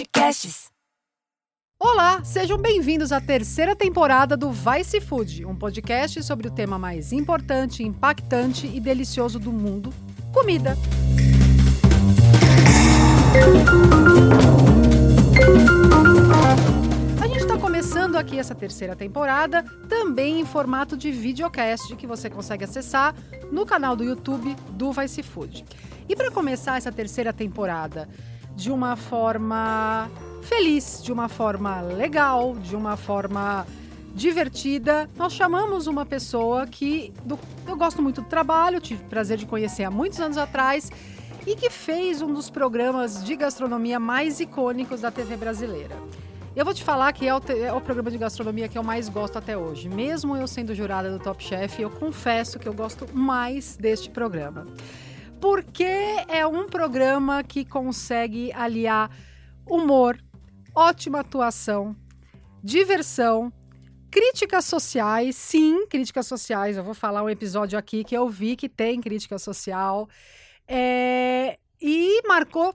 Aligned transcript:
Podcasts. 0.00 0.70
Olá, 1.78 2.24
sejam 2.24 2.56
bem-vindos 2.56 3.12
à 3.12 3.20
terceira 3.20 3.76
temporada 3.76 4.34
do 4.34 4.50
Vice 4.50 4.98
Food, 4.98 5.44
um 5.44 5.54
podcast 5.54 6.22
sobre 6.22 6.48
o 6.48 6.50
tema 6.50 6.78
mais 6.78 7.12
importante, 7.12 7.82
impactante 7.82 8.66
e 8.66 8.80
delicioso 8.80 9.38
do 9.38 9.52
mundo: 9.52 9.92
comida. 10.32 10.74
A 17.20 17.26
gente 17.26 17.40
está 17.40 17.58
começando 17.58 18.16
aqui 18.16 18.38
essa 18.38 18.54
terceira 18.54 18.96
temporada, 18.96 19.62
também 19.86 20.40
em 20.40 20.46
formato 20.46 20.96
de 20.96 21.12
videocast, 21.12 21.94
que 21.96 22.06
você 22.06 22.30
consegue 22.30 22.64
acessar 22.64 23.14
no 23.52 23.66
canal 23.66 23.94
do 23.94 24.02
YouTube 24.02 24.56
do 24.70 24.92
Vice 24.92 25.22
Food. 25.22 25.62
E 26.08 26.16
para 26.16 26.30
começar 26.30 26.78
essa 26.78 26.90
terceira 26.90 27.34
temporada 27.34 28.08
de 28.60 28.70
uma 28.70 28.94
forma 28.94 30.10
feliz, 30.42 31.02
de 31.02 31.10
uma 31.10 31.30
forma 31.30 31.80
legal, 31.80 32.54
de 32.56 32.76
uma 32.76 32.94
forma 32.94 33.66
divertida. 34.14 35.08
Nós 35.16 35.32
chamamos 35.32 35.86
uma 35.86 36.04
pessoa 36.04 36.66
que 36.66 37.10
do, 37.24 37.38
eu 37.66 37.74
gosto 37.74 38.02
muito 38.02 38.20
do 38.20 38.28
trabalho, 38.28 38.78
tive 38.78 39.02
o 39.02 39.06
prazer 39.06 39.38
de 39.38 39.46
conhecer 39.46 39.84
há 39.84 39.90
muitos 39.90 40.20
anos 40.20 40.36
atrás 40.36 40.90
e 41.46 41.56
que 41.56 41.70
fez 41.70 42.20
um 42.20 42.34
dos 42.34 42.50
programas 42.50 43.24
de 43.24 43.34
gastronomia 43.34 43.98
mais 43.98 44.40
icônicos 44.40 45.00
da 45.00 45.10
TV 45.10 45.38
brasileira. 45.38 45.96
Eu 46.54 46.66
vou 46.66 46.74
te 46.74 46.84
falar 46.84 47.10
que 47.14 47.26
é 47.26 47.34
o, 47.34 47.40
é 47.64 47.72
o, 47.72 47.80
programa 47.80 48.10
de 48.10 48.18
gastronomia 48.18 48.68
que 48.68 48.76
eu 48.76 48.82
mais 48.82 49.08
gosto 49.08 49.38
até 49.38 49.56
hoje. 49.56 49.88
Mesmo 49.88 50.36
eu 50.36 50.46
sendo 50.46 50.74
jurada 50.74 51.10
do 51.10 51.18
Top 51.18 51.42
Chef, 51.42 51.80
eu 51.80 51.88
confesso 51.88 52.58
que 52.58 52.68
eu 52.68 52.74
gosto 52.74 53.06
mais 53.16 53.74
deste 53.78 54.10
programa. 54.10 54.66
Porque 55.40 55.84
é 56.28 56.46
um 56.46 56.66
programa 56.66 57.42
que 57.42 57.64
consegue 57.64 58.52
aliar 58.52 59.10
humor, 59.66 60.18
ótima 60.74 61.20
atuação, 61.20 61.96
diversão, 62.62 63.52
críticas 64.10 64.64
sociais, 64.64 65.36
sim, 65.36 65.86
críticas 65.86 66.26
sociais. 66.26 66.76
Eu 66.76 66.84
vou 66.84 66.94
falar 66.94 67.22
um 67.22 67.30
episódio 67.30 67.78
aqui 67.78 68.04
que 68.04 68.16
eu 68.16 68.28
vi 68.28 68.56
que 68.56 68.68
tem 68.68 69.00
crítica 69.00 69.38
social. 69.38 70.08
É, 70.68 71.58
e 71.80 72.20
marcou 72.28 72.74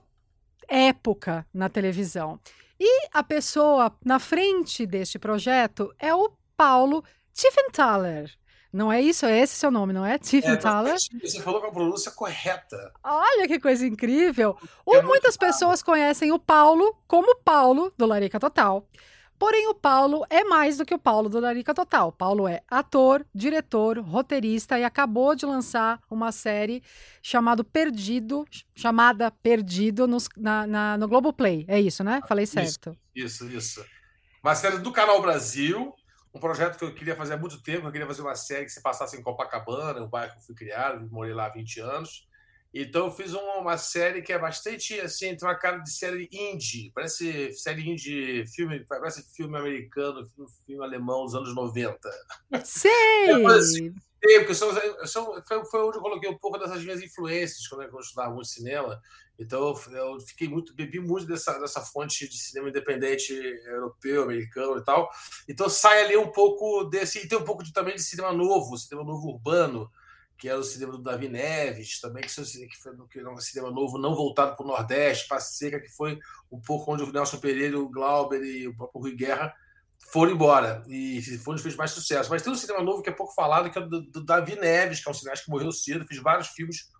época 0.68 1.46
na 1.54 1.68
televisão. 1.68 2.40
E 2.78 3.08
a 3.12 3.22
pessoa 3.22 3.96
na 4.04 4.18
frente 4.18 4.84
deste 4.84 5.18
projeto 5.18 5.94
é 5.98 6.14
o 6.14 6.30
Paulo 6.56 7.04
Tiffenthaler. 7.32 8.30
Não 8.76 8.92
é 8.92 9.00
isso? 9.00 9.24
É 9.24 9.40
esse 9.40 9.54
seu 9.54 9.70
nome, 9.70 9.94
não 9.94 10.04
é? 10.04 10.18
Tiffenthaler? 10.20 10.94
É, 10.94 11.26
você 11.26 11.40
falou 11.40 11.62
com 11.62 11.68
a 11.68 11.72
pronúncia 11.72 12.10
correta. 12.12 12.92
Olha 13.02 13.48
que 13.48 13.58
coisa 13.58 13.86
incrível. 13.86 14.56
É 14.88 15.00
muitas 15.00 15.36
pessoas 15.36 15.82
conhecem 15.82 16.30
o 16.30 16.38
Paulo 16.38 16.94
como 17.06 17.36
Paulo 17.36 17.90
do 17.96 18.04
Larica 18.04 18.38
Total. 18.38 18.86
Porém, 19.38 19.68
o 19.68 19.74
Paulo 19.74 20.24
é 20.30 20.44
mais 20.44 20.78
do 20.78 20.84
que 20.84 20.94
o 20.94 20.98
Paulo 20.98 21.28
do 21.28 21.40
Larica 21.40 21.74
Total. 21.74 22.10
Paulo 22.12 22.46
é 22.46 22.62
ator, 22.70 23.24
diretor, 23.34 23.98
roteirista 23.98 24.78
e 24.78 24.84
acabou 24.84 25.34
de 25.34 25.44
lançar 25.44 26.00
uma 26.10 26.32
série 26.32 26.82
chamado 27.22 27.64
Perdido, 27.64 28.46
chamada 28.74 29.30
Perdido 29.30 30.06
no, 30.06 30.18
na, 30.36 30.66
na, 30.66 30.98
no 30.98 31.08
Globoplay. 31.08 31.64
É 31.68 31.80
isso, 31.80 32.02
né? 32.02 32.20
Falei 32.26 32.46
certo. 32.46 32.96
Isso, 33.14 33.46
isso, 33.46 33.56
isso. 33.56 33.84
Uma 34.42 34.54
série 34.54 34.78
do 34.78 34.92
Canal 34.92 35.20
Brasil, 35.20 35.94
um 36.36 36.40
projeto 36.40 36.78
que 36.78 36.84
eu 36.84 36.94
queria 36.94 37.16
fazer 37.16 37.34
há 37.34 37.36
muito 37.36 37.62
tempo. 37.62 37.86
Eu 37.86 37.92
queria 37.92 38.06
fazer 38.06 38.22
uma 38.22 38.34
série 38.34 38.66
que 38.66 38.72
se 38.72 38.82
passasse 38.82 39.16
em 39.16 39.22
Copacabana, 39.22 40.02
o 40.02 40.08
bairro 40.08 40.32
que 40.32 40.38
eu 40.38 40.42
fui 40.42 40.54
criado, 40.54 41.08
morei 41.10 41.32
lá 41.32 41.46
há 41.46 41.50
20 41.50 41.80
anos. 41.80 42.28
Então 42.74 43.06
eu 43.06 43.10
fiz 43.10 43.32
uma, 43.32 43.78
série 43.78 44.20
que 44.20 44.32
é 44.32 44.38
bastante 44.38 45.00
assim, 45.00 45.34
tem 45.34 45.48
uma 45.48 45.54
cara 45.54 45.78
de 45.78 45.90
série 45.90 46.28
indie, 46.30 46.92
parece 46.94 47.50
série 47.54 47.88
indie, 47.88 48.44
filme, 48.54 48.84
parece 48.86 49.22
filme 49.34 49.56
americano, 49.56 50.26
filme, 50.26 50.50
filme 50.66 50.84
alemão 50.84 51.24
dos 51.24 51.34
anos 51.34 51.54
90. 51.54 51.98
Sei! 52.64 53.30
É, 54.22 54.38
porque 54.40 54.54
são, 54.54 54.70
são, 55.06 55.42
foi, 55.46 55.64
foi 55.64 55.80
onde 55.84 55.96
eu 55.96 56.02
coloquei 56.02 56.28
um 56.28 56.36
pouco 56.36 56.58
dessas 56.58 56.82
minhas 56.82 57.00
influências 57.02 57.66
quando 57.66 57.82
eu 57.82 58.00
estudava 58.00 58.34
muito 58.34 58.48
cinema. 58.48 59.00
Então 59.38 59.76
eu 59.92 60.20
fiquei 60.20 60.48
muito, 60.48 60.74
bebi 60.74 60.98
muito 60.98 61.26
dessa, 61.26 61.58
dessa 61.58 61.80
fonte 61.80 62.28
de 62.28 62.38
cinema 62.38 62.68
independente 62.68 63.32
europeu, 63.66 64.22
americano 64.22 64.78
e 64.78 64.84
tal. 64.84 65.10
Então 65.48 65.68
sai 65.68 66.04
ali 66.04 66.16
um 66.16 66.32
pouco 66.32 66.84
desse, 66.84 67.18
e 67.18 67.28
tem 67.28 67.38
um 67.38 67.44
pouco 67.44 67.62
de, 67.62 67.72
também 67.72 67.94
de 67.94 68.02
cinema 68.02 68.32
novo, 68.32 68.78
cinema 68.78 69.04
novo 69.04 69.28
urbano 69.28 69.90
que 70.38 70.48
era 70.48 70.58
o 70.58 70.64
cinema 70.64 70.92
do 70.92 71.02
Davi 71.02 71.28
Neves, 71.28 72.00
também 72.00 72.22
que, 72.22 72.30
foi 72.76 72.92
que 73.10 73.18
era 73.18 73.30
um 73.30 73.40
cinema 73.40 73.70
novo, 73.70 73.98
não 73.98 74.14
voltado 74.14 74.54
para 74.54 74.64
o 74.64 74.68
Nordeste, 74.68 75.26
para 75.28 75.40
Seca, 75.40 75.80
que 75.80 75.88
foi 75.88 76.18
um 76.52 76.60
pouco 76.60 76.92
onde 76.92 77.02
o 77.02 77.12
Nelson 77.12 77.38
Pereira, 77.38 77.78
o 77.78 77.88
Glauber 77.88 78.42
e 78.42 78.68
o 78.68 78.76
próprio 78.76 79.00
Rui 79.00 79.16
Guerra 79.16 79.54
foram 80.12 80.32
embora. 80.32 80.84
E 80.88 81.20
onde 81.46 81.62
fez 81.62 81.74
mais 81.74 81.90
sucesso. 81.90 82.28
Mas 82.30 82.42
tem 82.42 82.52
um 82.52 82.56
cinema 82.56 82.82
novo 82.82 83.02
que 83.02 83.08
é 83.08 83.12
pouco 83.12 83.34
falado, 83.34 83.70
que 83.70 83.78
é 83.78 83.82
do, 83.82 84.02
do 84.02 84.24
Davi 84.24 84.56
Neves, 84.56 85.00
que 85.00 85.08
é 85.08 85.10
um 85.10 85.14
cineasta 85.14 85.44
que 85.44 85.50
morreu 85.50 85.72
cedo, 85.72 86.06
fez 86.06 86.20
vários 86.20 86.48
filmes, 86.48 86.90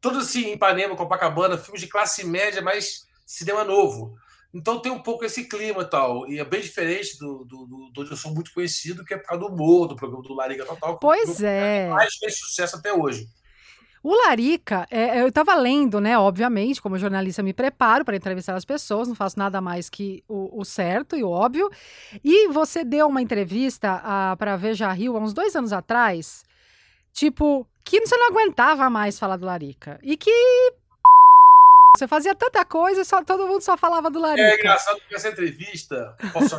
todos 0.00 0.28
assim, 0.28 0.46
em 0.46 0.54
Ipanema, 0.54 0.96
Copacabana, 0.96 1.58
filmes 1.58 1.80
de 1.80 1.88
classe 1.88 2.26
média, 2.26 2.60
mas 2.62 3.06
cinema 3.26 3.64
novo. 3.64 4.14
Então 4.52 4.78
tem 4.78 4.92
um 4.92 5.02
pouco 5.02 5.24
esse 5.24 5.48
clima 5.48 5.82
e 5.82 5.90
tal. 5.90 6.28
E 6.28 6.38
é 6.38 6.44
bem 6.44 6.60
diferente 6.60 7.18
do, 7.18 7.44
do, 7.44 7.66
do, 7.66 7.90
do 7.90 8.00
onde 8.02 8.10
eu 8.10 8.16
sou 8.16 8.32
muito 8.32 8.52
conhecido, 8.52 9.04
que 9.04 9.12
é 9.12 9.16
por 9.16 9.26
causa 9.26 9.44
do 9.44 9.52
humor, 9.52 9.88
do 9.88 9.96
programa 9.96 10.22
do 10.22 10.32
Lariga 10.32 10.64
Total. 10.64 10.96
Pois 10.98 11.42
é. 11.42 11.88
Mais 11.88 12.14
fez 12.14 12.38
sucesso 12.38 12.76
até 12.76 12.92
hoje. 12.92 13.26
O 14.00 14.14
Larica, 14.14 14.86
é, 14.90 15.22
eu 15.22 15.28
estava 15.28 15.54
lendo, 15.54 15.98
né? 15.98 16.16
Obviamente, 16.18 16.80
como 16.80 16.98
jornalista, 16.98 17.42
me 17.42 17.54
preparo 17.54 18.04
para 18.04 18.14
entrevistar 18.14 18.54
as 18.54 18.64
pessoas, 18.64 19.08
não 19.08 19.14
faço 19.14 19.38
nada 19.38 19.62
mais 19.62 19.88
que 19.88 20.22
o, 20.28 20.60
o 20.60 20.62
certo 20.62 21.16
e 21.16 21.24
o 21.24 21.30
óbvio. 21.30 21.70
E 22.22 22.48
você 22.48 22.84
deu 22.84 23.08
uma 23.08 23.22
entrevista 23.22 24.36
para 24.38 24.52
a 24.52 24.56
Veja 24.56 24.92
Rio 24.92 25.16
há 25.16 25.20
uns 25.20 25.32
dois 25.32 25.56
anos 25.56 25.72
atrás, 25.72 26.44
tipo, 27.14 27.66
que 27.84 28.00
você 28.00 28.16
não 28.16 28.28
aguentava 28.28 28.88
mais 28.88 29.18
falar 29.18 29.36
do 29.36 29.46
Larica. 29.46 29.98
E 30.02 30.16
que 30.16 30.30
você 31.96 32.08
fazia 32.08 32.34
tanta 32.34 32.64
coisa, 32.64 33.04
só, 33.04 33.22
todo 33.22 33.46
mundo 33.46 33.60
só 33.60 33.76
falava 33.76 34.10
do 34.10 34.18
Larica. 34.18 34.48
É 34.48 34.58
engraçado 34.58 35.00
que 35.06 35.14
essa 35.14 35.28
entrevista. 35.28 36.16
Posso, 36.32 36.56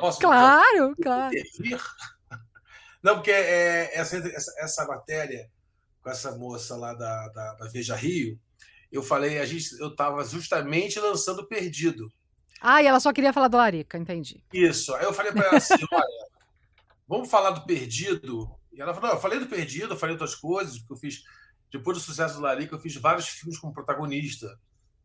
posso 0.00 0.20
claro, 0.20 0.94
claro. 1.00 1.34
Não, 3.02 3.14
porque 3.14 3.30
é, 3.30 3.96
essa, 3.96 4.16
essa, 4.16 4.54
essa, 4.58 4.86
matéria 4.86 5.48
com 6.02 6.10
essa 6.10 6.32
moça 6.32 6.76
lá 6.76 6.92
da, 6.94 7.28
da, 7.28 7.54
da 7.54 7.68
Veja 7.68 7.94
Rio, 7.94 8.38
eu 8.90 9.02
falei, 9.02 9.38
a 9.38 9.46
gente, 9.46 9.78
eu 9.78 9.88
estava 9.88 10.24
justamente 10.24 10.98
lançando 10.98 11.46
Perdido. 11.46 12.10
Ah, 12.60 12.82
e 12.82 12.86
ela 12.86 12.98
só 12.98 13.12
queria 13.12 13.32
falar 13.32 13.48
do 13.48 13.56
Larica, 13.56 13.96
entendi. 13.96 14.42
Isso. 14.52 14.92
Aí 14.96 15.04
eu 15.04 15.12
falei 15.12 15.30
para 15.30 15.46
ela 15.46 15.56
assim: 15.58 15.74
olha, 15.92 16.26
vamos 17.06 17.30
falar 17.30 17.50
do 17.50 17.64
Perdido. 17.64 18.50
E 18.78 18.80
ela 18.80 18.94
falou: 18.94 19.10
não, 19.10 19.16
eu 19.16 19.20
falei 19.20 19.40
do 19.40 19.46
Perdido, 19.46 19.94
eu 19.94 19.98
falei 19.98 20.14
outras 20.14 20.36
coisas, 20.36 20.78
porque 20.78 20.92
eu 20.92 20.96
fiz 20.96 21.24
depois 21.70 21.98
do 21.98 22.02
sucesso 22.02 22.36
do 22.36 22.42
Larica, 22.42 22.76
eu 22.76 22.80
fiz 22.80 22.94
vários 22.96 23.28
filmes 23.28 23.58
como 23.58 23.74
protagonista. 23.74 24.58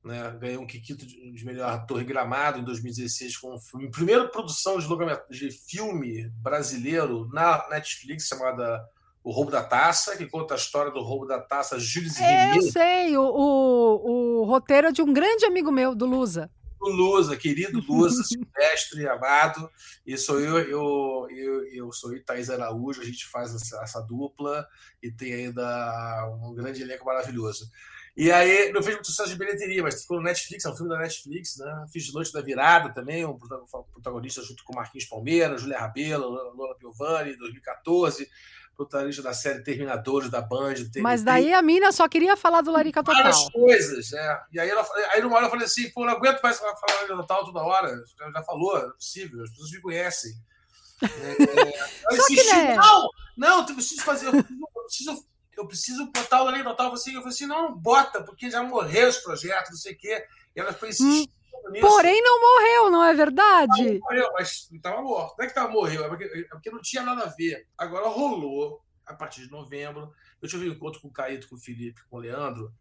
Né? 0.03 0.37
Ganhei 0.39 0.57
um 0.57 0.67
Kikito 0.67 1.05
de 1.05 1.45
melhor 1.45 1.69
ator 1.69 2.01
em 2.01 2.05
Gramado 2.05 2.59
em 2.59 2.63
2016 2.63 3.37
com 3.37 3.55
um 3.55 3.59
filme. 3.59 3.89
Primeira 3.89 4.27
produção 4.27 4.77
de, 4.77 4.87
de 5.29 5.51
filme 5.51 6.29
brasileiro 6.41 7.27
na 7.33 7.67
Netflix, 7.69 8.27
chamada 8.27 8.81
O 9.23 9.31
Roubo 9.31 9.49
da 9.49 9.63
Taça, 9.63 10.15
que 10.15 10.27
conta 10.27 10.53
a 10.53 10.57
história 10.57 10.91
do 10.91 11.01
roubo 11.01 11.25
da 11.25 11.39
taça 11.39 11.79
Júlio 11.79 12.11
é, 12.19 12.57
Eu 12.57 12.61
sei, 12.63 13.17
o, 13.17 13.23
o, 13.23 14.41
o 14.41 14.43
roteiro 14.45 14.87
é 14.87 14.91
de 14.91 15.01
um 15.01 15.11
grande 15.11 15.45
amigo 15.45 15.71
meu, 15.71 15.95
do 15.95 16.05
Lusa 16.05 16.49
o 16.83 16.89
Lusa, 16.89 17.35
querido 17.37 17.83
Lusa, 17.87 18.23
silvestre, 18.25 19.07
amado, 19.07 19.69
e 20.05 20.17
sou 20.17 20.39
eu, 20.39 20.59
eu, 20.59 21.27
eu, 21.29 21.67
eu 21.67 21.91
sou 21.91 22.11
o 22.11 22.23
Thaís 22.23 22.49
Araújo, 22.49 23.01
a 23.01 23.05
gente 23.05 23.25
faz 23.27 23.53
essa, 23.53 23.81
essa, 23.81 24.01
dupla 24.01 24.67
e 25.01 25.11
tem 25.11 25.33
ainda 25.33 26.37
um 26.41 26.53
grande 26.53 26.81
elenco 26.81 27.05
maravilhoso. 27.05 27.69
E 28.15 28.31
aí, 28.31 28.71
não 28.71 28.83
fez 28.83 28.95
muito 28.95 29.07
sucesso 29.07 29.31
de 29.31 29.35
bilheteria, 29.35 29.81
mas 29.81 30.01
ficou 30.01 30.17
no 30.17 30.23
Netflix, 30.23 30.63
é 30.63 30.69
um 30.69 30.75
filme 30.75 30.91
da 30.91 30.99
Netflix, 30.99 31.57
né? 31.57 31.85
Fiz 31.91 32.13
Noite 32.13 32.31
da 32.31 32.41
Virada 32.41 32.93
também, 32.93 33.25
um 33.25 33.35
protagonista 33.91 34.43
junto 34.43 34.63
com 34.63 34.75
Marquinhos 34.75 35.07
Palmeira, 35.07 35.57
Julia 35.57 35.79
Rabelo, 35.79 36.29
Lola 36.29 36.75
Piovani, 36.77 37.35
2014 37.35 38.29
protagonista 38.75 39.21
da 39.21 39.33
série 39.33 39.63
Terminadores 39.63 40.29
da 40.29 40.41
Band. 40.41 40.75
Mas 40.97 41.23
daí 41.23 41.53
a 41.53 41.61
mina 41.61 41.91
só 41.91 42.07
queria 42.07 42.35
falar 42.35 42.61
do 42.61 42.71
Larica 42.71 43.03
Total. 43.03 43.21
Várias 43.21 43.49
coisas, 43.49 44.11
né? 44.11 44.41
E 44.51 44.59
aí, 44.59 44.69
ela, 44.69 44.85
aí 45.13 45.21
numa 45.21 45.35
hora 45.37 45.45
eu 45.45 45.49
falei 45.49 45.65
assim, 45.65 45.89
pô, 45.91 46.05
não 46.05 46.13
aguento 46.13 46.41
mais 46.41 46.57
falar 46.57 46.75
Larica 46.95 47.15
Total 47.15 47.45
toda 47.45 47.61
hora. 47.61 48.03
Já, 48.17 48.31
já 48.31 48.43
falou, 48.43 48.77
é 48.77 48.89
possível, 48.91 49.43
as 49.43 49.49
pessoas 49.49 49.71
me 49.71 49.81
conhecem. 49.81 50.31
É, 51.01 52.15
só 52.15 52.27
que, 52.27 52.43
né? 52.43 52.75
Não, 52.75 53.09
não, 53.37 53.59
eu 53.59 53.65
preciso 53.75 54.03
fazer, 54.03 54.27
eu 54.27 54.43
preciso, 54.85 55.25
eu 55.57 55.67
preciso 55.67 56.11
botar 56.11 56.41
o 56.41 56.45
Larica 56.45 56.69
Total. 56.69 56.93
Assim, 56.93 57.11
eu 57.13 57.21
falei 57.21 57.33
assim, 57.33 57.45
não, 57.45 57.75
bota, 57.75 58.23
porque 58.23 58.49
já 58.49 58.63
morreu 58.63 59.09
esse 59.09 59.23
projeto, 59.23 59.69
não 59.69 59.77
sei 59.77 59.93
o 59.93 59.97
quê. 59.97 60.25
E 60.55 60.59
ela 60.59 60.73
foi 60.73 60.89
insistindo. 60.89 61.29
Hum. 61.29 61.42
Porém, 61.81 62.21
não 62.21 62.41
morreu, 62.41 62.91
não 62.91 63.03
é 63.03 63.13
verdade? 63.13 63.93
Não, 63.93 63.99
morreu, 63.99 64.29
mas 64.33 64.69
estava 64.71 65.01
morto. 65.01 65.35
Não 65.37 65.43
é 65.43 65.47
que 65.47 65.51
estava 65.51 65.71
morreu, 65.71 66.05
é 66.05 66.07
porque, 66.07 66.23
é 66.23 66.49
porque 66.49 66.71
não 66.71 66.81
tinha 66.81 67.03
nada 67.03 67.23
a 67.23 67.27
ver. 67.27 67.67
Agora 67.77 68.07
rolou, 68.07 68.83
a 69.05 69.13
partir 69.13 69.41
de 69.41 69.51
novembro. 69.51 70.11
Eu 70.41 70.49
tive 70.49 70.69
um 70.69 70.73
encontro 70.73 71.01
com 71.01 71.07
o 71.07 71.13
Caíto, 71.13 71.47
com 71.47 71.55
o 71.55 71.59
Felipe, 71.59 72.01
com 72.09 72.17
o 72.17 72.19
Leandro, 72.19 72.73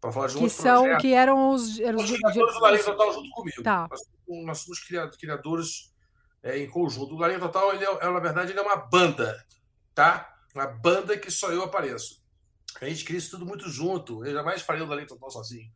Para 0.00 0.12
falar 0.12 0.26
de 0.28 0.38
um 0.38 0.40
que 0.40 0.50
são 0.50 0.82
projeto. 0.82 1.00
que 1.00 1.12
eram 1.12 1.50
os, 1.50 1.78
eram 1.80 1.98
os 1.98 2.10
criadores 2.10 2.54
do 2.54 2.60
Larinha 2.60 2.84
Total 2.84 3.12
junto 3.12 3.30
comigo. 3.30 3.62
Tá. 3.62 3.88
Nós, 3.90 4.00
nós 4.44 4.58
somos 4.58 4.80
criadores 5.18 5.92
é, 6.42 6.58
em 6.58 6.68
conjunto. 6.68 7.14
O 7.14 7.18
Larinha 7.18 7.40
Total, 7.40 7.74
ele 7.74 7.84
é, 7.84 7.88
é, 7.88 8.10
na 8.10 8.20
verdade, 8.20 8.52
ele 8.52 8.60
é 8.60 8.62
uma 8.62 8.76
banda, 8.76 9.44
tá? 9.94 10.36
Uma 10.54 10.66
banda 10.66 11.16
que 11.16 11.30
só 11.30 11.50
eu 11.50 11.62
apareço. 11.62 12.22
A 12.80 12.88
gente 12.88 13.04
cria 13.04 13.18
isso 13.18 13.30
tudo 13.30 13.46
muito 13.46 13.68
junto. 13.68 14.24
Eu 14.24 14.32
jamais 14.32 14.62
faria 14.62 14.84
o 14.84 14.88
Larinha 14.88 15.06
Total 15.06 15.30
sozinho. 15.30 15.70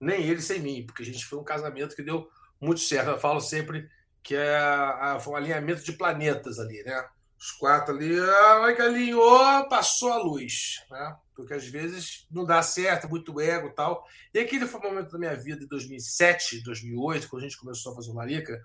Nem 0.00 0.22
ele 0.22 0.40
sem 0.40 0.60
mim, 0.60 0.84
porque 0.86 1.02
a 1.02 1.06
gente 1.06 1.24
foi 1.24 1.38
um 1.38 1.44
casamento 1.44 1.94
que 1.94 2.02
deu 2.02 2.28
muito 2.60 2.80
certo. 2.80 3.10
Eu 3.10 3.18
falo 3.18 3.40
sempre 3.40 3.88
que 4.22 4.34
é 4.34 4.56
a, 4.56 5.18
um 5.26 5.36
alinhamento 5.36 5.84
de 5.84 5.92
planetas 5.92 6.58
ali, 6.58 6.82
né? 6.82 7.06
Os 7.38 7.50
quatro 7.52 7.94
ali, 7.94 8.18
a 8.18 8.60
hora 8.60 8.74
que 8.74 8.80
alinhou, 8.80 9.68
passou 9.68 10.10
a 10.10 10.16
luz, 10.16 10.82
né? 10.90 11.16
Porque 11.34 11.52
às 11.52 11.66
vezes 11.66 12.26
não 12.30 12.44
dá 12.44 12.62
certo, 12.62 13.08
muito 13.08 13.38
ego 13.38 13.68
e 13.68 13.74
tal. 13.74 14.06
E 14.32 14.38
aquele 14.38 14.66
foi 14.66 14.80
o 14.80 14.84
momento 14.84 15.12
da 15.12 15.18
minha 15.18 15.36
vida 15.36 15.60
de 15.60 15.66
2007, 15.66 16.62
2008, 16.62 17.28
quando 17.28 17.42
a 17.42 17.46
gente 17.46 17.58
começou 17.58 17.92
a 17.92 17.96
fazer 17.96 18.10
o 18.12 18.14
Marica, 18.14 18.62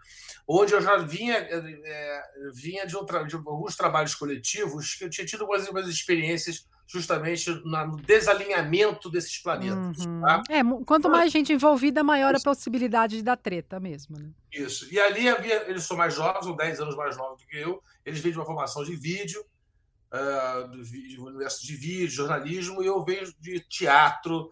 onde 0.48 0.74
eu 0.74 0.82
já 0.82 0.96
vinha, 0.98 1.36
é, 1.36 2.24
vinha 2.54 2.88
de, 2.88 2.96
outra, 2.96 3.26
de 3.26 3.36
alguns 3.36 3.76
trabalhos 3.76 4.16
coletivos 4.16 4.96
que 4.96 5.04
eu 5.04 5.10
tinha 5.10 5.28
tido 5.28 5.42
algumas 5.42 5.88
experiências 5.90 6.66
justamente 6.92 7.52
no 7.64 7.98
desalinhamento 7.98 9.12
desses 9.12 9.38
planetas. 9.38 10.04
Uhum. 10.06 10.22
Tá? 10.22 10.42
É, 10.50 10.64
quanto 10.86 11.08
mais 11.08 11.32
gente 11.32 11.54
envolvida, 11.54 12.04
maior 12.04 12.36
a 12.36 12.40
possibilidade 12.40 13.18
de 13.18 13.24
dar 13.24 13.38
treta 13.38 13.80
mesmo. 13.80 14.18
Né? 14.18 14.32
Isso. 14.52 14.92
E 14.92 15.00
ali 15.00 15.30
havia, 15.30 15.70
eles 15.70 15.84
são 15.84 15.96
mais 15.96 16.16
jovens, 16.16 16.44
são 16.44 16.56
10 16.56 16.80
anos 16.80 16.96
mais 16.96 17.16
novos 17.16 17.42
do 17.42 17.48
que 17.48 17.58
eu, 17.58 17.80
eles 18.04 18.20
vêm 18.20 18.32
de 18.32 18.40
uma 18.40 18.46
formação 18.46 18.84
de 18.84 18.96
vídeo, 18.96 19.46
uh, 20.12 20.68
do, 20.68 20.78
do 20.78 21.26
universo 21.28 21.64
de 21.64 21.76
vídeo, 21.76 22.10
jornalismo, 22.10 22.82
e 22.82 22.88
eu 22.88 23.06
venho 23.06 23.32
de 23.40 23.60
teatro, 23.60 24.50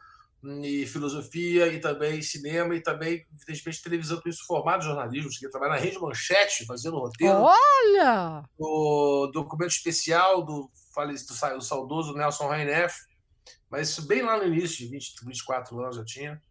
e 0.64 0.86
filosofia, 0.86 1.68
e 1.68 1.80
também 1.80 2.22
cinema, 2.22 2.76
e 2.76 2.82
também, 2.82 3.26
evidentemente, 3.34 3.82
televisão, 3.82 4.22
com 4.22 4.30
isso 4.30 4.46
formado 4.46 4.84
em 4.84 4.86
jornalismo. 4.86 5.32
Cheguei 5.32 5.50
a 5.50 5.52
trabalhar 5.52 5.74
na 5.74 5.80
Rede 5.80 6.00
Manchete, 6.00 6.66
fazendo 6.66 7.00
roteiro. 7.00 7.34
Olha! 7.34 8.44
O 8.58 9.28
documento 9.34 9.72
especial 9.72 10.44
do 10.44 10.70
falecido, 10.98 11.34
do 11.56 11.62
saudoso 11.62 12.16
Nelson 12.16 12.48
Raineff, 12.48 12.96
mas 13.70 13.90
isso 13.90 14.08
bem 14.08 14.24
lá 14.24 14.36
no 14.36 14.48
início, 14.48 14.78
de 14.80 14.88
20, 14.88 15.26
24 15.26 15.80
anos 15.80 15.96
já 15.96 16.04
tinha. 16.04 16.42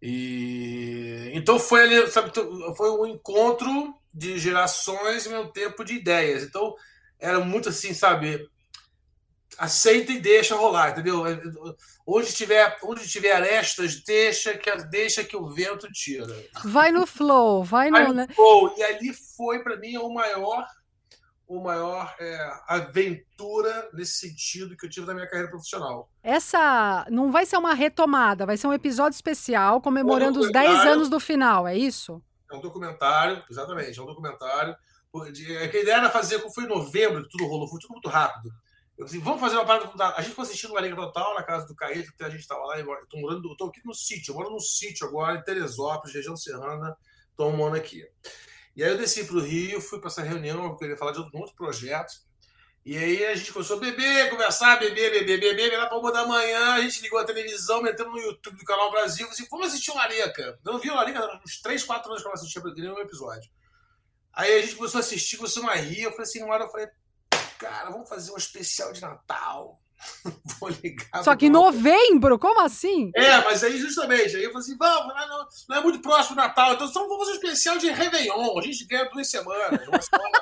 E 0.00 1.30
então 1.34 1.58
foi 1.58 1.82
ali, 1.82 2.10
sabe, 2.10 2.32
foi 2.74 2.90
um 2.90 3.06
encontro 3.06 3.94
de 4.14 4.38
gerações 4.38 5.26
e 5.26 5.28
mesmo 5.28 5.52
tempo 5.52 5.84
de 5.84 5.94
ideias. 5.94 6.42
Então 6.42 6.74
era 7.18 7.40
muito 7.40 7.68
assim, 7.68 7.92
sabe, 7.92 8.48
aceita 9.58 10.12
e 10.12 10.18
deixa 10.18 10.56
rolar, 10.56 10.92
entendeu? 10.92 11.22
Onde 12.06 12.32
tiver, 12.32 12.78
onde 12.82 13.06
tiver 13.06 13.32
arestas, 13.32 14.02
deixa 14.02 14.56
que 14.56 14.74
deixa 14.84 15.22
que 15.22 15.36
o 15.36 15.50
vento 15.50 15.86
tira. 15.92 16.34
Vai 16.64 16.90
no 16.90 17.06
flow, 17.06 17.62
vai, 17.62 17.90
vai 17.90 18.06
no, 18.06 18.14
no 18.14 18.34
flow. 18.34 18.74
E 18.78 18.82
ali 18.82 19.12
foi 19.36 19.62
para 19.62 19.76
mim 19.76 19.98
o 19.98 20.08
maior 20.08 20.66
o 21.50 21.60
maior 21.60 22.14
é, 22.20 22.60
aventura 22.68 23.90
nesse 23.92 24.20
sentido 24.20 24.76
que 24.76 24.86
eu 24.86 24.90
tive 24.90 25.04
na 25.04 25.14
minha 25.14 25.26
carreira 25.26 25.50
profissional. 25.50 26.08
Essa 26.22 27.04
não 27.10 27.32
vai 27.32 27.44
ser 27.44 27.56
uma 27.56 27.74
retomada, 27.74 28.46
vai 28.46 28.56
ser 28.56 28.68
um 28.68 28.72
episódio 28.72 29.16
especial 29.16 29.80
comemorando 29.80 30.38
um 30.38 30.42
os 30.42 30.52
10 30.52 30.70
anos 30.86 31.10
do 31.10 31.18
final, 31.18 31.66
é 31.66 31.76
isso? 31.76 32.22
É 32.48 32.54
um 32.54 32.60
documentário, 32.60 33.42
exatamente, 33.50 33.98
é 33.98 34.02
um 34.02 34.06
documentário. 34.06 34.76
É 35.48 35.58
a 35.58 35.64
ideia 35.64 35.96
era 35.96 36.08
fazer, 36.08 36.38
como 36.38 36.54
foi 36.54 36.64
em 36.64 36.68
novembro, 36.68 37.24
que 37.24 37.30
tudo 37.30 37.48
rolou, 37.48 37.66
foi 37.66 37.80
tudo 37.80 37.94
muito 37.94 38.08
rápido. 38.08 38.48
Eu 38.96 39.04
disse, 39.04 39.18
vamos 39.18 39.40
fazer 39.40 39.56
uma 39.56 39.64
parada. 39.64 40.14
A 40.16 40.22
gente 40.22 40.36
foi 40.36 40.44
assistindo 40.44 40.70
uma 40.70 40.80
Liga 40.80 40.94
Total 40.94 41.34
na 41.34 41.42
casa 41.42 41.66
do 41.66 41.74
Caíto, 41.74 42.12
que 42.16 42.22
a 42.22 42.30
gente 42.30 42.42
estava 42.42 42.64
lá. 42.64 42.78
Estou 42.78 43.20
morando, 43.20 43.50
estou 43.50 43.70
aqui 43.70 43.80
no 43.84 43.94
sítio, 43.94 44.30
eu 44.30 44.36
moro 44.36 44.50
no 44.50 44.60
sítio 44.60 45.04
agora, 45.04 45.36
em 45.36 45.42
Teresópolis, 45.42 46.14
região 46.14 46.36
serrana, 46.36 46.96
estou 47.32 47.50
morando 47.50 47.78
aqui. 47.78 48.04
E 48.76 48.84
aí 48.84 48.90
eu 48.90 48.98
desci 48.98 49.24
para 49.24 49.36
o 49.36 49.40
Rio, 49.40 49.80
fui 49.80 49.98
para 49.98 50.08
essa 50.08 50.22
reunião, 50.22 50.64
eu 50.64 50.76
queria 50.76 50.96
falar 50.96 51.12
de 51.12 51.18
outro, 51.18 51.38
outro 51.38 51.56
projeto. 51.56 52.12
E 52.84 52.96
aí 52.96 53.26
a 53.26 53.34
gente 53.34 53.52
começou 53.52 53.76
a 53.76 53.80
beber, 53.80 54.30
conversar, 54.30 54.78
beber, 54.78 55.10
beber, 55.10 55.38
beber, 55.38 55.56
beber. 55.56 55.76
Lá 55.78 55.86
para 55.86 55.98
uma 55.98 56.10
da 56.10 56.26
manhã, 56.26 56.74
a 56.74 56.80
gente 56.80 57.02
ligou 57.02 57.18
a 57.18 57.24
televisão, 57.24 57.82
metemos 57.82 58.12
no 58.12 58.20
YouTube 58.20 58.56
do 58.56 58.64
Canal 58.64 58.90
Brasil. 58.90 59.28
Assim, 59.28 59.46
vamos 59.50 59.68
assistir 59.68 59.90
o 59.90 59.96
Larica. 59.96 60.58
Eu 60.64 60.72
não 60.72 60.78
vi 60.78 60.90
o 60.90 60.94
Larica 60.94 61.40
uns 61.44 61.60
3, 61.60 61.84
4 61.84 62.10
anos 62.10 62.22
que 62.22 62.28
eu 62.28 62.32
assistia 62.32 62.62
nenhum 62.62 62.98
episódio. 62.98 63.50
Aí 64.32 64.58
a 64.58 64.62
gente 64.62 64.76
começou 64.76 64.98
a 64.98 65.02
assistir, 65.02 65.36
começou 65.36 65.68
a 65.68 65.74
rir. 65.74 66.02
Eu 66.02 66.10
falei 66.12 66.24
assim, 66.24 66.42
uma 66.42 66.54
hora 66.54 66.64
eu 66.64 66.70
falei, 66.70 66.88
cara, 67.58 67.90
vamos 67.90 68.08
fazer 68.08 68.32
um 68.32 68.36
especial 68.36 68.92
de 68.92 69.00
Natal. 69.02 69.79
Vou 70.58 70.68
ligar. 70.68 71.22
Só 71.22 71.36
que 71.36 71.46
em 71.46 71.50
novembro? 71.50 72.38
Como 72.38 72.60
assim? 72.60 73.10
É, 73.14 73.38
mas 73.44 73.62
aí 73.62 73.78
justamente. 73.78 74.36
Aí 74.36 74.44
eu 74.44 74.52
falei 74.52 74.66
assim: 74.66 74.76
vamos, 74.76 75.14
não, 75.14 75.48
não 75.68 75.76
é 75.76 75.80
muito 75.82 76.00
próximo 76.00 76.36
do 76.36 76.42
Natal, 76.42 76.74
então 76.74 76.90
vamos 76.92 77.18
fazer 77.18 77.32
um 77.32 77.34
especial 77.34 77.78
de 77.78 77.90
Réveillon. 77.90 78.58
A 78.58 78.62
gente 78.62 78.86
ganha 78.86 79.08
duas 79.10 79.30
semanas. 79.30 79.86
Uma 79.86 80.00
semana 80.00 80.40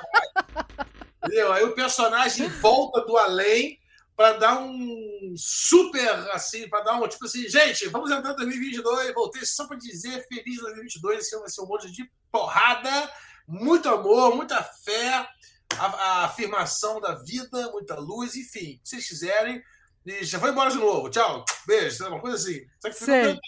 Entendeu? 1.25 1.53
Aí 1.53 1.65
o 1.65 1.75
personagem 1.75 2.49
volta 2.49 3.01
do 3.05 3.17
além 3.17 3.79
para 4.17 4.33
dar 4.33 4.59
um 4.61 5.35
super 5.37 6.11
assim, 6.33 6.69
para 6.69 6.83
dar 6.83 7.01
um 7.01 7.07
tipo 7.07 7.25
assim, 7.25 7.49
gente, 7.49 7.89
vamos 7.89 8.11
entrar 8.11 8.33
em 8.33 8.37
2022. 8.37 9.15
Voltei 9.15 9.45
só 9.45 9.67
para 9.67 9.77
dizer 9.77 10.27
feliz 10.27 10.61
2022. 10.61 11.19
Esse 11.19 11.35
ano 11.35 11.43
vai 11.43 11.51
ser 11.51 11.61
um 11.63 11.67
monte 11.67 11.91
de 11.91 12.11
porrada, 12.31 13.13
muito 13.47 13.89
amor, 13.89 14.35
muita 14.35 14.63
fé 14.63 15.29
a, 15.77 15.87
a, 15.87 16.25
afirmação 16.25 17.01
da 17.01 17.15
vida, 17.15 17.71
muita 17.71 17.97
luz, 17.97 18.35
enfim. 18.37 18.81
Se 18.83 18.97
vocês 18.97 19.09
quiserem. 19.09 19.63
E 20.07 20.25
já 20.25 20.39
foi 20.39 20.51
embora 20.51 20.71
de 20.71 20.79
novo. 20.79 21.11
Tchau. 21.11 21.45
Beijo. 21.67 22.07
Uma 22.07 22.21
coisa 22.21 22.37
assim. 22.37 22.61
Só 22.81 22.89
que 22.89 22.95
ficou 22.95 23.15
tempo. 23.15 23.41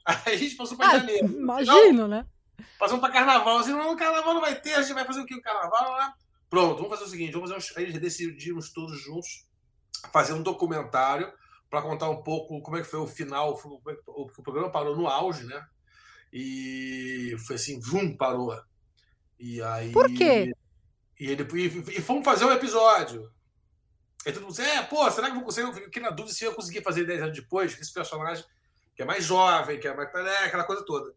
Aí 0.04 0.34
a 0.34 0.36
gente 0.36 0.56
passou 0.56 0.76
para 0.76 0.88
ah, 0.88 0.98
janeiro. 0.98 1.26
Imagino, 1.26 2.08
né? 2.08 2.26
Passamos 2.78 3.00
para 3.00 3.12
carnaval. 3.12 3.58
Assim, 3.58 3.72
não, 3.72 3.96
carnaval 3.96 4.34
não 4.34 4.40
vai 4.40 4.60
ter, 4.60 4.74
a 4.74 4.82
gente 4.82 4.94
vai 4.94 5.04
fazer 5.04 5.20
o 5.20 5.26
que? 5.26 5.34
O 5.34 5.42
carnaval, 5.42 5.96
né? 5.98 6.12
Pronto, 6.50 6.76
vamos 6.76 6.90
fazer 6.90 7.04
o 7.04 7.08
seguinte: 7.08 7.32
vamos 7.32 7.50
fazer 7.50 7.80
um, 7.80 7.84
aí 7.84 7.98
decidimos 7.98 8.72
todos 8.72 8.98
juntos 9.00 9.46
fazer 10.12 10.32
um 10.32 10.42
documentário 10.42 11.32
para 11.68 11.82
contar 11.82 12.08
um 12.08 12.22
pouco 12.22 12.62
como 12.62 12.76
é 12.76 12.80
que 12.82 12.88
foi 12.88 13.00
o 13.00 13.06
final, 13.06 13.58
é 13.86 13.92
o, 14.06 14.22
o 14.22 14.42
programa 14.42 14.70
parou 14.70 14.96
no 14.96 15.06
auge, 15.06 15.44
né? 15.44 15.62
E 16.32 17.36
foi 17.46 17.56
assim, 17.56 17.78
vum, 17.80 18.16
parou. 18.16 18.58
E 19.38 19.62
aí. 19.62 19.92
Por 19.92 20.08
quê? 20.12 20.52
E, 21.18 21.30
ele, 21.30 21.46
e, 21.54 21.98
e 21.98 22.00
fomos 22.00 22.24
fazer 22.24 22.44
um 22.44 22.52
episódio. 22.52 23.32
Aí 24.26 24.32
todo 24.32 24.42
mundo 24.42 24.54
disse, 24.54 24.68
é, 24.68 24.82
pô, 24.82 25.10
será 25.10 25.26
que 25.26 25.32
eu 25.32 25.36
vou 25.36 25.44
conseguir? 25.44 25.68
Eu 25.68 25.74
fiquei 25.74 26.02
na 26.02 26.10
dúvida 26.10 26.34
se 26.34 26.44
eu 26.44 26.50
ia 26.50 26.56
conseguir 26.56 26.82
fazer 26.82 27.04
10 27.04 27.22
anos 27.22 27.38
depois, 27.38 27.78
esse 27.78 27.92
personagem 27.92 28.44
que 28.94 29.02
é 29.02 29.04
mais 29.04 29.24
jovem, 29.24 29.78
que 29.78 29.86
é 29.86 29.94
mais. 29.94 30.12
É, 30.12 30.44
aquela 30.46 30.64
coisa 30.64 30.84
toda. 30.84 31.14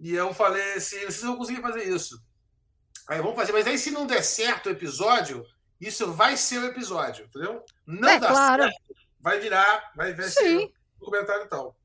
E 0.00 0.12
eu 0.14 0.34
falei 0.34 0.74
assim, 0.74 0.96
não 0.96 1.02
sei 1.02 1.12
se 1.12 1.22
eu 1.22 1.28
vou 1.28 1.38
conseguir 1.38 1.62
fazer 1.62 1.84
isso. 1.84 2.20
Aí 3.08 3.18
vamos 3.18 3.36
fazer, 3.36 3.52
mas 3.52 3.66
aí 3.66 3.78
se 3.78 3.90
não 3.92 4.06
der 4.06 4.22
certo 4.22 4.66
o 4.66 4.72
episódio, 4.72 5.46
isso 5.80 6.12
vai 6.12 6.36
ser 6.36 6.58
o 6.58 6.66
episódio, 6.66 7.26
entendeu? 7.26 7.64
Não 7.86 8.08
é, 8.08 8.18
dá 8.18 8.28
claro. 8.28 8.62
certo, 8.64 8.76
vai 9.20 9.38
virar, 9.38 9.92
vai 9.94 10.12
ver 10.12 10.28
se 10.28 10.44
um 10.44 10.72
documentário 10.98 11.44
e 11.44 11.48
tal. 11.48 11.76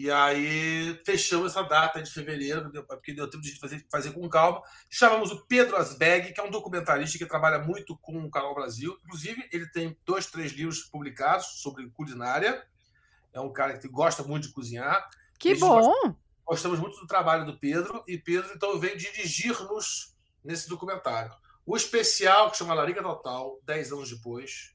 E 0.00 0.10
aí 0.10 0.98
fechamos 1.04 1.50
essa 1.50 1.62
data 1.62 2.02
de 2.02 2.10
fevereiro, 2.10 2.72
porque 2.86 3.12
deu 3.12 3.28
tempo 3.28 3.42
de 3.42 3.58
fazer, 3.60 3.84
fazer 3.92 4.12
com 4.12 4.26
calma. 4.30 4.62
Chamamos 4.88 5.30
o 5.30 5.44
Pedro 5.44 5.76
Asbeg, 5.76 6.32
que 6.32 6.40
é 6.40 6.42
um 6.42 6.50
documentarista 6.50 7.18
que 7.18 7.26
trabalha 7.26 7.58
muito 7.58 7.94
com 7.98 8.18
o 8.18 8.30
Canal 8.30 8.54
Brasil. 8.54 8.98
Inclusive, 9.04 9.46
ele 9.52 9.68
tem 9.68 9.94
dois, 10.06 10.24
três 10.24 10.52
livros 10.52 10.84
publicados 10.84 11.60
sobre 11.60 11.86
culinária. 11.90 12.66
É 13.30 13.40
um 13.40 13.52
cara 13.52 13.76
que 13.76 13.86
gosta 13.88 14.22
muito 14.22 14.48
de 14.48 14.54
cozinhar. 14.54 15.06
Que 15.38 15.54
bom! 15.54 16.16
gostamos 16.46 16.80
muito 16.80 16.98
do 16.98 17.06
trabalho 17.06 17.44
do 17.44 17.58
Pedro, 17.58 18.02
e 18.08 18.16
Pedro 18.16 18.50
então 18.54 18.80
veio 18.80 18.96
dirigir-nos 18.96 20.16
nesse 20.42 20.66
documentário. 20.66 21.30
O 21.66 21.76
especial, 21.76 22.50
que 22.50 22.56
chama 22.56 22.72
Larica 22.72 23.02
Total, 23.02 23.60
10 23.66 23.92
anos 23.92 24.10
depois, 24.10 24.74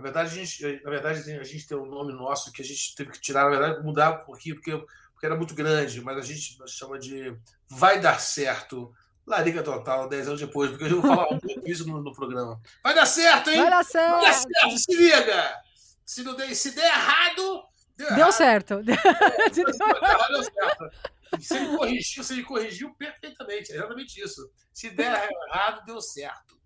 na 0.00 0.04
verdade, 0.04 0.30
a 0.30 0.44
gente, 0.44 0.82
na 0.82 0.90
verdade, 0.90 1.32
a 1.38 1.44
gente 1.44 1.66
tem 1.66 1.76
um 1.76 1.84
nome 1.84 2.12
nosso 2.14 2.50
que 2.50 2.62
a 2.62 2.64
gente 2.64 2.94
teve 2.94 3.10
que 3.10 3.20
tirar, 3.20 3.44
na 3.44 3.50
verdade, 3.50 3.84
mudar 3.84 4.22
um 4.22 4.24
pouquinho, 4.24 4.54
porque, 4.54 4.72
porque 5.12 5.26
era 5.26 5.36
muito 5.36 5.54
grande, 5.54 6.00
mas 6.00 6.16
a 6.16 6.22
gente 6.22 6.56
chama 6.66 6.98
de 6.98 7.36
Vai 7.68 8.00
Dar 8.00 8.18
Certo. 8.18 8.94
Larica 9.26 9.62
Total, 9.62 10.08
10 10.08 10.28
anos 10.28 10.40
depois, 10.40 10.70
porque 10.70 10.84
eu 10.84 11.02
vou 11.02 11.14
falar 11.14 11.28
um 11.30 11.38
pouco 11.38 11.68
isso 11.68 11.86
no, 11.86 12.02
no, 12.02 12.14
programa. 12.14 12.58
Vai 12.82 12.94
dar 12.94 13.04
certo, 13.04 13.50
hein? 13.50 13.60
Vai 13.60 13.70
dar 13.70 13.84
certo! 13.84 14.14
Vai 14.14 14.24
dar 14.24 14.32
certo, 14.32 14.78
se 14.78 14.96
liga! 14.96 15.62
Se, 16.06 16.22
não 16.22 16.34
der, 16.34 16.54
se 16.54 16.70
der 16.74 16.86
errado. 16.86 17.62
Deu, 17.94 18.08
deu 18.08 18.16
errado. 18.16 18.32
certo. 18.32 18.82
Deu 19.54 20.42
certo. 20.42 20.90
Se 21.38 21.56
ele 21.56 21.76
corrigiu, 21.76 22.24
se 22.24 22.32
ele 22.32 22.42
corrigiu 22.42 22.94
perfeitamente, 22.94 23.70
é 23.70 23.76
exatamente 23.76 24.20
isso. 24.20 24.50
Se 24.72 24.88
der 24.90 25.28
errado, 25.30 25.84
deu 25.84 26.00
certo. 26.00 26.58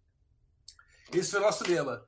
Esse 1.13 1.33
foi 1.33 1.41
o 1.41 1.43
nosso 1.43 1.69
lema. 1.69 2.07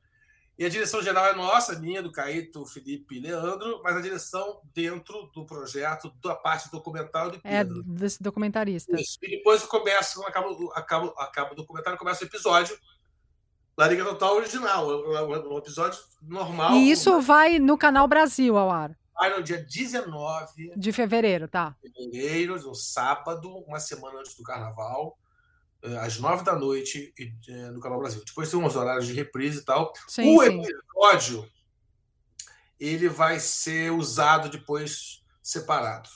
E 0.59 0.65
a 0.65 0.71
direção 0.71 1.03
geral 1.03 1.27
é 1.27 1.35
nossa, 1.35 1.79
minha, 1.79 2.03
do 2.03 2.11
Caíto, 2.11 2.65
Felipe 2.65 3.17
e 3.17 3.21
Leandro, 3.21 3.83
mas 3.85 3.95
a 3.95 4.01
direção 4.01 4.61
dentro 4.73 5.31
do 5.35 5.45
projeto, 5.45 6.11
da 6.23 6.35
parte 6.35 6.71
documental 6.71 7.31
de 7.31 7.37
é, 7.45 7.59
Pedro. 7.59 7.81
É, 7.81 7.83
desse 7.83 8.23
documentarista. 8.23 8.99
Isso. 8.99 9.19
E 9.23 9.37
depois 9.37 9.63
começa, 9.65 10.19
acaba, 10.27 10.49
acaba, 10.75 11.15
acaba 11.19 11.53
o 11.53 11.57
documentário, 11.57 11.99
começa 11.99 12.25
o 12.25 12.27
episódio. 12.27 12.79
Lariga 13.77 14.03
Total 14.05 14.35
original, 14.35 14.87
o, 14.87 15.59
episódio 15.59 16.01
normal. 16.23 16.73
E 16.73 16.91
isso 16.91 17.21
vai 17.21 17.59
no 17.59 17.77
canal 17.77 18.09
Brasil 18.09 18.57
ao 18.57 18.71
ar. 18.71 18.97
vai 19.15 19.37
no 19.37 19.43
dia 19.43 19.63
19 19.63 20.73
de 20.75 20.93
fevereiro, 20.93 21.47
tá? 21.47 21.77
Fevereiro, 21.83 22.59
no 22.59 22.75
sábado, 22.75 23.55
uma 23.67 23.79
semana 23.79 24.21
antes 24.21 24.35
do 24.35 24.43
carnaval, 24.43 25.19
às 26.01 26.19
nove 26.19 26.45
da 26.45 26.55
noite 26.55 27.13
eh, 27.49 27.71
no 27.71 27.81
Canal 27.81 27.99
Brasil. 27.99 28.23
Depois 28.25 28.51
tem 28.51 28.59
uns 28.59 28.77
horários 28.77 29.07
de 29.07 29.13
reprise 29.13 29.59
e 29.59 29.65
tal. 29.65 29.93
Sim, 30.09 30.37
o 30.37 30.43
sim. 30.43 30.63
episódio 30.63 31.49
ele 32.79 33.09
vai 33.09 33.41
ser 33.41 33.91
usado 33.91 34.49
depois 34.49 35.23
separado. 35.43 36.09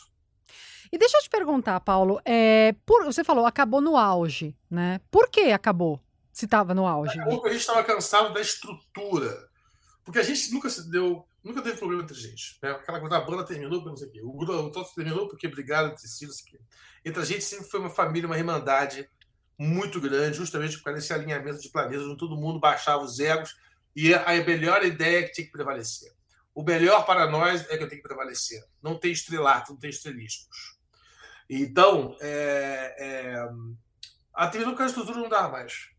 E 0.92 0.98
deixa 0.98 1.16
eu 1.18 1.22
te 1.22 1.30
perguntar, 1.30 1.78
Paulo, 1.80 2.20
é, 2.24 2.74
por, 2.84 3.04
você 3.04 3.22
falou 3.22 3.46
acabou 3.46 3.80
no 3.80 3.96
auge, 3.96 4.56
né? 4.68 5.00
Por 5.10 5.30
que 5.30 5.52
acabou? 5.52 6.00
Se 6.32 6.46
estava 6.46 6.74
no 6.74 6.86
auge? 6.86 7.18
Acabou 7.18 7.46
a 7.46 7.50
gente 7.50 7.60
estava 7.60 7.84
cansado 7.84 8.34
da 8.34 8.40
estrutura. 8.40 9.48
Porque 10.04 10.18
a 10.18 10.22
gente 10.22 10.52
nunca 10.52 10.68
se 10.68 10.90
deu, 10.90 11.24
nunca 11.44 11.62
teve 11.62 11.76
problema 11.76 12.02
entre 12.02 12.16
a 12.16 12.20
gente. 12.20 12.58
Né? 12.62 12.70
Aquela 12.70 12.98
coisa, 12.98 13.16
a 13.16 13.20
banda 13.20 13.44
terminou 13.44 13.78
porque 13.78 13.90
não 13.90 13.96
sei 13.96 14.08
o 14.08 14.10
quê. 14.10 14.20
O 14.22 14.32
grupo 14.32 14.94
terminou 14.94 15.28
porque 15.28 15.46
brigaram 15.46 15.90
entre 15.90 16.08
si, 16.08 16.26
não 16.26 16.32
sei 16.32 16.44
o 16.46 16.50
quê. 16.50 16.60
Entre 17.04 17.22
a 17.22 17.24
gente 17.24 17.44
sempre 17.44 17.66
foi 17.66 17.80
uma 17.80 17.90
família, 17.90 18.26
uma 18.28 18.36
irmandade 18.36 19.08
muito 19.61 20.00
grande, 20.00 20.38
justamente 20.38 20.79
por 20.79 20.85
causa 20.85 20.99
desse 20.99 21.12
alinhamento 21.12 21.61
de 21.61 21.69
planetas, 21.69 22.07
onde 22.07 22.17
todo 22.17 22.35
mundo 22.35 22.59
baixava 22.59 23.02
os 23.02 23.21
egos 23.21 23.55
e 23.95 24.14
a 24.14 24.33
melhor 24.43 24.83
ideia 24.83 25.23
que 25.23 25.33
tinha 25.33 25.45
que 25.45 25.52
prevalecer. 25.52 26.11
O 26.55 26.62
melhor 26.62 27.05
para 27.05 27.29
nós 27.29 27.69
é 27.69 27.76
que 27.76 27.85
eu 27.85 27.88
tenho 27.88 28.00
que 28.00 28.09
prevalecer. 28.09 28.64
Não 28.83 28.99
tem 28.99 29.12
estrelato, 29.12 29.73
não 29.73 29.79
tem 29.79 29.90
estrelismos. 29.90 30.79
Então, 31.49 32.17
é, 32.23 32.97
é, 32.99 33.49
a 34.33 34.49
TV 34.49 34.64
nunca 34.64 34.83
a 34.83 34.87
estrutura 34.87 35.19
não 35.19 35.29
dava 35.29 35.50
mais. 35.50 35.90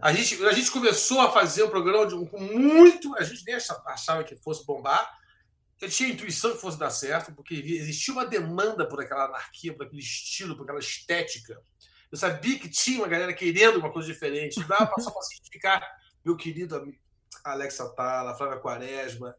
A 0.00 0.12
gente, 0.12 0.44
a 0.44 0.52
gente 0.52 0.70
começou 0.72 1.20
a 1.20 1.30
fazer 1.30 1.62
o 1.62 1.70
programa 1.70 2.04
de, 2.04 2.14
com 2.28 2.40
muito. 2.40 3.16
A 3.16 3.22
gente 3.22 3.44
nem 3.46 3.54
achava 3.54 4.24
que 4.24 4.36
fosse 4.38 4.66
bombar. 4.66 5.08
Eu 5.80 5.88
tinha 5.88 6.08
a 6.08 6.12
intuição 6.12 6.50
que 6.50 6.60
fosse 6.60 6.76
dar 6.76 6.90
certo, 6.90 7.32
porque 7.32 7.54
existia 7.54 8.12
uma 8.12 8.26
demanda 8.26 8.88
por 8.88 9.00
aquela 9.00 9.26
anarquia, 9.26 9.72
por 9.72 9.86
aquele 9.86 10.02
estilo, 10.02 10.56
por 10.56 10.64
aquela 10.64 10.80
estética. 10.80 11.62
Eu 12.10 12.18
sabia 12.18 12.58
que 12.58 12.68
tinha 12.68 12.98
uma 12.98 13.08
galera 13.08 13.32
querendo 13.32 13.78
uma 13.78 13.92
coisa 13.92 14.08
diferente. 14.08 14.62
Dava 14.64 14.86
para 14.86 15.02
só 15.02 15.10
pacificar 15.10 15.82
meu 16.24 16.36
querido 16.36 16.92
Alex 17.44 17.80
Atala, 17.80 18.34
Flávia 18.34 18.58
Quaresma, 18.58 19.34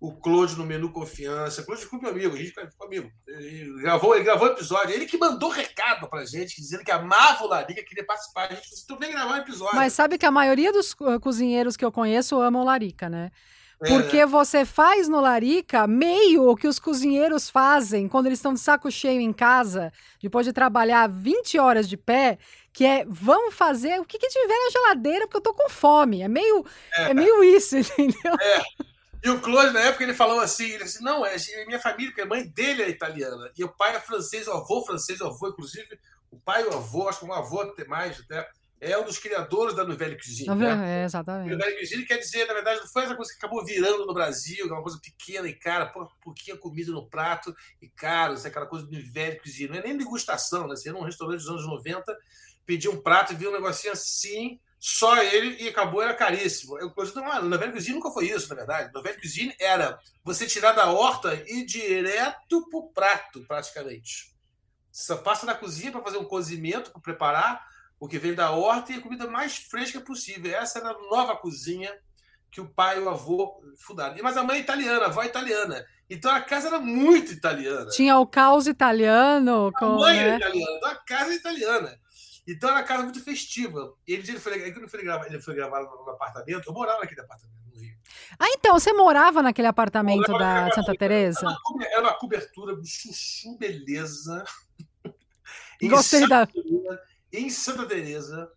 o 0.00 0.16
Claude 0.16 0.56
no 0.56 0.64
menu 0.64 0.92
Confiança. 0.92 1.62
Claude 1.62 1.82
ficou 1.82 2.00
meu 2.00 2.10
amigo, 2.10 2.34
a 2.34 2.38
gente 2.38 2.52
ficou 2.52 2.86
amigo. 2.86 3.10
Ele 3.26 3.82
gravou, 3.82 4.14
ele 4.14 4.24
gravou 4.24 4.48
episódio, 4.48 4.94
ele 4.94 5.04
que 5.04 5.18
mandou 5.18 5.50
recado 5.50 6.08
pra 6.08 6.24
gente, 6.24 6.56
dizendo 6.56 6.82
que 6.82 6.90
amava 6.90 7.44
o 7.44 7.48
Larica, 7.48 7.84
queria 7.84 8.06
participar. 8.06 8.46
A 8.46 8.54
gente 8.54 8.68
falou 8.68 8.74
assim, 8.74 8.96
vem 8.98 9.12
gravar 9.12 9.34
um 9.34 9.42
episódio. 9.42 9.76
Mas 9.76 9.92
sabe 9.92 10.16
que 10.16 10.24
a 10.26 10.30
maioria 10.30 10.72
dos 10.72 10.94
cozinheiros 11.20 11.76
que 11.76 11.84
eu 11.84 11.92
conheço 11.92 12.40
amam 12.40 12.64
Larica, 12.64 13.08
né? 13.08 13.30
Porque 13.86 14.18
é, 14.18 14.20
né? 14.20 14.26
você 14.26 14.64
faz 14.66 15.08
no 15.08 15.20
Larica 15.20 15.86
meio 15.86 16.50
o 16.50 16.56
que 16.56 16.68
os 16.68 16.78
cozinheiros 16.78 17.48
fazem 17.48 18.08
quando 18.08 18.26
eles 18.26 18.38
estão 18.38 18.52
de 18.52 18.60
saco 18.60 18.90
cheio 18.90 19.20
em 19.20 19.32
casa, 19.32 19.90
depois 20.22 20.44
de 20.44 20.52
trabalhar 20.52 21.08
20 21.08 21.58
horas 21.58 21.88
de 21.88 21.96
pé, 21.96 22.38
que 22.74 22.84
é 22.84 23.06
vamos 23.08 23.54
fazer 23.54 23.98
o 23.98 24.04
que, 24.04 24.18
que 24.18 24.28
tiver 24.28 24.48
na 24.48 24.70
geladeira, 24.70 25.26
porque 25.26 25.38
eu 25.38 25.40
tô 25.40 25.54
com 25.54 25.70
fome. 25.70 26.20
É 26.20 26.28
meio, 26.28 26.64
é. 26.94 27.10
é 27.10 27.14
meio 27.14 27.42
isso, 27.42 27.78
entendeu? 27.98 28.34
É. 28.38 28.62
E 29.22 29.30
o 29.30 29.40
Claude, 29.40 29.72
na 29.72 29.80
época, 29.80 30.04
ele 30.04 30.14
falou 30.14 30.40
assim: 30.40 30.64
ele 30.64 30.84
disse, 30.84 31.02
não, 31.02 31.24
é 31.24 31.36
minha 31.66 31.80
família, 31.80 32.10
porque 32.10 32.22
a 32.22 32.26
mãe 32.26 32.46
dele 32.46 32.82
é 32.82 32.88
italiana. 32.88 33.50
E 33.56 33.64
o 33.64 33.68
pai 33.68 33.96
é 33.96 34.00
francês, 34.00 34.46
o 34.46 34.52
avô 34.52 34.84
francês, 34.84 35.20
o 35.20 35.26
avô, 35.26 35.48
inclusive, 35.48 35.98
o 36.30 36.38
pai 36.38 36.62
e 36.62 36.66
o 36.66 36.74
avô, 36.74 37.08
acho 37.08 37.20
que 37.20 37.24
um 37.24 37.32
avô 37.32 37.60
até 37.60 37.84
mais, 37.84 38.20
até, 38.20 38.46
é 38.80 38.96
um 38.98 39.04
dos 39.04 39.18
criadores 39.18 39.74
da 39.74 39.84
Nouvelle 39.84 40.16
Cuisine. 40.16 40.54
Né? 40.54 41.02
É, 41.02 41.04
exatamente. 41.04 41.50
Nouvelle 41.50 41.76
Cuisine 41.76 42.04
quer 42.04 42.16
dizer, 42.16 42.46
na 42.46 42.54
verdade, 42.54 42.80
não 42.80 42.86
foi 42.88 43.04
essa 43.04 43.14
coisa 43.14 43.30
que 43.30 43.38
acabou 43.38 43.64
virando 43.64 44.06
no 44.06 44.14
Brasil, 44.14 44.66
é 44.66 44.72
uma 44.72 44.82
coisa 44.82 44.98
pequena 45.02 45.46
e 45.46 45.54
cara, 45.54 45.92
pouquinha 46.22 46.56
comida 46.56 46.90
no 46.90 47.08
prato 47.08 47.54
e 47.80 47.88
caro, 47.88 48.34
isso 48.34 48.46
é 48.46 48.50
aquela 48.50 48.66
coisa 48.66 48.86
do 48.86 48.92
Nouvelle 48.92 49.38
Cuisine. 49.38 49.68
Não 49.68 49.76
é 49.76 49.82
nem 49.82 49.98
degustação, 49.98 50.66
né? 50.66 50.76
Você 50.76 50.88
ia 50.88 50.92
num 50.94 51.02
restaurante 51.02 51.40
dos 51.40 51.48
anos 51.48 51.66
90, 51.66 52.16
pedir 52.64 52.88
um 52.88 53.00
prato 53.02 53.32
e 53.32 53.36
vir 53.36 53.48
um 53.48 53.52
negocinho 53.52 53.92
assim 53.92 54.58
só 54.80 55.22
ele 55.22 55.62
e 55.62 55.68
acabou, 55.68 56.00
era 56.00 56.14
caríssimo. 56.14 56.78
Eu, 56.78 56.90
não, 57.14 57.42
na 57.42 57.56
Velha 57.58 57.72
Cuisine 57.72 57.96
nunca 57.96 58.10
foi 58.10 58.30
isso, 58.30 58.48
na 58.48 58.54
verdade. 58.54 58.90
Na 58.94 59.02
Velha 59.02 59.20
Cuisine 59.20 59.54
era 59.60 59.98
você 60.24 60.46
tirar 60.46 60.72
da 60.72 60.90
horta 60.90 61.34
e 61.46 61.60
ir 61.60 61.66
direto 61.66 62.66
pro 62.70 62.90
prato, 62.94 63.44
praticamente. 63.46 64.34
Você 64.90 65.14
passa 65.16 65.44
na 65.44 65.54
cozinha 65.54 65.92
para 65.92 66.02
fazer 66.02 66.16
um 66.16 66.24
cozimento, 66.24 66.90
para 66.90 67.00
preparar 67.02 67.69
o 68.00 68.08
que 68.08 68.18
vem 68.18 68.34
da 68.34 68.50
horta 68.50 68.92
e 68.92 68.96
a 68.96 69.00
comida 69.00 69.28
mais 69.28 69.58
fresca 69.58 70.00
possível. 70.00 70.56
Essa 70.56 70.78
era 70.78 70.90
a 70.90 70.98
nova 71.10 71.36
cozinha 71.36 71.92
que 72.50 72.60
o 72.60 72.68
pai 72.68 72.98
e 72.98 73.02
o 73.02 73.10
avô 73.10 73.62
fundaram. 73.76 74.16
Mas 74.22 74.38
a 74.38 74.42
mãe 74.42 74.56
é 74.56 74.60
italiana, 74.60 75.04
a 75.04 75.06
avó 75.08 75.22
é 75.22 75.26
italiana. 75.26 75.84
Então 76.08 76.32
a 76.32 76.40
casa 76.40 76.68
era 76.68 76.80
muito 76.80 77.32
italiana. 77.32 77.90
Tinha 77.90 78.18
o 78.18 78.26
caos 78.26 78.66
italiano. 78.66 79.70
Com, 79.78 79.84
a 79.84 79.96
mãe 79.96 80.16
né? 80.16 80.28
era 80.28 80.36
italiana, 80.38 80.76
então 80.76 80.88
a 80.88 80.94
casa 80.96 81.32
é 81.32 81.36
italiana. 81.36 82.00
Então 82.48 82.70
era 82.70 82.78
uma 82.78 82.84
casa 82.84 83.04
muito 83.04 83.22
festiva. 83.22 83.94
E 84.08 84.14
ele, 84.14 84.28
ele, 84.28 84.40
foi, 84.40 84.60
ele, 84.60 84.88
foi 84.88 85.02
gravar, 85.04 85.26
ele 85.26 85.40
foi 85.40 85.54
gravar 85.54 85.82
no 85.82 86.10
apartamento. 86.10 86.66
Eu 86.66 86.72
morava 86.72 87.00
naquele 87.00 87.20
apartamento 87.20 87.60
no 87.72 87.78
Rio. 87.78 87.94
Ah, 88.38 88.48
então 88.48 88.80
você 88.80 88.92
morava 88.94 89.42
naquele 89.42 89.68
apartamento 89.68 90.32
da 90.32 90.72
Santa 90.72 90.94
Teresa? 90.96 91.54
Era 91.92 92.00
uma 92.00 92.14
cobertura 92.14 92.74
de 92.80 92.88
chuchu 92.88 93.58
beleza. 93.58 94.42
Gostei 95.82 96.26
da. 96.26 96.48
Em 97.32 97.50
Santa 97.50 97.86
Teresa. 97.86 98.50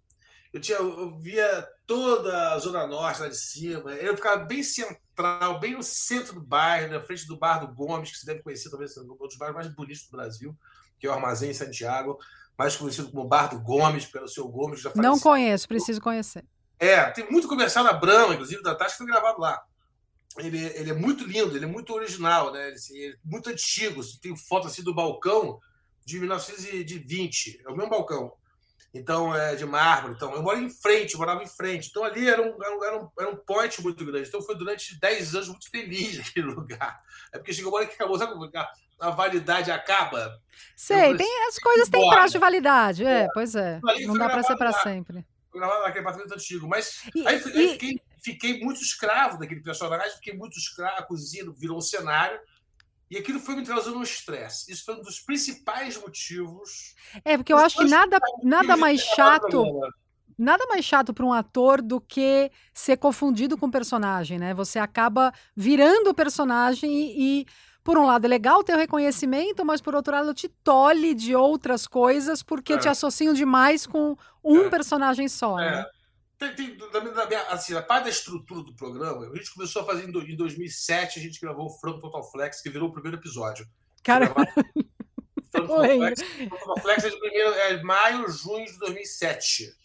Eu, 0.52 0.62
tinha, 0.62 0.78
eu 0.78 1.18
via 1.18 1.68
toda 1.88 2.54
a 2.54 2.60
Zona 2.60 2.86
Norte 2.86 3.22
lá 3.22 3.28
de 3.28 3.38
cima. 3.38 3.92
Eu 3.94 4.16
ficava 4.16 4.44
bem 4.44 4.62
central, 4.62 5.60
bem 5.60 5.74
no 5.74 5.84
centro 5.84 6.36
do 6.36 6.42
bairro, 6.42 6.94
na 6.94 7.02
frente 7.02 7.26
do 7.26 7.38
bar 7.38 7.60
do 7.60 7.74
Gomes, 7.74 8.12
que 8.12 8.18
você 8.18 8.26
deve 8.26 8.44
conhecer, 8.44 8.70
talvez 8.70 8.96
um 8.98 9.16
dos 9.18 9.38
bairros 9.38 9.56
mais 9.56 9.68
bonitos 9.74 10.06
do 10.06 10.12
Brasil, 10.12 10.56
que 11.00 11.08
é 11.08 11.10
o 11.10 11.14
Armazém 11.14 11.50
em 11.50 11.56
Santiago 11.56 12.20
mais 12.58 12.76
conhecido 12.76 13.10
como 13.10 13.28
Bar 13.28 13.50
do 13.50 13.60
Gomes, 13.60 14.06
pelo 14.06 14.28
seu 14.28 14.48
Gomes. 14.48 14.82
Já 14.82 14.92
Não 14.96 15.20
conheço, 15.20 15.68
preciso 15.68 16.00
conhecer. 16.02 16.44
É, 16.80 17.10
tem 17.12 17.30
muito 17.30 17.48
comercial 17.48 17.84
da 17.84 17.94
Brahma, 17.94 18.34
inclusive, 18.34 18.62
da 18.62 18.76
Tati, 18.76 18.92
que 18.92 18.98
foi 18.98 19.08
gravado 19.08 19.40
lá. 19.40 19.62
Ele, 20.38 20.58
ele 20.58 20.90
é 20.90 20.94
muito 20.94 21.26
lindo, 21.26 21.56
ele 21.56 21.66
é 21.66 21.68
muito 21.68 21.94
original, 21.94 22.52
né? 22.52 22.68
Ele, 22.68 22.76
assim, 22.76 22.98
ele 22.98 23.14
é 23.14 23.18
muito 23.24 23.50
antigo. 23.50 24.02
Tem 24.22 24.36
foto 24.36 24.68
assim 24.68 24.84
do 24.84 24.94
balcão 24.94 25.60
de 26.06 26.20
1920, 26.20 27.62
é 27.66 27.70
o 27.70 27.76
mesmo 27.76 27.90
balcão. 27.90 28.34
Então, 28.94 29.36
é 29.36 29.56
de 29.56 29.66
mármore. 29.66 30.14
Então, 30.14 30.34
eu 30.36 30.44
moro 30.44 30.60
em 30.60 30.70
frente, 30.70 31.14
eu 31.14 31.20
morava 31.20 31.42
em 31.42 31.48
frente. 31.48 31.90
Então, 31.90 32.04
ali 32.04 32.30
era 32.30 32.42
um, 32.42 32.64
era 32.64 33.00
um, 33.00 33.10
era 33.20 33.30
um 33.30 33.36
point 33.36 33.82
muito 33.82 34.06
grande. 34.06 34.28
Então, 34.28 34.42
foi 34.42 34.56
durante 34.56 35.00
10 35.00 35.36
anos 35.36 35.48
muito 35.48 35.70
feliz 35.70 36.20
aquele 36.30 36.48
lugar. 36.48 37.02
É 37.32 37.40
porque 37.40 37.54
chegou 37.54 37.72
uma 37.72 37.80
hora 37.80 37.88
que 37.88 37.96
acabou, 37.96 38.18
sabe 38.20 38.34
como 38.34 38.50
a 39.00 39.10
validade 39.10 39.72
acaba? 39.72 40.40
Sei, 40.76 41.18
tem, 41.18 41.48
as 41.48 41.58
coisas 41.58 41.90
têm 41.90 42.08
prazo 42.10 42.34
de 42.34 42.38
validade. 42.38 43.04
É, 43.04 43.24
é. 43.24 43.28
pois 43.34 43.56
é. 43.56 43.80
Não 44.06 44.14
dá 44.14 44.30
para 44.30 44.44
ser 44.44 44.56
para 44.56 44.72
sempre. 44.74 45.26
Foi 45.52 45.60
gravado 45.60 45.82
naquele 45.82 46.02
apartamento 46.02 46.34
antigo. 46.34 46.68
Mas 46.68 47.04
e, 47.16 47.28
aí, 47.28 47.42
e... 47.42 47.60
aí 47.60 47.70
fiquei, 47.70 48.02
fiquei, 48.24 48.60
muito 48.60 48.82
escravo 48.82 49.40
daquele 49.40 49.62
personagem, 49.62 50.16
fiquei 50.16 50.34
muito 50.34 50.58
escravo, 50.58 51.00
a 51.00 51.04
cozinha 51.04 51.46
virou 51.58 51.78
um 51.78 51.82
cenário. 51.82 52.40
E 53.14 53.18
aquilo 53.20 53.40
foi 53.40 53.56
me 53.56 53.62
trazendo 53.62 54.00
um 54.00 54.02
estresse. 54.02 54.72
Isso 54.72 54.84
foi 54.86 54.96
um 54.96 55.02
dos 55.02 55.20
principais 55.20 56.02
motivos. 56.02 56.96
É, 57.24 57.38
porque 57.38 57.54
eu 57.54 57.58
acho 57.58 57.78
que 57.78 57.86
nada, 57.86 58.18
nada 58.42 58.76
mais 58.76 59.02
chato. 59.02 59.64
Nada 60.36 60.66
mais 60.66 60.84
chato 60.84 61.14
para 61.14 61.24
um 61.24 61.32
ator 61.32 61.80
do 61.80 62.02
que 62.02 62.50
ser 62.74 62.98
confundido 62.98 63.56
com 63.56 63.68
o 63.68 63.72
personagem, 63.72 64.40
né? 64.40 64.52
Você 64.56 64.80
acaba 64.80 65.32
virando 65.56 66.10
o 66.10 66.14
personagem 66.16 66.92
e, 66.92 67.42
e 67.42 67.46
por 67.84 68.00
um 68.00 68.06
lado, 68.08 68.26
é 68.26 68.28
legal 68.28 68.64
ter 68.64 68.74
o 68.74 68.80
reconhecimento, 68.80 69.64
mas 69.64 69.80
por 69.80 69.94
outro 69.94 70.12
lado, 70.12 70.34
te 70.34 70.48
tolhe 70.48 71.14
de 71.14 71.36
outras 71.36 71.86
coisas 71.86 72.42
porque 72.42 72.74
é. 72.74 72.78
te 72.80 72.90
associam 72.90 73.32
demais 73.32 73.86
com 73.86 74.18
um 74.44 74.62
é. 74.62 74.70
personagem 74.70 75.28
só. 75.28 75.60
É. 75.60 75.70
Né? 75.70 75.86
Tem, 76.52 76.78
tem, 76.78 77.38
assim, 77.50 77.76
a 77.76 77.82
parte 77.82 78.06
da 78.06 78.10
estrutura 78.10 78.64
do 78.64 78.76
programa, 78.76 79.30
a 79.32 79.36
gente 79.36 79.54
começou 79.54 79.82
a 79.82 79.86
fazer 79.86 80.10
em, 80.10 80.32
em 80.32 80.36
2007, 80.36 81.20
a 81.20 81.22
gente 81.22 81.40
gravou 81.40 81.68
o 81.68 81.80
Franco 81.80 82.00
Total 82.00 82.24
Flex, 82.32 82.62
que 82.62 82.70
virou 82.70 82.90
o 82.90 82.94
primeiro 82.94 83.18
episódio. 83.18 83.68
Cara. 84.04 84.28
Franco 85.52 85.68
Total 85.68 85.86
Flex, 85.86 86.22
Total 86.50 86.82
Flex 86.82 87.04
é 87.04 87.10
de 87.10 87.20
primeiro, 87.20 87.50
é 87.54 87.84
maio, 87.84 88.30
junho 88.30 88.66
de 88.66 88.78
2007. 88.80 89.76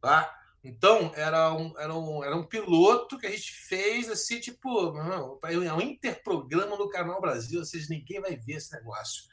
Tá? 0.00 0.34
Então, 0.64 1.12
era 1.14 1.52
um, 1.52 1.78
era, 1.78 1.94
um, 1.94 2.24
era 2.24 2.34
um 2.34 2.42
piloto 2.42 3.18
que 3.18 3.26
a 3.26 3.30
gente 3.30 3.52
fez, 3.52 4.08
assim, 4.08 4.40
tipo, 4.40 4.92
não, 4.92 5.38
é 5.42 5.72
um 5.74 5.80
interprograma 5.82 6.76
no 6.76 6.88
Canal 6.88 7.20
Brasil, 7.20 7.60
ou 7.60 7.66
seja, 7.66 7.86
ninguém 7.90 8.20
vai 8.20 8.34
ver 8.34 8.54
esse 8.54 8.72
negócio. 8.72 9.24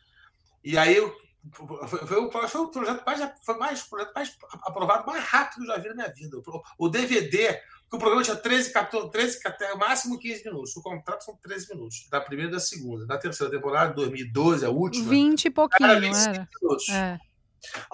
E 0.62 0.78
aí, 0.78 0.98
foi, 1.52 2.18
o 2.18 2.30
projeto 2.30 3.04
mais, 3.06 3.32
foi 3.44 3.58
mais, 3.58 3.82
projeto 3.84 4.14
mais 4.14 4.38
aprovado 4.64 5.08
mais 5.08 5.24
rápido 5.24 5.56
que 5.56 5.62
eu 5.64 5.76
já 5.76 5.82
vi 5.82 5.90
na 5.90 5.96
minha 5.96 6.14
vida. 6.14 6.38
O, 6.78 6.88
DVD, 6.88 7.54
que 7.90 7.96
o 7.96 7.98
programa 7.98 8.24
tinha 8.24 8.36
13, 8.36 8.72
14, 8.72 9.12
13, 9.12 9.40
até 9.46 9.76
máximo 9.76 10.20
15 10.20 10.46
minutos. 10.46 10.76
O 10.78 10.82
contrato 10.84 11.24
são 11.24 11.36
13 11.38 11.74
minutos, 11.74 12.08
da 12.12 12.22
primeira 12.22 12.52
e 12.52 12.54
da 12.54 12.60
segunda. 12.60 13.08
Da 13.08 13.18
terceira 13.18 13.52
temporada, 13.52 13.94
2012, 13.94 14.66
a 14.66 14.70
última. 14.70 15.10
20 15.10 15.46
e 15.46 15.50
pouquinho, 15.50 15.90
era 15.90 16.00
25 16.00 16.30
era. 16.30 16.50
minutos. 16.62 16.90
É. 16.90 17.20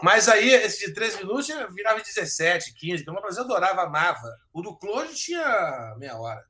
Mas 0.01 0.27
aí, 0.27 0.49
esse 0.49 0.85
de 0.85 0.93
13 0.93 1.17
minutos 1.17 1.47
virava 1.73 2.01
17, 2.01 2.73
15, 2.73 3.03
que 3.03 3.11
Brasil 3.11 3.43
adorava, 3.43 3.83
amava. 3.83 4.37
O 4.53 4.61
do 4.61 4.75
Clone 4.77 5.13
tinha 5.13 5.95
meia 5.97 6.17
hora. 6.17 6.43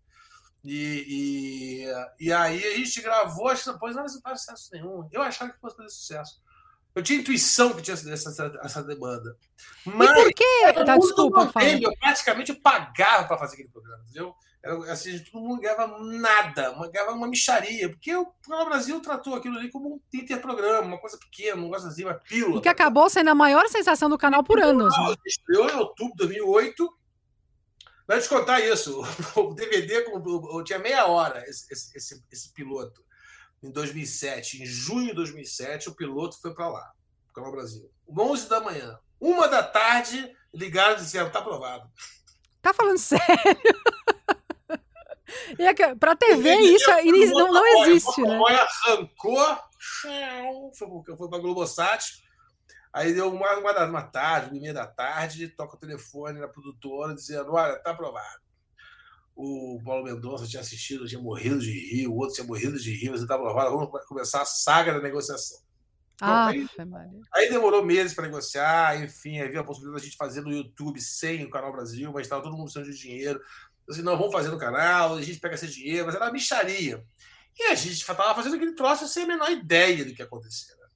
E, 0.63 1.85
e, 2.19 2.25
e 2.25 2.33
aí 2.33 2.63
a 2.63 2.77
gente 2.77 3.01
gravou, 3.01 3.47
acho 3.47 3.63
que 3.63 3.71
depois 3.71 3.95
não 3.95 4.05
faz 4.21 4.41
sucesso 4.41 4.69
nenhum. 4.73 5.07
Eu 5.11 5.21
achava 5.21 5.51
que 5.51 5.59
fosse 5.59 5.77
fazer 5.77 5.89
sucesso. 5.89 6.41
Eu 6.97 7.03
tinha 7.03 7.19
intuição 7.19 7.75
que 7.75 7.83
tinha 7.83 7.93
essa, 7.93 8.51
essa 8.63 8.83
demanda. 8.83 9.37
Mas 9.85 10.09
e 10.09 10.13
por 10.15 10.33
que? 10.33 10.73
Tá, 10.83 10.97
desculpa. 10.97 11.51
Eu 11.79 11.95
praticamente 11.99 12.53
pagava 12.55 13.27
para 13.27 13.37
fazer 13.37 13.53
aquele 13.53 13.69
programa, 13.69 14.01
entendeu? 14.01 14.33
Era, 14.63 14.91
assim, 14.91 15.19
todo 15.19 15.43
mundo 15.43 15.61
ganhava 15.61 15.99
nada, 15.99 16.73
ganhava 16.91 17.11
uma 17.11 17.27
micharia, 17.27 17.87
porque 17.87 18.15
o 18.15 18.25
Programa 18.41 18.71
Brasil 18.71 18.99
tratou 18.99 19.35
aquilo 19.35 19.59
ali 19.59 19.69
como 19.69 19.93
um 19.93 19.99
interprograma, 20.11 20.87
uma 20.87 20.97
coisa 20.97 21.19
pequena, 21.19 21.61
um 21.61 21.65
negócio 21.65 21.87
assim, 21.87 22.03
uma 22.03 22.15
pílula. 22.15 22.57
E 22.57 22.61
que 22.61 22.67
acabou 22.67 23.07
sendo 23.11 23.29
a 23.29 23.35
maior 23.35 23.69
sensação 23.69 24.09
do 24.09 24.17
canal 24.17 24.43
por 24.43 24.59
anos. 24.59 24.91
Estreou 25.23 25.69
em 25.69 25.75
outubro 25.75 26.13
de 26.13 26.25
2008. 26.25 26.97
Vai 28.07 28.19
te 28.19 28.27
contar 28.27 28.59
isso. 28.61 29.03
O 29.37 29.53
DVD 29.53 30.03
eu 30.03 30.63
tinha 30.63 30.79
meia 30.79 31.05
hora, 31.05 31.43
esse, 31.47 31.71
esse, 31.71 32.23
esse, 32.31 32.53
piloto. 32.53 33.05
Em 33.61 33.71
2007, 33.71 34.61
em 34.61 34.65
junho 34.65 35.07
de 35.07 35.15
2007, 35.15 35.89
o 35.89 35.95
piloto 35.95 36.39
foi 36.39 36.53
para 36.53 36.69
lá, 36.69 36.91
Canal 37.33 37.51
Brasil. 37.51 37.89
11 38.07 38.47
da 38.47 38.61
manhã. 38.61 38.99
Uma 39.19 39.47
da 39.47 39.63
tarde, 39.63 40.31
ligaram 40.53 40.93
e 40.93 40.97
disseram: 40.97 41.31
tá 41.31 41.39
aprovado. 41.39 41.89
Tá 42.61 42.73
falando 42.73 42.97
sério? 42.97 43.25
É 45.59 45.95
para 45.95 46.15
TV 46.15 46.55
isso 46.55 46.89
não, 47.33 47.51
não 47.51 47.65
existe, 47.83 48.21
né? 48.21 48.37
arrancou, 48.85 49.59
foi, 50.77 51.17
foi 51.17 51.29
para 51.29 51.39
Globosat. 51.39 52.23
Aí 52.93 53.13
deu 53.13 53.31
uma, 53.31 53.57
uma, 53.57 53.85
uma 53.85 54.01
tarde, 54.01 54.51
uma 54.51 54.61
meia 54.61 54.73
da 54.73 54.87
tarde, 54.87 55.49
toca 55.49 55.75
o 55.75 55.79
telefone 55.79 56.39
na 56.39 56.47
produtora 56.47 57.13
dizendo: 57.13 57.53
Olha, 57.53 57.77
tá 57.79 57.91
aprovado. 57.91 58.46
O 59.39 59.79
Paulo 59.85 60.03
Mendonça 60.03 60.47
tinha 60.47 60.61
assistido, 60.61 61.07
tinha 61.07 61.21
morrido 61.21 61.59
de 61.59 61.71
rir, 61.71 62.07
o 62.07 62.15
outro 62.15 62.33
tinha 62.33 62.47
morrido 62.47 62.79
de 62.79 62.91
rir, 62.91 63.09
você 63.09 63.27
tá 63.27 63.35
aprovado, 63.35 63.69
vamos 63.69 64.05
começar 64.07 64.41
a 64.41 64.45
saga 64.45 64.93
da 64.93 64.99
negociação. 64.99 65.59
Ah, 66.19 66.47
aí, 66.47 66.67
aí, 67.31 67.47
demorou 67.47 67.85
meses 67.85 68.15
para 68.15 68.25
negociar, 68.25 68.99
enfim, 69.03 69.39
aí 69.39 69.47
veio 69.47 69.59
a 69.59 69.63
possibilidade 69.63 70.01
de 70.01 70.07
a 70.07 70.09
gente 70.09 70.17
fazer 70.17 70.41
no 70.41 70.51
YouTube 70.51 70.99
sem 70.99 71.45
o 71.45 71.49
Canal 71.51 71.71
Brasil, 71.71 72.11
mas 72.11 72.23
estava 72.23 72.41
todo 72.41 72.53
mundo 72.53 72.63
precisando 72.63 72.91
de 72.91 72.99
dinheiro 72.99 73.39
assim, 73.89 74.01
não, 74.01 74.17
vamos 74.17 74.33
fazer 74.33 74.49
no 74.49 74.57
canal, 74.57 75.15
a 75.15 75.21
gente 75.21 75.39
pega 75.39 75.55
esse 75.55 75.67
dinheiro, 75.67 76.05
mas 76.05 76.15
era 76.15 76.25
uma 76.25 76.31
micharia. 76.31 77.03
E 77.57 77.63
a 77.63 77.75
gente 77.75 77.93
estava 77.93 78.35
fazendo 78.35 78.55
aquele 78.55 78.73
troço 78.73 79.07
sem 79.07 79.23
a 79.23 79.27
menor 79.27 79.49
ideia 79.51 80.05
do 80.05 80.13
que 80.13 80.21
ia 80.21 80.25
acontecer. 80.25 80.75
Né? 80.75 80.87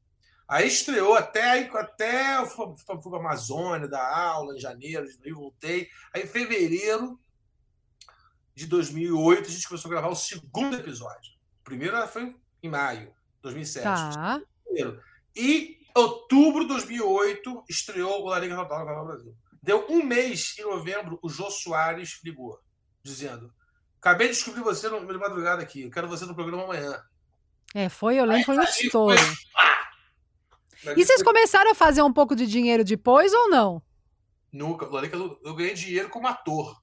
Aí 0.47 0.67
estreou 0.67 1.15
até, 1.15 1.59
até 1.59 2.37
eu 2.37 2.45
fui, 2.45 2.67
para 2.85 3.17
a 3.17 3.19
Amazônia, 3.19 3.87
dar 3.87 4.15
aula 4.15 4.55
em 4.55 4.59
janeiro, 4.59 5.07
aí 5.23 5.31
voltei. 5.31 5.87
Aí 6.13 6.23
em 6.23 6.27
fevereiro 6.27 7.19
de 8.55 8.65
2008 8.67 9.47
a 9.47 9.51
gente 9.51 9.67
começou 9.67 9.89
a 9.89 9.93
gravar 9.93 10.09
o 10.09 10.15
segundo 10.15 10.75
episódio. 10.75 11.33
O 11.61 11.63
primeiro 11.63 12.07
foi 12.07 12.35
em 12.61 12.69
maio 12.69 13.07
de 13.07 13.41
2007. 13.43 13.83
Tá. 13.83 14.41
E 15.35 15.79
outubro 15.95 16.61
de 16.61 16.69
2008 16.69 17.65
estreou 17.69 18.21
o 18.21 18.27
Lariga 18.27 18.55
no 18.55 18.67
Canal 18.67 19.05
Brasil. 19.05 19.35
Deu 19.61 19.85
um 19.89 20.03
mês 20.03 20.55
em 20.57 20.63
novembro, 20.63 21.19
o 21.21 21.29
Jô 21.29 21.49
Soares 21.49 22.19
ligou 22.23 22.59
dizendo: 23.03 23.53
Acabei 23.99 24.27
de 24.27 24.33
descobrir 24.33 24.61
você 24.61 24.89
no 24.89 25.01
meio 25.01 25.13
de 25.13 25.19
madrugada 25.19 25.61
aqui, 25.61 25.83
eu 25.83 25.91
quero 25.91 26.07
você 26.07 26.25
no 26.25 26.35
programa 26.35 26.63
amanhã. 26.63 26.99
É, 27.73 27.87
foi, 27.87 28.19
eu 28.19 28.25
lembro, 28.25 28.45
foi 28.45 28.57
um 28.57 28.63
estouro. 28.63 29.21
E 30.97 31.05
vocês 31.05 31.21
começaram 31.21 31.69
a 31.69 31.75
fazer 31.75 32.01
um 32.01 32.11
pouco 32.11 32.35
de 32.35 32.47
dinheiro 32.47 32.83
depois 32.83 33.31
ou 33.31 33.49
não? 33.49 33.83
Nunca. 34.51 34.85
Eu 35.43 35.53
ganhei 35.53 35.75
dinheiro 35.75 36.09
como 36.09 36.27
ator. 36.27 36.81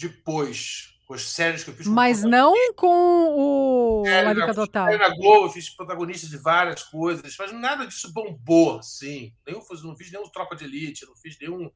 Depois, 0.00 0.94
com 1.06 1.12
as 1.12 1.22
séries 1.22 1.62
que 1.62 1.70
eu 1.70 1.74
fiz. 1.74 1.86
Mas 1.86 2.22
não 2.22 2.54
com 2.74 2.86
o 2.86 4.06
é, 4.06 4.52
Total. 4.54 4.96
Na 4.96 5.08
Globo, 5.10 5.46
eu 5.46 5.50
fiz 5.50 5.68
protagonista 5.68 6.26
de 6.26 6.38
várias 6.38 6.84
coisas, 6.84 7.36
mas 7.38 7.52
nada 7.52 7.86
disso 7.86 8.10
bombou, 8.12 8.78
assim. 8.78 9.34
Nenhum, 9.46 9.60
não 9.82 9.94
fiz 9.94 10.10
nenhum 10.10 10.26
Tropa 10.30 10.56
de 10.56 10.64
Elite, 10.64 11.04
não 11.04 11.14
fiz 11.14 11.36
nenhum 11.38 11.70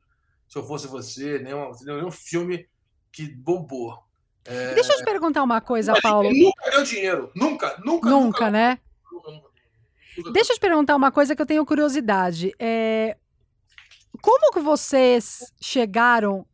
Se 0.49 0.57
Eu 0.57 0.65
Fosse 0.65 0.87
Você, 0.87 1.39
nenhum, 1.39 1.71
nenhum 1.85 2.11
filme 2.11 2.67
que 3.13 3.27
bombou. 3.27 4.03
É... 4.47 4.73
Deixa 4.73 4.95
eu 4.95 4.99
te 4.99 5.05
perguntar 5.05 5.43
uma 5.43 5.61
coisa, 5.61 5.93
Mas, 5.93 6.01
Paulo. 6.01 6.31
Nunca 6.33 6.71
deu 6.71 6.83
dinheiro. 6.83 7.31
Nunca, 7.35 7.77
nunca. 7.85 8.09
Nunca, 8.09 8.11
nunca 8.11 8.51
né? 8.51 8.79
Nunca, 9.13 9.31
nunca, 9.31 10.33
Deixa 10.33 10.53
eu 10.53 10.57
te 10.57 10.61
perguntar 10.61 10.97
uma 10.97 11.13
coisa 11.13 11.37
que 11.37 11.43
eu 11.43 11.47
tenho 11.47 11.67
curiosidade. 11.67 12.55
É... 12.59 13.19
Como 14.23 14.53
que 14.53 14.61
vocês 14.61 15.53
chegaram 15.61 16.47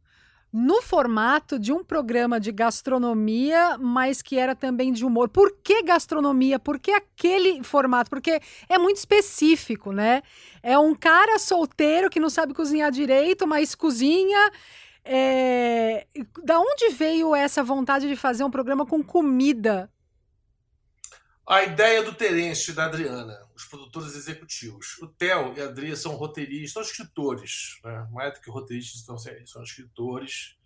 no 0.52 0.82
formato 0.82 1.58
de 1.58 1.72
um 1.72 1.84
programa 1.84 2.40
de 2.40 2.50
gastronomia, 2.50 3.78
mas 3.78 4.20
que 4.20 4.36
era 4.36 4.54
também 4.54 4.92
de 4.92 5.04
humor. 5.04 5.28
Por 5.28 5.56
que 5.62 5.82
gastronomia? 5.82 6.58
Por 6.58 6.78
que 6.78 6.90
aquele 6.90 7.62
formato? 7.62 8.10
Porque 8.10 8.40
é 8.68 8.78
muito 8.78 8.96
específico, 8.96 9.92
né? 9.92 10.22
É 10.62 10.76
um 10.78 10.94
cara 10.94 11.38
solteiro 11.38 12.10
que 12.10 12.18
não 12.18 12.28
sabe 12.28 12.52
cozinhar 12.52 12.90
direito, 12.90 13.46
mas 13.46 13.74
cozinha 13.74 14.50
é... 15.04 16.06
Da 16.42 16.58
onde 16.58 16.90
veio 16.90 17.34
essa 17.34 17.62
vontade 17.62 18.08
de 18.08 18.16
fazer 18.16 18.44
um 18.44 18.50
programa 18.50 18.84
com 18.84 19.02
comida? 19.02 19.90
A 21.46 21.62
ideia 21.62 22.02
do 22.02 22.12
Terence 22.12 22.70
e 22.70 22.74
da 22.74 22.84
Adriana, 22.84 23.38
os 23.60 23.66
produtores 23.66 24.14
executivos. 24.14 24.98
O 25.00 25.06
Theo 25.06 25.54
e 25.56 25.60
a 25.60 25.66
Adria 25.66 25.94
são 25.94 26.14
roteiristas, 26.14 26.72
são 26.72 26.82
escritores, 26.82 27.78
né? 27.84 28.08
mais 28.10 28.34
do 28.34 28.40
que 28.40 28.50
roteiristas, 28.50 29.02
são, 29.02 29.16
são 29.18 29.62
escritores. 29.62 30.56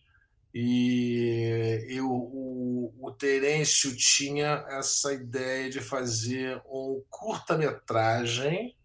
E 0.54 1.84
eu, 1.88 2.08
o, 2.08 2.94
o 3.00 3.10
Terêncio 3.12 3.94
tinha 3.96 4.64
essa 4.68 5.12
ideia 5.12 5.68
de 5.68 5.80
fazer 5.80 6.62
um 6.66 7.02
curta-metragem. 7.10 8.76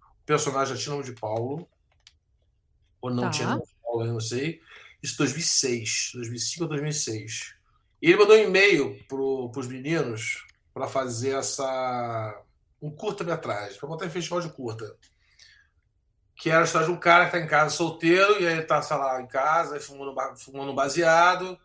O 0.00 0.26
personagem 0.26 0.74
já 0.74 0.82
tinha 0.82 0.94
nome 0.96 1.06
de 1.06 1.12
Paulo, 1.12 1.68
ou 3.00 3.10
não 3.10 3.24
tá. 3.24 3.30
tinha 3.30 3.48
nome 3.48 3.62
de 3.62 3.74
Paulo, 3.80 4.04
eu 4.04 4.12
não 4.12 4.20
sei. 4.20 4.60
Isso 5.00 5.16
2006, 5.18 6.10
2005 6.14 6.64
ou 6.64 6.68
2006. 6.68 7.54
E 8.02 8.08
ele 8.08 8.16
mandou 8.16 8.36
um 8.36 8.40
e-mail 8.40 9.04
para 9.06 9.60
os 9.60 9.68
meninos 9.68 10.44
para 10.74 10.88
fazer 10.88 11.36
essa 11.36 12.44
um 12.80 12.90
curta-metragem, 12.90 13.78
para 13.78 13.88
botar 13.88 14.06
em 14.06 14.10
festival 14.10 14.40
de 14.40 14.50
curta. 14.50 14.96
Que 16.36 16.50
era 16.50 16.60
a 16.60 16.64
história 16.64 16.86
de 16.86 16.92
um 16.92 17.00
cara 17.00 17.24
que 17.28 17.36
está 17.36 17.44
em 17.44 17.48
casa 17.48 17.74
solteiro, 17.74 18.40
e 18.40 18.46
aí 18.46 18.52
ele 18.52 18.62
está, 18.62 18.80
sei 18.80 18.96
lá, 18.96 19.20
em 19.20 19.26
casa, 19.26 19.80
fumando, 19.80 20.14
fumando 20.36 20.72
baseado, 20.72 21.58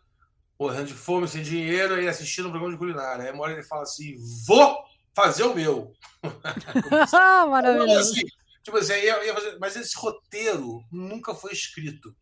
morrendo 0.58 0.86
de 0.86 0.94
fome, 0.94 1.28
sem 1.28 1.42
dinheiro, 1.42 2.00
e 2.00 2.08
assistindo 2.08 2.48
um 2.48 2.50
programa 2.50 2.72
de 2.72 2.78
culinária. 2.78 3.24
Aí 3.24 3.32
uma 3.32 3.44
hora 3.44 3.52
ele 3.52 3.62
fala 3.62 3.82
assim: 3.82 4.16
vou 4.46 4.76
fazer 5.14 5.44
o 5.44 5.54
meu. 5.54 5.92
Maravilhoso. 7.48 8.12
Assim, 8.12 8.26
tipo 8.62 8.76
assim, 8.76 8.94
ia, 8.94 9.24
ia 9.24 9.34
fazer, 9.34 9.58
mas 9.58 9.76
esse 9.76 9.96
roteiro 9.96 10.84
nunca 10.90 11.34
foi 11.34 11.52
escrito. 11.52 12.14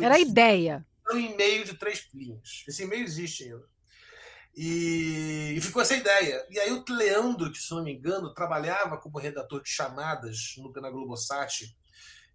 Era 0.00 0.14
a 0.14 0.20
ideia. 0.20 0.86
Um 1.10 1.18
e-mail 1.18 1.64
de 1.64 1.74
três 1.74 2.06
linhas. 2.14 2.64
Esse 2.68 2.84
e-mail 2.84 3.02
existe 3.02 3.44
ainda. 3.44 3.64
E, 4.56 5.54
e, 5.56 5.60
ficou 5.60 5.82
essa 5.82 5.94
ideia. 5.94 6.44
E 6.50 6.58
aí 6.58 6.72
o 6.72 6.84
Leandro, 6.88 7.52
que 7.52 7.58
se 7.58 7.70
não 7.72 7.84
me 7.84 7.94
engano, 7.94 8.34
trabalhava 8.34 8.98
como 8.98 9.18
redator 9.18 9.62
de 9.62 9.70
chamadas 9.70 10.54
no, 10.58 10.72
na 10.80 10.90
Globosat. 10.90 11.76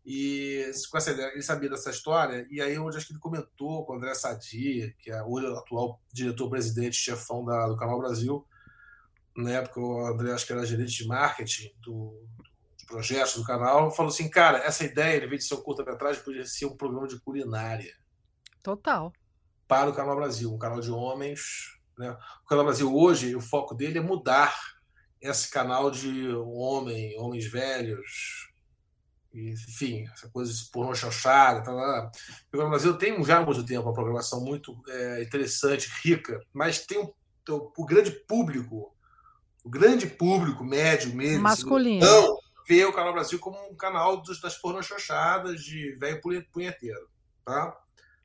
E 0.05 0.69
com 0.89 0.97
essa 0.97 1.11
ideia, 1.11 1.31
ele 1.33 1.41
sabia 1.41 1.69
dessa 1.69 1.89
história. 1.89 2.47
E 2.49 2.61
aí 2.61 2.77
onde 2.77 2.97
acho 2.97 3.07
que 3.07 3.13
ele 3.13 3.19
comentou 3.19 3.85
com 3.85 3.93
o 3.93 3.95
André 3.97 4.13
Sadi, 4.13 4.95
que 4.99 5.11
é 5.11 5.21
hoje 5.23 5.47
o 5.47 5.57
atual 5.57 6.01
diretor-presidente, 6.11 6.95
chefão 6.95 7.43
da, 7.43 7.67
do 7.67 7.77
Canal 7.77 7.99
Brasil. 7.99 8.45
Na 9.35 9.51
época 9.51 9.79
o 9.79 10.05
André 10.05 10.31
acho 10.31 10.45
que 10.45 10.53
era 10.53 10.65
gerente 10.65 11.03
de 11.03 11.07
marketing 11.07 11.73
do, 11.81 12.25
projetos 12.93 13.35
do 13.35 13.43
canal, 13.43 13.91
falou 13.91 14.11
assim, 14.11 14.29
cara, 14.29 14.59
essa 14.59 14.83
ideia, 14.83 15.23
em 15.23 15.27
vez 15.27 15.41
de 15.41 15.47
ser 15.47 15.55
um 15.55 15.61
curta-metragem, 15.61 16.21
podia 16.21 16.45
ser 16.45 16.65
um 16.67 16.77
programa 16.77 17.07
de 17.07 17.19
culinária. 17.19 17.95
Total. 18.61 19.11
Para 19.67 19.89
o 19.89 19.93
Canal 19.93 20.15
Brasil, 20.15 20.53
um 20.53 20.59
canal 20.59 20.79
de 20.79 20.91
homens. 20.91 21.79
Né? 21.97 22.15
O 22.43 22.47
Canal 22.47 22.65
Brasil 22.65 22.93
hoje, 22.93 23.35
o 23.35 23.41
foco 23.41 23.75
dele 23.75 23.99
é 23.99 24.01
mudar 24.01 24.55
esse 25.21 25.49
canal 25.49 25.89
de 25.89 26.27
homem, 26.35 27.17
homens 27.17 27.45
velhos, 27.45 28.51
enfim, 29.33 30.05
essa 30.13 30.29
coisa 30.29 30.53
de 30.53 30.65
pornô 30.69 30.93
chanchada. 30.93 31.63
Tá. 31.63 32.11
O 32.47 32.51
Canal 32.51 32.69
Brasil 32.69 32.97
tem 32.97 33.23
já 33.23 33.39
há 33.39 33.45
muito 33.45 33.65
tempo 33.65 33.87
uma 33.87 33.93
programação 33.93 34.41
muito 34.41 34.79
é, 34.87 35.23
interessante, 35.23 35.89
rica, 36.03 36.39
mas 36.53 36.85
tem 36.85 36.99
o, 36.99 37.13
o, 37.77 37.85
grande 37.85 38.11
público, 38.11 38.93
o 39.63 39.69
grande 39.69 40.07
público 40.07 40.63
médio 40.63 41.15
mesmo, 41.15 41.41
masculino. 41.41 42.05
Não, 42.05 42.37
vê 42.67 42.85
o 42.85 42.93
Canal 42.93 43.13
Brasil 43.13 43.39
como 43.39 43.57
um 43.69 43.75
canal 43.75 44.21
dos, 44.21 44.39
das 44.39 44.57
pornochochadas 44.57 45.61
de 45.61 45.95
velho 45.95 46.21
punheteiro, 46.51 47.09
tá? 47.45 47.75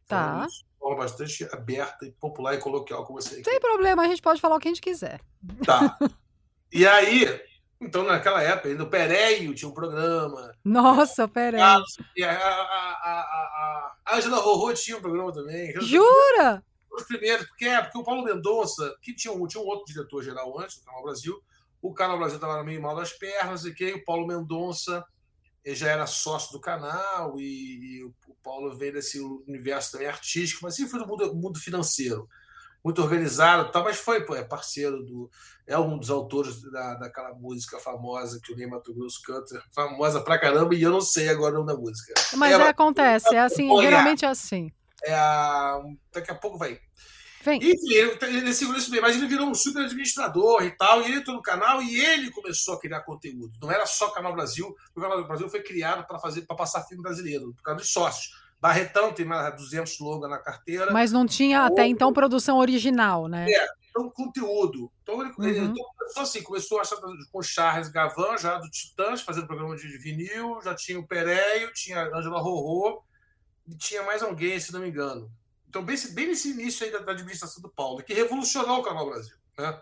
Tá. 0.08 0.46
de 0.46 0.78
forma 0.78 0.96
bastante 0.96 1.44
aberta 1.52 2.06
e 2.06 2.12
popular 2.12 2.54
e 2.54 2.58
coloquial 2.58 3.04
com 3.04 3.12
você. 3.12 3.42
Sem 3.44 3.60
problema, 3.60 4.02
a 4.02 4.08
gente 4.08 4.22
pode 4.22 4.40
falar 4.40 4.56
o 4.56 4.58
que 4.58 4.68
a 4.68 4.70
gente 4.70 4.80
quiser. 4.80 5.20
Tá. 5.64 5.96
E 6.70 6.86
aí, 6.86 7.24
então, 7.80 8.02
naquela 8.04 8.42
época, 8.42 8.68
ainda 8.68 8.82
o 8.82 8.90
Pereio 8.90 9.54
tinha 9.54 9.70
um 9.70 9.72
programa. 9.72 10.52
Nossa, 10.62 11.24
o 11.24 11.28
Pereio. 11.28 11.64
E 12.14 12.22
a, 12.22 12.30
a, 12.30 13.94
a, 14.04 14.16
Angela 14.16 14.36
Rorô 14.36 14.74
tinha 14.74 14.98
um 14.98 15.00
programa 15.00 15.32
também. 15.32 15.72
Jura? 15.80 16.62
os 16.98 17.04
primeiros, 17.04 17.46
porque, 17.46 17.64
é, 17.64 17.80
porque 17.80 17.98
o 17.98 18.04
Paulo 18.04 18.24
Mendonça, 18.24 18.94
que 19.00 19.14
tinha 19.14 19.32
um, 19.32 19.46
tinha 19.46 19.62
um 19.62 19.66
outro 19.66 19.86
diretor-geral 19.86 20.58
antes 20.58 20.78
do 20.78 20.84
Canal 20.84 21.02
Brasil, 21.02 21.40
o 21.80 21.94
Canal 21.94 22.18
Brasil 22.18 22.36
estava 22.36 22.62
meio 22.64 22.82
mal 22.82 22.96
das 22.96 23.12
pernas, 23.12 23.64
e 23.64 23.72
que 23.72 23.92
o 23.92 24.04
Paulo 24.04 24.26
Mendonça 24.26 25.04
já 25.66 25.88
era 25.88 26.06
sócio 26.06 26.52
do 26.52 26.60
canal, 26.60 27.38
e, 27.38 28.00
e, 28.00 28.04
o 28.04 28.34
Paulo 28.42 28.76
veio 28.76 28.94
desse 28.94 29.20
universo 29.20 29.92
também 29.92 30.08
artístico, 30.08 30.60
mas 30.62 30.76
sempre 30.76 30.90
foi 30.90 31.00
do 31.00 31.06
mundo, 31.06 31.34
mundo 31.34 31.58
financeiro 31.58 32.28
muito 32.84 33.02
organizado, 33.02 33.70
tal, 33.70 33.84
mas 33.84 33.98
foi 33.98 34.24
pô, 34.24 34.34
é 34.34 34.42
parceiro 34.42 35.02
do. 35.02 35.30
É 35.66 35.78
um 35.78 35.98
dos 35.98 36.08
autores 36.08 36.62
da, 36.70 36.94
daquela 36.94 37.34
música 37.34 37.78
famosa 37.78 38.40
que 38.42 38.52
o 38.52 38.56
Ney 38.56 38.66
Mato 38.66 38.94
Grosso 38.94 39.20
canta, 39.22 39.62
famosa 39.74 40.22
pra 40.22 40.38
caramba, 40.38 40.74
e 40.74 40.82
eu 40.82 40.90
não 40.90 41.00
sei 41.00 41.28
agora 41.28 41.54
o 41.54 41.58
nome 41.58 41.72
da 41.72 41.78
música. 41.78 42.14
Mas 42.34 42.52
é, 42.52 42.68
acontece, 42.68 43.34
é 43.34 43.40
assim, 43.40 43.68
geralmente 43.80 44.24
é 44.24 44.28
assim. 44.28 44.72
É 45.04 45.14
a, 45.14 45.80
daqui 46.12 46.30
a 46.30 46.34
pouco 46.34 46.56
vai. 46.56 46.80
Vem. 47.42 47.58
Enfim, 47.58 47.92
ele, 47.92 48.18
ele 48.22 48.52
segurou 48.52 48.78
isso 48.78 48.90
bem, 48.90 49.00
mas 49.00 49.16
ele 49.16 49.26
virou 49.26 49.46
um 49.46 49.54
super 49.54 49.84
administrador 49.84 50.64
e 50.64 50.70
tal, 50.72 51.02
e 51.02 51.06
ele 51.06 51.16
entrou 51.16 51.36
no 51.36 51.42
canal 51.42 51.80
e 51.82 52.00
ele 52.00 52.30
começou 52.30 52.74
a 52.74 52.80
criar 52.80 53.00
conteúdo. 53.00 53.52
Não 53.60 53.70
era 53.70 53.86
só 53.86 54.10
Canal 54.10 54.32
Brasil, 54.32 54.74
o 54.94 55.00
Canal 55.00 55.24
Brasil 55.26 55.48
foi 55.48 55.62
criado 55.62 56.06
para 56.06 56.18
fazer 56.18 56.42
para 56.42 56.56
passar 56.56 56.82
filme 56.84 57.02
brasileiro, 57.02 57.54
por 57.54 57.62
causa 57.62 57.80
dos 57.80 57.92
sócios. 57.92 58.30
Barretão 58.60 59.12
tem 59.12 59.24
mais 59.24 59.54
200 59.54 60.00
logos 60.00 60.28
na 60.28 60.38
carteira. 60.38 60.92
Mas 60.92 61.12
não 61.12 61.24
tinha 61.24 61.64
até 61.64 61.86
então 61.86 62.12
produção 62.12 62.58
original, 62.58 63.28
né? 63.28 63.46
É, 63.48 63.68
então 63.88 64.10
conteúdo. 64.10 64.90
Então 65.02 65.22
ele, 65.22 65.32
uhum. 65.38 65.44
ele 65.44 65.58
então 65.60 65.84
começou 65.96 66.22
assim, 66.22 66.42
começou 66.42 66.80
achar 66.80 66.96
com 67.30 67.42
Charles 67.42 67.88
Gavan, 67.88 68.36
já 68.36 68.58
do 68.58 68.68
Titãs, 68.68 69.22
fazendo 69.22 69.46
programa 69.46 69.76
de 69.76 69.86
vinil, 69.98 70.60
já 70.62 70.74
tinha 70.74 70.98
o 70.98 71.06
Pereio, 71.06 71.72
tinha 71.72 72.00
a 72.00 72.18
Angela 72.18 72.40
Rorô, 72.40 73.02
e 73.68 73.76
tinha 73.76 74.02
mais 74.02 74.22
alguém, 74.22 74.58
se 74.58 74.72
não 74.72 74.80
me 74.80 74.88
engano. 74.88 75.30
Então, 75.68 75.84
bem, 75.84 75.96
bem 76.12 76.28
nesse 76.28 76.50
início 76.50 76.86
aí 76.86 76.90
da, 76.90 76.98
da 77.00 77.12
administração 77.12 77.60
do 77.60 77.68
Paulo, 77.68 78.02
que 78.02 78.14
revolucionou 78.14 78.78
o 78.78 78.82
Canal 78.82 79.06
Brasil. 79.06 79.36
Né? 79.58 79.80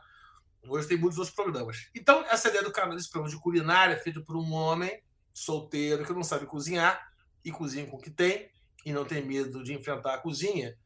Hoje 0.68 0.88
tem 0.88 0.98
muitos 0.98 1.18
outros 1.18 1.34
programas. 1.34 1.88
Então, 1.94 2.24
essa 2.28 2.48
ideia 2.48 2.64
do 2.64 2.72
canal, 2.72 2.96
desse 2.96 3.08
programa 3.08 3.34
de 3.34 3.40
culinária, 3.40 3.96
feito 3.98 4.24
por 4.24 4.36
um 4.36 4.52
homem 4.52 5.00
solteiro 5.32 6.04
que 6.04 6.12
não 6.12 6.24
sabe 6.24 6.46
cozinhar 6.46 7.12
e 7.44 7.52
cozinha 7.52 7.86
com 7.86 7.96
o 7.96 8.00
que 8.00 8.10
tem, 8.10 8.50
e 8.84 8.92
não 8.92 9.04
tem 9.04 9.24
medo 9.24 9.62
de 9.62 9.74
enfrentar 9.74 10.14
a 10.14 10.18
cozinha, 10.18 10.76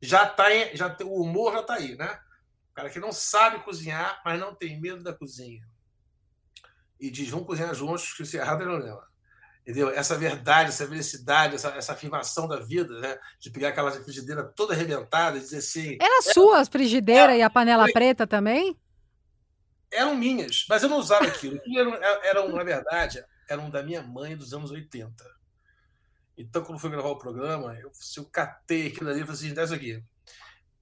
já 0.00 0.26
tá 0.26 0.44
já 0.74 0.94
o 1.04 1.22
humor 1.22 1.52
já 1.52 1.60
está 1.60 1.74
aí, 1.74 1.96
né? 1.96 2.20
O 2.70 2.74
cara 2.74 2.90
que 2.90 2.98
não 2.98 3.12
sabe 3.12 3.62
cozinhar, 3.62 4.20
mas 4.24 4.40
não 4.40 4.54
tem 4.54 4.80
medo 4.80 5.02
da 5.02 5.12
cozinha. 5.12 5.66
E 6.98 7.10
diz, 7.10 7.28
vamos 7.30 7.46
cozinhar 7.46 7.74
juntos, 7.74 8.12
que 8.12 8.24
se 8.24 8.36
errado 8.36 8.62
é 8.62 8.64
problema. 8.64 9.09
Entendeu? 9.62 9.90
Essa 9.90 10.16
verdade, 10.16 10.70
essa 10.70 10.86
velocidade, 10.86 11.54
essa, 11.54 11.68
essa 11.70 11.92
afirmação 11.92 12.48
da 12.48 12.56
vida, 12.56 12.98
né? 13.00 13.18
De 13.38 13.50
pegar 13.50 13.68
aquela 13.68 13.90
frigideira 13.92 14.42
toda 14.42 14.72
arrebentada 14.72 15.36
e 15.36 15.40
dizer 15.40 15.58
assim. 15.58 15.98
Era 16.00 16.18
é, 16.18 16.32
sua 16.32 16.60
a 16.60 16.64
frigideira 16.64 17.34
é, 17.34 17.38
e 17.38 17.42
a 17.42 17.50
panela 17.50 17.84
foi, 17.84 17.92
preta 17.92 18.26
também? 18.26 18.76
Eram 19.92 20.16
minhas, 20.16 20.66
mas 20.68 20.82
eu 20.82 20.88
não 20.88 20.98
usava 20.98 21.26
aquilo. 21.26 21.60
Eram, 21.76 21.94
eram, 22.24 22.48
na 22.48 22.64
verdade, 22.64 23.22
eram 23.48 23.68
da 23.68 23.82
minha 23.82 24.02
mãe 24.02 24.36
dos 24.36 24.54
anos 24.54 24.70
80. 24.70 25.12
Então, 26.38 26.64
quando 26.64 26.78
fui 26.78 26.88
gravar 26.88 27.10
o 27.10 27.18
programa, 27.18 27.76
eu, 27.78 27.92
eu 28.16 28.24
catei 28.24 28.86
aquilo 28.86 29.10
ali 29.10 29.20
e 29.20 29.24
falei 29.24 29.36
assim: 29.36 29.54
dá 29.54 29.64
isso 29.64 29.74
aqui. 29.74 30.02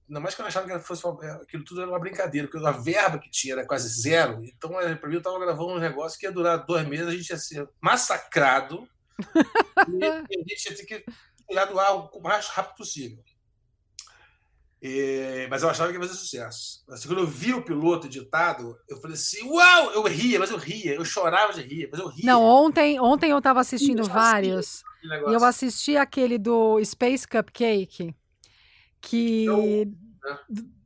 Ainda 0.09 0.19
mais 0.19 0.33
que 0.33 0.41
eu 0.41 0.45
achava 0.47 0.67
que 0.67 0.79
fosse 0.79 1.05
uma, 1.05 1.23
é, 1.23 1.31
aquilo 1.33 1.63
tudo 1.63 1.81
era 1.81 1.89
uma 1.89 1.99
brincadeira, 1.99 2.47
porque 2.47 2.65
a 2.65 2.71
verba 2.71 3.19
que 3.19 3.29
tinha 3.29 3.53
era 3.53 3.65
quase 3.65 3.87
zero. 4.01 4.43
Então, 4.43 4.81
é, 4.81 4.95
para 4.95 5.07
mim, 5.07 5.15
eu 5.15 5.19
estava 5.19 5.39
gravando 5.39 5.73
um 5.73 5.79
negócio 5.79 6.17
que 6.17 6.25
ia 6.25 6.31
durar 6.31 6.65
dois 6.65 6.87
meses, 6.87 7.07
a 7.07 7.11
gente 7.11 7.29
ia 7.29 7.37
ser 7.37 7.69
massacrado 7.79 8.89
e 9.87 10.03
a 10.03 10.23
gente 10.47 10.65
ia 10.65 10.75
ter 10.75 10.85
que 10.85 11.05
tirar 11.47 11.65
do 11.65 11.79
ar 11.79 12.09
o 12.11 12.21
mais 12.21 12.47
rápido 12.47 12.75
possível. 12.75 13.23
E, 14.81 15.45
mas 15.51 15.61
eu 15.61 15.69
achava 15.69 15.91
que 15.91 15.97
ia 15.97 16.01
fazer 16.01 16.17
sucesso. 16.17 16.83
Assim, 16.89 17.07
quando 17.07 17.19
eu 17.19 17.27
vi 17.27 17.53
o 17.53 17.61
piloto 17.61 18.07
editado, 18.07 18.77
eu 18.87 18.97
falei 18.97 19.15
assim: 19.15 19.45
Uau! 19.47 19.91
Eu 19.91 20.03
ria, 20.03 20.39
mas 20.39 20.49
eu 20.49 20.57
ria, 20.57 20.95
eu 20.95 21.03
chorava 21.03 21.53
de 21.53 21.61
rir, 21.61 21.89
mas 21.91 21.99
eu 21.99 22.07
ria. 22.07 22.25
Não, 22.25 22.41
ontem, 22.41 22.99
ontem 22.99 23.29
eu 23.29 23.37
estava 23.37 23.59
assistindo 23.59 24.05
vários. 24.05 24.81
E 25.03 25.33
eu 25.33 25.43
assisti 25.43 25.97
aquele 25.97 26.37
do 26.37 26.83
Space 26.83 27.27
Cupcake, 27.27 28.15
que. 29.01 29.45
né? 30.23 30.39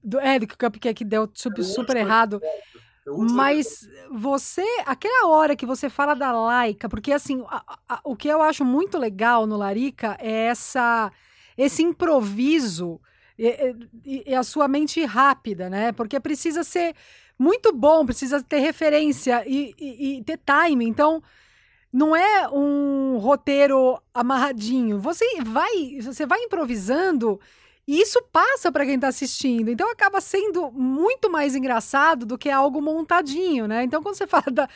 do, 0.03 0.19
é, 0.19 0.39
do 0.39 0.47
Cupcake 0.47 1.05
deu 1.05 1.29
super, 1.33 1.61
é 1.61 1.63
super 1.63 1.97
errado. 1.97 2.41
Mas 3.05 3.87
você, 4.11 4.65
aquela 4.85 5.27
hora 5.27 5.55
que 5.55 5.65
você 5.65 5.89
fala 5.89 6.13
da 6.13 6.31
Laika, 6.31 6.87
porque 6.87 7.11
assim, 7.11 7.43
a, 7.49 7.77
a, 7.89 7.99
o 8.03 8.15
que 8.15 8.29
eu 8.29 8.41
acho 8.41 8.63
muito 8.63 8.97
legal 8.97 9.45
no 9.45 9.57
Larica 9.57 10.17
é 10.21 10.45
essa, 10.45 11.11
esse 11.57 11.83
improviso 11.83 13.01
e, 13.37 13.75
e, 14.05 14.23
e, 14.27 14.35
a 14.35 14.41
sua 14.43 14.69
mente 14.69 15.03
rápida, 15.03 15.69
né? 15.69 15.91
Porque 15.91 16.17
precisa 16.19 16.63
ser 16.63 16.95
muito 17.37 17.73
bom, 17.73 18.05
precisa 18.05 18.41
ter 18.41 18.59
referência 18.59 19.43
e, 19.45 19.73
e 19.77 20.23
ter 20.23 20.39
time. 20.39 20.85
Então, 20.85 21.21
não 21.91 22.15
é 22.15 22.47
um 22.49 23.17
roteiro 23.17 24.01
amarradinho. 24.13 24.97
Você 24.99 25.25
vai, 25.43 25.99
você 26.01 26.25
vai 26.25 26.39
improvisando 26.39 27.39
e 27.87 28.01
isso 28.01 28.21
passa 28.31 28.71
para 28.71 28.85
quem 28.85 28.95
está 28.95 29.09
assistindo. 29.09 29.69
Então 29.69 29.91
acaba 29.91 30.21
sendo 30.21 30.71
muito 30.71 31.29
mais 31.29 31.55
engraçado 31.55 32.25
do 32.25 32.37
que 32.37 32.49
algo 32.49 32.81
montadinho, 32.81 33.67
né? 33.67 33.83
Então 33.83 34.01
quando 34.01 34.15
você 34.15 34.27
fala 34.27 34.45
da, 34.51 34.69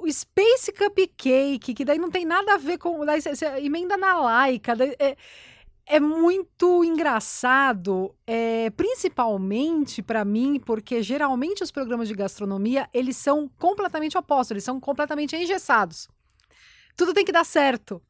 o 0.00 0.10
Space 0.10 0.72
Cupcake, 0.72 1.74
que 1.74 1.84
daí 1.84 1.98
não 1.98 2.10
tem 2.10 2.24
nada 2.24 2.54
a 2.54 2.58
ver 2.58 2.78
com. 2.78 3.04
Daí 3.04 3.20
você, 3.20 3.34
você 3.34 3.46
emenda 3.58 3.96
na 3.96 4.14
laica. 4.20 4.74
É, 4.98 5.16
é 5.86 5.98
muito 5.98 6.84
engraçado, 6.84 8.14
é, 8.26 8.70
principalmente 8.70 10.00
para 10.02 10.24
mim, 10.24 10.60
porque 10.60 11.02
geralmente 11.02 11.62
os 11.62 11.72
programas 11.72 12.08
de 12.08 12.14
gastronomia 12.14 12.88
eles 12.94 13.16
são 13.16 13.50
completamente 13.58 14.16
opostos, 14.16 14.52
eles 14.52 14.64
são 14.64 14.78
completamente 14.78 15.34
engessados. 15.34 16.08
Tudo 16.96 17.12
tem 17.12 17.24
que 17.24 17.32
dar 17.32 17.44
certo. 17.44 18.00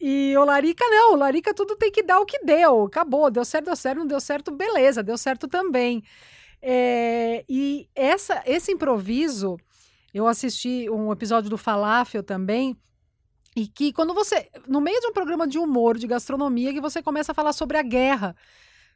E 0.00 0.34
o 0.36 0.44
Larica 0.44 0.84
não, 0.88 1.12
o 1.12 1.16
Larica 1.16 1.52
tudo 1.52 1.76
tem 1.76 1.90
que 1.90 2.02
dar 2.02 2.20
o 2.20 2.26
que 2.26 2.38
deu, 2.44 2.84
acabou, 2.84 3.30
deu 3.30 3.44
certo, 3.44 3.66
deu 3.66 3.76
certo, 3.76 3.98
não 3.98 4.06
deu 4.06 4.20
certo, 4.20 4.50
beleza, 4.50 5.02
deu 5.02 5.18
certo 5.18 5.46
também. 5.46 6.02
É, 6.62 7.44
e 7.48 7.88
essa, 7.94 8.42
esse 8.46 8.72
improviso, 8.72 9.58
eu 10.14 10.26
assisti 10.26 10.88
um 10.88 11.12
episódio 11.12 11.50
do 11.50 11.58
Falafel 11.58 12.22
também, 12.22 12.76
e 13.54 13.66
que 13.66 13.92
quando 13.92 14.14
você, 14.14 14.48
no 14.66 14.80
meio 14.80 15.00
de 15.00 15.08
um 15.08 15.12
programa 15.12 15.46
de 15.46 15.58
humor, 15.58 15.98
de 15.98 16.06
gastronomia, 16.06 16.72
que 16.72 16.80
você 16.80 17.02
começa 17.02 17.32
a 17.32 17.34
falar 17.34 17.52
sobre 17.52 17.76
a 17.76 17.82
guerra, 17.82 18.36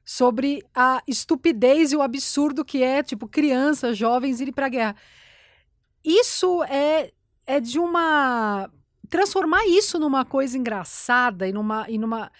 sobre 0.04 0.62
a 0.74 1.02
estupidez 1.08 1.92
e 1.92 1.96
o 1.96 2.02
absurdo 2.02 2.64
que 2.64 2.82
é, 2.82 3.02
tipo, 3.02 3.26
crianças, 3.26 3.96
jovens 3.98 4.40
irem 4.40 4.52
para 4.52 4.66
a 4.66 4.70
guerra. 4.70 4.96
Isso 6.04 6.62
é, 6.64 7.12
é 7.46 7.60
de 7.60 7.78
uma. 7.78 8.70
Transformar 9.14 9.64
isso 9.68 9.96
numa 9.96 10.24
coisa 10.24 10.58
engraçada 10.58 11.46
e 11.46 11.52
numa. 11.52 11.88
E 11.88 11.96
numa 11.96 12.32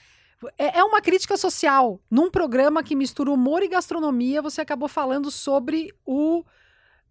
é, 0.59 0.81
é 0.81 0.83
uma 0.83 1.01
crítica 1.01 1.37
social. 1.37 2.01
Num 2.11 2.29
programa 2.29 2.83
que 2.83 2.97
mistura 2.97 3.31
humor 3.31 3.63
e 3.63 3.69
gastronomia, 3.69 4.43
você 4.43 4.61
acabou 4.61 4.89
falando 4.89 5.31
sobre 5.31 5.95
o, 6.05 6.45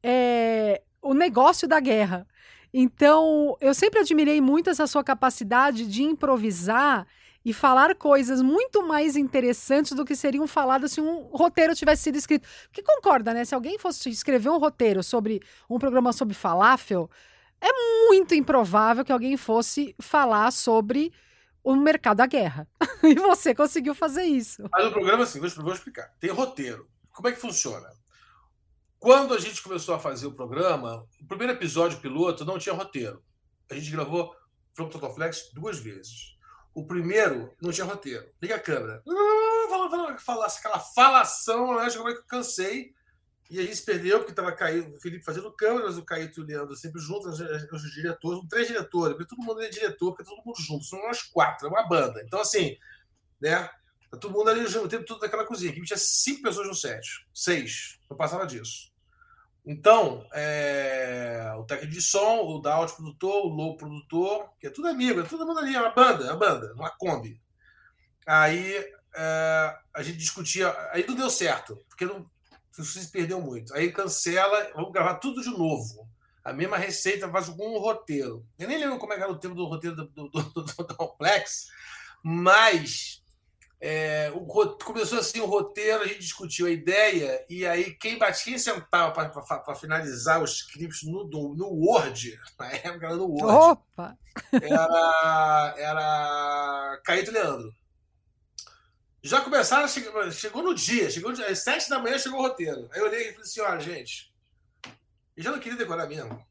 é, 0.04 0.82
o 1.02 1.14
negócio 1.14 1.66
da 1.66 1.80
guerra. 1.80 2.28
Então, 2.74 3.56
eu 3.62 3.74
sempre 3.74 4.02
admirei 4.02 4.42
muito 4.42 4.70
essa 4.70 4.86
sua 4.86 5.02
capacidade 5.02 5.88
de 5.88 6.04
improvisar 6.04 7.08
e 7.46 7.54
falar 7.54 7.96
coisas 7.96 8.42
muito 8.42 8.86
mais 8.86 9.16
interessantes 9.16 9.94
do 9.94 10.04
que 10.04 10.14
seriam 10.14 10.46
faladas 10.46 10.92
se 10.92 11.00
um 11.00 11.30
roteiro 11.32 11.74
tivesse 11.74 12.04
sido 12.04 12.18
escrito. 12.18 12.46
Porque 12.66 12.84
concorda, 12.84 13.34
né? 13.34 13.46
Se 13.46 13.56
alguém 13.56 13.80
fosse 13.80 14.10
escrever 14.10 14.50
um 14.50 14.58
roteiro 14.58 15.02
sobre 15.02 15.42
um 15.70 15.80
programa 15.80 16.12
sobre 16.12 16.34
falafel, 16.34 17.10
é 17.64 18.08
muito 18.08 18.36
improvável 18.36 19.06
que 19.06 19.12
alguém 19.12 19.38
fosse 19.38 19.96
falar 20.02 20.52
sobre 20.52 21.14
o 21.64 21.76
mercado 21.76 22.18
da 22.18 22.26
guerra. 22.26 22.68
e 23.02 23.16
você 23.16 23.56
conseguiu 23.56 23.96
fazer 23.96 24.24
isso. 24.24 24.68
Mas 24.70 24.86
o 24.86 24.92
programa, 24.92 25.24
assim, 25.24 25.40
vou 25.40 25.74
explicar. 25.74 26.14
Tem 26.20 26.30
roteiro. 26.30 26.90
Como 27.14 27.30
é 27.30 27.32
que 27.32 27.40
funciona? 27.40 27.88
Quando 29.00 29.34
a 29.34 29.40
gente 29.40 29.62
começou 29.62 29.96
a 29.96 30.00
fazer 30.00 30.28
o 30.28 30.34
programa, 30.34 31.08
o 31.22 31.26
primeiro 31.26 31.54
episódio 31.54 32.00
piloto 32.00 32.44
não 32.44 32.60
tinha 32.60 32.76
roteiro. 32.76 33.24
A 33.72 33.76
gente 33.76 33.92
gravou 33.92 34.36
From 34.74 34.90
Totoflex 34.90 35.52
duas 35.54 35.80
vezes. 35.80 36.38
O 36.76 36.86
primeiro 36.86 37.54
não 37.62 37.72
tinha 37.72 37.86
roteiro. 37.86 38.26
Liga 38.42 38.56
a 38.56 38.60
câmera. 38.60 39.02
Fala, 39.70 39.90
fala, 39.90 40.18
fala, 40.18 40.48
aquela 40.48 40.80
falação, 40.80 41.76
né? 41.78 41.88
é 41.88 41.98
eu 41.98 42.24
cansei. 42.26 42.94
E 43.54 43.60
a 43.60 43.64
gente 43.64 43.84
perdeu, 43.84 44.18
porque 44.18 44.32
estava 44.32 44.50
o 44.50 45.00
Felipe 45.00 45.24
fazendo 45.24 45.52
câmeras, 45.52 45.96
o 45.96 46.04
Caíto 46.04 46.40
e 46.40 46.44
o 46.44 46.46
Leandro 46.48 46.76
sempre 46.76 47.00
juntos, 47.00 47.40
os 47.40 47.94
diretores, 47.94 48.42
três 48.50 48.68
diretores, 48.68 49.16
porque 49.16 49.30
todo 49.36 49.46
mundo 49.46 49.62
é 49.62 49.70
diretor, 49.70 50.10
porque 50.10 50.24
todo 50.28 50.44
mundo 50.44 50.60
junto, 50.60 50.84
são 50.84 51.00
nós 51.04 51.22
quatro, 51.22 51.68
é 51.68 51.70
uma 51.70 51.88
banda. 51.88 52.24
Então, 52.26 52.42
assim, 52.42 52.76
né? 53.40 53.70
Tá 54.10 54.18
todo 54.18 54.34
mundo 54.34 54.50
ali 54.50 54.66
o 54.66 54.88
tempo 54.88 55.06
todo 55.06 55.22
naquela 55.22 55.46
cozinha. 55.46 55.72
Aqui 55.72 55.84
tinha 55.84 55.98
cinco 55.98 56.42
pessoas 56.42 56.68
no 56.68 56.74
set, 56.74 57.28
seis, 57.32 58.00
não 58.10 58.18
passava 58.18 58.48
disso. 58.48 58.92
Então, 59.64 60.28
é, 60.34 61.54
o 61.56 61.64
técnico 61.64 61.94
de 61.94 62.02
som, 62.02 62.42
o 62.42 62.60
da 62.60 62.84
produtor, 62.88 63.46
o 63.46 63.50
low 63.50 63.78
produtor, 63.78 64.50
que 64.60 64.66
é 64.66 64.72
tudo 64.72 64.88
amigo, 64.88 65.20
é 65.20 65.24
todo 65.24 65.46
mundo 65.46 65.60
ali, 65.60 65.76
é 65.76 65.80
uma 65.80 65.94
banda, 65.94 66.26
é 66.26 66.32
uma 66.32 66.38
banda, 66.38 66.74
uma 66.74 66.90
Kombi. 66.90 67.40
Aí 68.26 68.84
é, 69.16 69.78
a 69.94 70.02
gente 70.02 70.18
discutia. 70.18 70.76
Aí 70.92 71.06
não 71.08 71.14
deu 71.14 71.30
certo, 71.30 71.78
porque 71.88 72.04
não, 72.04 72.28
se 72.82 73.12
perdeu 73.12 73.42
muito. 73.42 73.74
Aí 73.76 73.92
cancela, 73.92 74.72
vamos 74.74 74.92
gravar 74.92 75.16
tudo 75.16 75.42
de 75.42 75.50
novo. 75.50 76.08
A 76.44 76.52
mesma 76.52 76.78
receita, 76.78 77.30
faz 77.30 77.48
com 77.50 77.76
um 77.76 77.80
roteiro. 77.80 78.46
Eu 78.58 78.68
nem 78.68 78.78
lembro 78.78 78.98
como 78.98 79.14
é 79.14 79.18
que 79.18 79.24
era 79.24 79.32
o 79.32 79.38
tempo 79.38 79.56
do 79.56 79.66
roteiro 79.66 79.96
do, 79.96 80.06
do, 80.06 80.30
do, 80.30 80.64
do 80.64 80.96
Complex, 80.96 81.68
mas 82.22 83.24
é, 83.86 84.32
o, 84.34 84.46
começou 84.78 85.20
assim 85.20 85.42
o 85.42 85.46
roteiro, 85.46 86.04
a 86.04 86.08
gente 86.08 86.20
discutiu 86.20 86.68
a 86.68 86.72
ideia, 86.72 87.46
e 87.50 87.66
aí 87.66 87.94
quem 87.96 88.18
batia, 88.18 88.58
sentava 88.58 89.12
para 89.12 89.76
finalizar 89.76 90.42
os 90.42 90.62
scripts 90.62 91.04
no, 91.04 91.26
no 91.26 91.68
Word, 91.68 92.40
na 92.58 92.72
época 92.72 93.08
era 93.08 93.16
no 93.18 93.26
Word, 93.26 93.44
Opa! 93.44 94.18
era, 94.54 95.76
era 95.78 97.02
Caíto 97.04 97.32
Leandro. 97.32 97.76
Já 99.24 99.40
começaram, 99.40 99.88
chegou, 99.88 100.30
chegou 100.32 100.62
no 100.62 100.76
dia, 100.76 101.10
chegou 101.10 101.32
às 101.32 101.60
sete 101.60 101.90
da 101.90 101.98
manhã, 101.98 102.20
chegou 102.20 102.40
o 102.40 102.42
roteiro. 102.42 102.90
Aí 102.92 103.00
eu 103.00 103.06
olhei 103.06 103.30
e 103.30 103.32
falei 103.32 103.42
assim: 103.42 103.62
olha, 103.62 103.80
gente, 103.80 104.34
eu 105.38 105.42
já 105.42 105.50
não 105.50 105.60
queria 105.60 105.78
decorar 105.78 106.06
mesmo. 106.08 106.46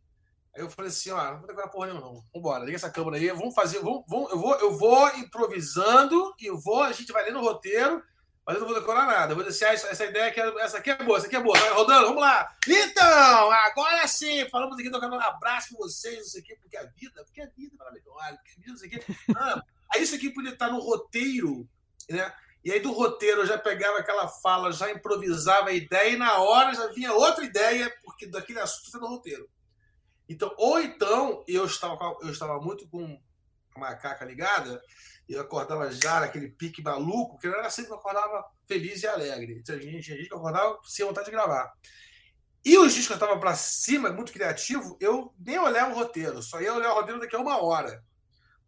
Aí 0.56 0.62
eu 0.62 0.70
falei 0.70 0.90
assim: 0.90 1.10
ó, 1.10 1.32
não 1.32 1.38
vou 1.40 1.46
decorar 1.46 1.68
porra 1.68 1.88
nenhuma, 1.88 2.06
não. 2.06 2.24
Vambora, 2.34 2.64
liga 2.64 2.76
essa 2.76 2.90
câmera 2.90 3.18
aí, 3.18 3.28
vamos 3.28 3.54
fazer, 3.54 3.78
vamos, 3.80 4.04
vamos, 4.08 4.30
eu, 4.30 4.38
vou, 4.38 4.54
eu 4.54 4.72
vou 4.72 5.06
improvisando 5.18 6.34
e 6.40 6.50
vou, 6.50 6.82
a 6.82 6.92
gente 6.92 7.12
vai 7.12 7.26
lendo 7.26 7.40
o 7.40 7.42
roteiro, 7.42 8.02
mas 8.46 8.54
eu 8.54 8.62
não 8.62 8.68
vou 8.68 8.80
decorar 8.80 9.04
nada. 9.04 9.32
Eu 9.32 9.36
vou 9.36 9.44
dizer, 9.44 9.66
ah, 9.66 9.74
essa 9.74 10.04
ideia 10.06 10.28
aqui, 10.28 10.40
é, 10.40 10.60
essa 10.62 10.78
aqui 10.78 10.92
é 10.92 10.96
boa, 10.96 11.18
essa 11.18 11.26
aqui 11.26 11.36
é 11.36 11.42
boa. 11.42 11.58
Vai 11.58 11.74
rodando, 11.74 12.06
vamos 12.06 12.22
lá. 12.22 12.56
Então, 12.66 13.50
agora 13.52 14.06
sim, 14.08 14.48
falamos 14.48 14.78
aqui, 14.78 14.90
tocando 14.90 15.16
um 15.16 15.20
abraço 15.20 15.76
pra 15.76 15.78
vocês, 15.78 16.16
não 16.16 16.24
sei 16.24 16.40
o 16.40 16.44
quê, 16.44 16.56
porque 16.58 16.78
a 16.78 16.84
vida, 16.84 17.22
porque 17.22 17.42
a 17.42 17.50
vida 17.54 17.74
é 17.74 17.76
maravilhosa, 17.76 18.38
porque 18.38 18.96
a 18.96 19.12
vida, 19.12 19.66
aí 19.92 20.02
isso 20.02 20.14
aqui 20.14 20.30
podia 20.30 20.52
estar 20.52 20.70
no 20.70 20.80
roteiro, 20.80 21.68
né? 22.08 22.32
E 22.64 22.70
aí 22.70 22.80
do 22.80 22.92
roteiro 22.92 23.40
eu 23.40 23.46
já 23.46 23.58
pegava 23.58 23.98
aquela 23.98 24.28
fala, 24.28 24.72
já 24.72 24.90
improvisava 24.90 25.70
a 25.70 25.72
ideia 25.72 26.10
e 26.10 26.16
na 26.16 26.38
hora 26.38 26.74
já 26.74 26.86
vinha 26.88 27.12
outra 27.12 27.44
ideia, 27.44 27.92
porque 28.04 28.26
daquele 28.26 28.60
assunto 28.60 28.86
está 28.86 28.98
no 28.98 29.08
roteiro. 29.08 29.48
Então, 30.28 30.52
ou 30.56 30.80
então 30.80 31.44
eu 31.48 31.64
estava, 31.66 31.98
eu 32.22 32.30
estava 32.30 32.60
muito 32.60 32.88
com 32.88 33.20
a 33.74 33.80
macaca 33.80 34.24
ligada, 34.24 34.80
e 35.28 35.32
eu 35.34 35.40
acordava 35.40 35.90
já 35.90 36.20
naquele 36.20 36.48
pique 36.48 36.82
maluco, 36.82 37.38
que 37.38 37.48
não 37.48 37.58
era 37.58 37.70
sempre 37.70 37.88
que 37.88 37.94
eu 37.94 37.98
acordava 37.98 38.44
feliz 38.66 39.02
e 39.02 39.06
alegre. 39.06 39.58
Então, 39.58 39.74
a 39.74 39.78
gente, 39.78 40.16
gente 40.16 40.32
acordava 40.32 40.78
sem 40.84 41.04
vontade 41.06 41.26
de 41.26 41.32
gravar. 41.32 41.72
E 42.64 42.78
os 42.78 42.94
dias 42.94 43.06
que 43.06 43.12
eu 43.12 43.16
estava 43.16 43.38
para 43.38 43.54
cima, 43.54 44.10
muito 44.10 44.32
criativo, 44.32 44.96
eu 45.00 45.34
nem 45.38 45.58
olhava 45.58 45.92
o 45.92 45.96
roteiro, 45.96 46.42
só 46.42 46.60
ia 46.60 46.72
olhar 46.72 46.92
o 46.92 46.94
roteiro 46.94 47.20
daqui 47.20 47.34
a 47.34 47.40
uma 47.40 47.60
hora. 47.62 48.04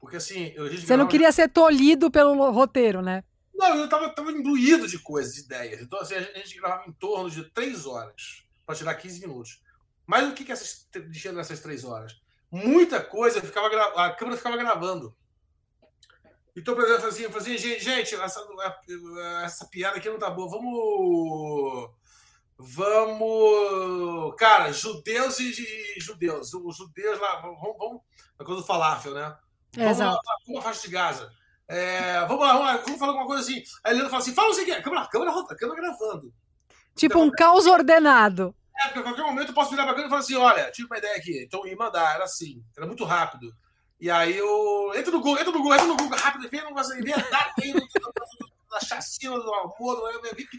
Porque 0.00 0.16
assim. 0.16 0.52
Eu, 0.54 0.70
Você 0.70 0.96
não 0.96 1.06
queria 1.06 1.30
ser 1.30 1.48
tolhido 1.48 2.10
pelo 2.10 2.50
roteiro, 2.50 3.00
né? 3.00 3.22
Não, 3.54 3.76
eu 3.76 3.84
estava 3.84 4.08
tava 4.10 4.32
imbuído 4.32 4.88
de 4.88 4.98
coisas, 4.98 5.34
de 5.34 5.40
ideias. 5.42 5.80
Então, 5.80 6.00
assim, 6.00 6.14
a 6.14 6.20
gente 6.20 6.58
gravava 6.58 6.88
em 6.88 6.92
torno 6.92 7.30
de 7.30 7.44
três 7.50 7.86
horas 7.86 8.44
para 8.66 8.74
tirar 8.74 8.94
15 8.94 9.20
minutos. 9.20 9.62
Mas 10.06 10.28
o 10.28 10.34
que, 10.34 10.44
que 10.44 10.52
essas, 10.52 10.88
tinha 11.12 11.32
nessas 11.32 11.60
três 11.60 11.84
horas? 11.84 12.20
Muita 12.50 13.00
coisa 13.00 13.40
ficava 13.40 13.68
a 13.96 14.12
câmera 14.12 14.36
ficava 14.36 14.56
gravando. 14.56 15.16
Então, 16.56 16.74
por 16.74 16.84
exemplo, 16.84 17.02
eu 17.02 17.10
fazia, 17.10 17.30
fazia 17.30 17.58
gente, 17.58 18.14
essa, 18.14 18.46
essa 19.42 19.66
piada 19.66 19.96
aqui 19.96 20.08
não 20.08 20.18
tá 20.18 20.30
boa. 20.30 20.48
Vamos. 20.48 21.90
Vamos. 22.56 24.34
Cara, 24.36 24.72
judeus 24.72 25.40
e, 25.40 25.98
judeus. 25.98 26.54
Os 26.54 26.76
judeus 26.76 27.18
lá. 27.18 27.40
Vamos. 27.40 27.60
vamos 27.60 28.02
a 28.38 28.44
coisa 28.44 28.60
do 28.60 28.66
falafel, 28.66 29.14
né? 29.14 29.36
Vamos 29.74 29.90
Exato. 29.90 30.14
lá, 30.14 30.36
vamos 30.46 30.62
faixa 30.62 30.82
de 30.82 30.88
Gaza. 30.88 31.32
É, 31.68 32.20
vamos 32.26 32.40
lá, 32.40 32.52
vamos 32.52 32.66
lá, 32.66 32.76
vamos 32.76 32.98
falar 32.98 33.12
alguma 33.12 33.26
coisa 33.26 33.42
assim. 33.42 33.62
Aí 33.82 33.98
ele 33.98 34.08
fala 34.08 34.18
assim: 34.18 34.34
fala 34.34 34.50
o 34.50 34.54
seguinte, 34.54 34.82
câmera, 34.82 35.06
câmera, 35.06 35.32
câmera 35.56 35.80
gravando. 35.80 36.32
Tipo 36.94 37.18
então, 37.18 37.22
um 37.26 37.30
caos 37.30 37.66
ordenado. 37.66 38.54
É, 38.76 38.84
porque 38.86 38.98
a 39.00 39.02
qualquer 39.02 39.22
momento 39.22 39.48
eu 39.48 39.54
posso 39.54 39.70
virar 39.70 39.84
pra 39.84 39.92
câmera 39.92 40.08
e 40.08 40.10
falar 40.10 40.20
assim: 40.20 40.36
olha, 40.36 40.70
tive 40.70 40.86
uma 40.86 40.98
ideia 40.98 41.16
aqui. 41.16 41.42
Então 41.44 41.66
ia 41.66 41.76
mandar, 41.76 42.14
era 42.14 42.24
assim, 42.24 42.62
era 42.76 42.86
muito 42.86 43.04
rápido. 43.04 43.54
E 44.00 44.10
aí 44.10 44.36
eu. 44.36 44.92
Entra 44.94 45.10
no 45.10 45.18
Google, 45.18 45.40
entra 45.40 45.52
no 45.52 45.58
Google, 45.58 45.74
entra 45.74 45.86
no 45.86 45.96
Google, 45.96 46.18
rápido, 46.18 46.48
vem 46.50 46.62
um 46.62 46.66
negócio 46.68 46.94
aí, 46.94 47.02
vem 47.02 47.14
a 47.14 47.16
data 47.16 47.54
aí 47.62 47.72
da 47.72 48.80
chacina 48.80 49.38
do 49.38 49.54
amor, 49.54 50.10
eu 50.12 50.34
vi 50.34 50.46
que 50.46 50.58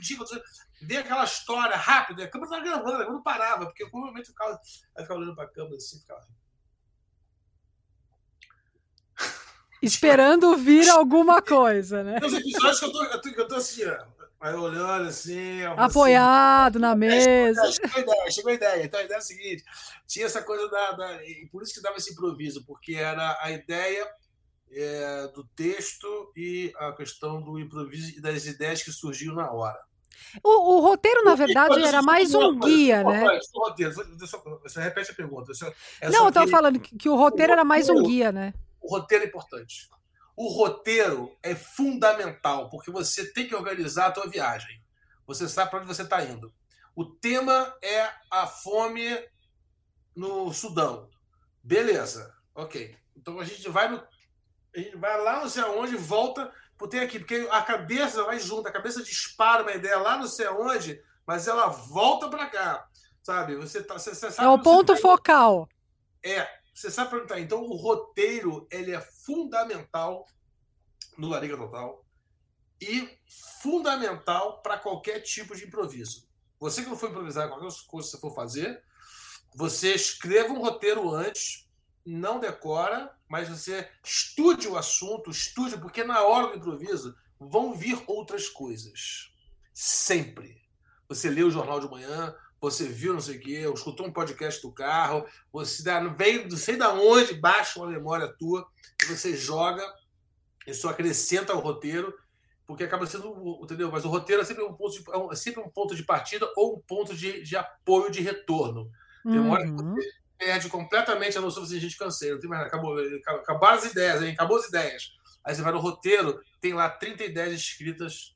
dei 0.81 0.97
aquela 0.97 1.25
história 1.25 1.75
rápida, 1.75 2.23
a 2.23 2.27
câmera 2.29 2.49
tava 2.49 2.63
gravando, 2.63 3.03
eu 3.03 3.11
não 3.11 3.21
parava, 3.21 3.65
porque 3.65 3.85
provavelmente 3.87 4.31
o 4.31 4.33
cara 4.33 4.59
vai 4.93 5.03
ficar 5.03 5.15
olhando 5.15 5.35
pra 5.35 5.47
câmera 5.47 5.75
assim, 5.75 5.99
ficava. 5.99 6.25
Esperando 9.81 10.55
vir 10.57 10.89
alguma 10.89 11.41
coisa, 11.41 12.03
né? 12.03 12.19
Tem 12.19 12.35
episódios 12.35 12.79
que 12.79 12.85
eu 12.85 12.91
tô, 12.91 13.03
eu 13.03 13.21
tô, 13.21 13.29
eu 13.29 13.47
tô 13.47 13.55
assim, 13.55 13.83
olhando 14.53 15.07
assim. 15.07 15.63
Apoiado 15.63 16.77
assim, 16.77 16.81
na 16.81 16.95
mesa. 16.95 17.71
Chegou 17.71 17.95
a 17.95 17.99
ideia, 17.99 18.31
chegou 18.31 18.51
a 18.51 18.55
ideia. 18.55 18.85
Então 18.85 18.99
a 18.99 19.03
ideia 19.03 19.17
é 19.17 19.19
a 19.19 19.21
seguinte: 19.21 19.63
tinha 20.07 20.25
essa 20.25 20.41
coisa 20.41 20.69
da. 20.69 20.91
da 20.91 21.23
e 21.23 21.47
por 21.51 21.63
isso 21.63 21.73
que 21.73 21.81
dava 21.81 21.97
esse 21.97 22.11
improviso, 22.11 22.63
porque 22.65 22.95
era 22.95 23.38
a 23.41 23.51
ideia 23.51 24.07
é, 24.71 25.27
do 25.33 25.43
texto 25.55 26.31
e 26.35 26.73
a 26.77 26.91
questão 26.93 27.41
do 27.41 27.59
improviso 27.59 28.17
e 28.17 28.21
das 28.21 28.45
ideias 28.45 28.83
que 28.83 28.91
surgiam 28.91 29.35
na 29.35 29.51
hora. 29.51 29.79
O, 30.43 30.77
o 30.77 30.79
roteiro, 30.81 31.23
na 31.23 31.35
verdade, 31.35 31.81
era 31.81 32.01
mais 32.01 32.33
um 32.33 32.57
guia, 32.59 33.03
né? 33.03 33.39
Você 34.63 34.81
repete 34.81 35.11
a 35.11 35.15
pergunta. 35.15 35.51
Não, 36.11 36.23
eu 36.23 36.29
estava 36.29 36.47
falando 36.47 36.79
que 36.79 37.09
o 37.09 37.15
roteiro 37.15 37.53
era 37.53 37.63
mais 37.63 37.89
um 37.89 38.01
guia, 38.03 38.31
né? 38.31 38.53
O 38.85 38.87
roteiro 38.87 39.23
é 39.23 39.27
importante. 39.27 39.89
O 40.37 40.47
roteiro 40.49 41.35
é 41.41 41.55
fundamental, 41.55 42.69
porque 42.69 42.91
você 42.91 43.31
tem 43.33 43.47
que 43.47 43.55
organizar 43.55 44.07
a 44.07 44.11
tua 44.11 44.29
viagem. 44.29 44.79
Você 45.25 45.49
sabe 45.49 45.71
para 45.71 45.79
onde 45.79 45.87
você 45.87 46.03
está 46.03 46.23
indo. 46.23 46.53
O 46.95 47.03
tema 47.05 47.75
é 47.81 48.07
a 48.29 48.45
fome 48.45 49.07
no 50.15 50.53
Sudão. 50.53 51.09
Beleza, 51.63 52.33
ok. 52.53 52.95
Então 53.15 53.39
a 53.39 53.43
gente 53.43 53.67
vai 53.69 53.89
no, 53.89 54.05
a 54.75 54.79
gente 54.79 54.95
vai 54.97 55.19
lá 55.21 55.39
não 55.39 55.49
sei 55.49 55.63
aonde, 55.63 55.95
volta 55.95 56.53
por 56.77 56.87
ter 56.87 56.99
aqui, 56.99 57.17
porque 57.17 57.47
a 57.49 57.61
cabeça 57.63 58.23
vai 58.23 58.37
junto, 58.37 58.67
a 58.67 58.71
cabeça 58.71 59.01
dispara 59.01 59.63
uma 59.63 59.73
ideia 59.73 59.97
lá 59.97 60.17
não 60.17 60.27
sei 60.27 60.45
aonde, 60.45 61.01
mas 61.25 61.47
ela 61.47 61.67
volta 61.67 62.29
para 62.29 62.45
cá, 62.47 62.87
sabe? 63.23 63.55
Você 63.55 63.81
tá, 63.81 63.97
você, 63.97 64.13
você 64.13 64.31
sabe 64.31 64.47
é 64.47 64.51
o 64.51 64.61
ponto 64.61 64.95
focal. 64.97 65.67
É, 66.23 66.47
você 66.75 66.91
sabe 66.91 67.11
perguntar. 67.11 67.39
Então, 67.39 67.63
o 67.63 67.75
roteiro 67.75 68.67
ele 68.69 68.91
é 68.91 68.99
fundamental 68.99 70.27
no 71.17 71.29
Lariga 71.29 71.55
Total 71.55 72.05
e 72.81 73.17
fundamental 73.61 74.61
para 74.61 74.77
qualquer 74.77 75.21
tipo 75.21 75.55
de 75.55 75.65
improviso. 75.65 76.27
Você 76.59 76.83
que 76.83 76.89
não 76.89 76.97
for 76.97 77.09
improvisar, 77.09 77.47
qualquer 77.47 77.63
coisa 77.63 77.77
que 77.79 77.91
você 77.91 78.19
for 78.19 78.35
fazer, 78.35 78.83
você 79.55 79.95
escreva 79.95 80.51
um 80.53 80.59
roteiro 80.59 81.09
antes, 81.09 81.69
não 82.05 82.39
decora, 82.39 83.17
mas 83.29 83.47
você 83.47 83.89
estude 84.03 84.67
o 84.67 84.77
assunto, 84.77 85.31
estude, 85.31 85.77
porque 85.77 86.03
na 86.03 86.23
hora 86.23 86.49
do 86.49 86.57
improviso 86.57 87.15
vão 87.39 87.73
vir 87.73 88.03
outras 88.05 88.49
coisas. 88.49 89.31
Sempre. 89.73 90.61
Você 91.07 91.29
lê 91.29 91.41
o 91.41 91.51
jornal 91.51 91.79
de 91.79 91.89
manhã, 91.89 92.35
você 92.65 92.88
viu 92.88 93.13
não 93.13 93.21
sei 93.21 93.38
o 93.38 93.39
quê, 93.39 93.71
escutou 93.73 94.08
um 94.08 94.12
podcast 94.12 94.62
do 94.62 94.71
carro, 94.71 95.25
você 95.51 95.84
vem 96.17 96.47
não 96.47 96.58
sei 96.58 96.75
da 96.75 96.93
onde, 96.93 97.36
baixa 97.36 97.80
uma 97.80 97.91
memória 97.91 98.34
tua, 98.39 98.67
e 99.04 99.06
você 99.06 99.36
joga, 99.36 99.84
isso 100.65 100.89
acrescenta 100.89 101.54
ao 101.54 101.60
roteiro, 101.60 102.13
porque 102.65 102.84
acaba 102.84 103.06
sendo, 103.06 103.60
entendeu? 103.63 103.91
Mas 103.91 104.04
o 104.04 104.10
roteiro 104.10 104.41
é 104.41 104.45
sempre 104.45 104.63
um 104.63 104.73
ponto 104.73 104.91
de, 104.91 105.04
é 105.32 105.36
sempre 105.36 105.62
um 105.62 105.69
ponto 105.69 105.95
de 105.95 106.04
partida 106.04 106.51
ou 106.56 106.78
um 106.78 106.82
ponto 106.82 107.15
de, 107.15 107.43
de 107.43 107.56
apoio 107.56 108.10
de 108.10 108.21
retorno. 108.21 108.89
Tem 109.23 109.39
uma 109.39 109.54
hora 109.54 109.63
que 109.63 109.71
uhum. 109.71 109.93
você 109.93 110.10
perde 110.38 110.69
completamente 110.69 111.38
a 111.38 111.41
noção 111.41 111.63
de 111.63 111.80
gente 111.80 111.97
cansei, 111.97 112.32
não 112.32 112.39
tem 112.39 112.49
mais 112.49 112.65
acabou, 112.65 112.97
acabaram 112.97 113.78
as 113.78 113.86
ideias, 113.86 114.21
hein? 114.23 114.34
acabou 114.34 114.58
as 114.58 114.67
ideias. 114.67 115.13
Aí 115.43 115.54
você 115.54 115.62
vai 115.62 115.71
no 115.71 115.80
roteiro, 115.80 116.41
tem 116.60 116.73
lá 116.73 116.89
30 116.89 117.23
ideias 117.23 117.54
escritas 117.54 118.36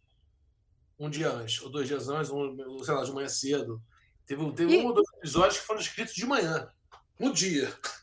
um 1.00 1.10
dia 1.10 1.32
antes, 1.32 1.62
ou 1.62 1.70
dois 1.70 1.88
dias 1.88 2.10
antes, 2.10 2.30
um, 2.30 2.84
sei 2.84 2.94
lá, 2.94 3.04
de 3.04 3.12
manhã 3.12 3.30
cedo. 3.30 3.82
Teve, 4.30 4.52
teve 4.52 4.76
e... 4.76 4.78
um 4.82 4.86
ou 4.86 4.94
dois 4.94 5.08
episódios 5.18 5.58
que 5.58 5.66
foram 5.66 5.82
escritos 5.82 6.14
de 6.14 6.24
manhã, 6.24 6.68
no 7.20 7.34
dia. 7.34 7.74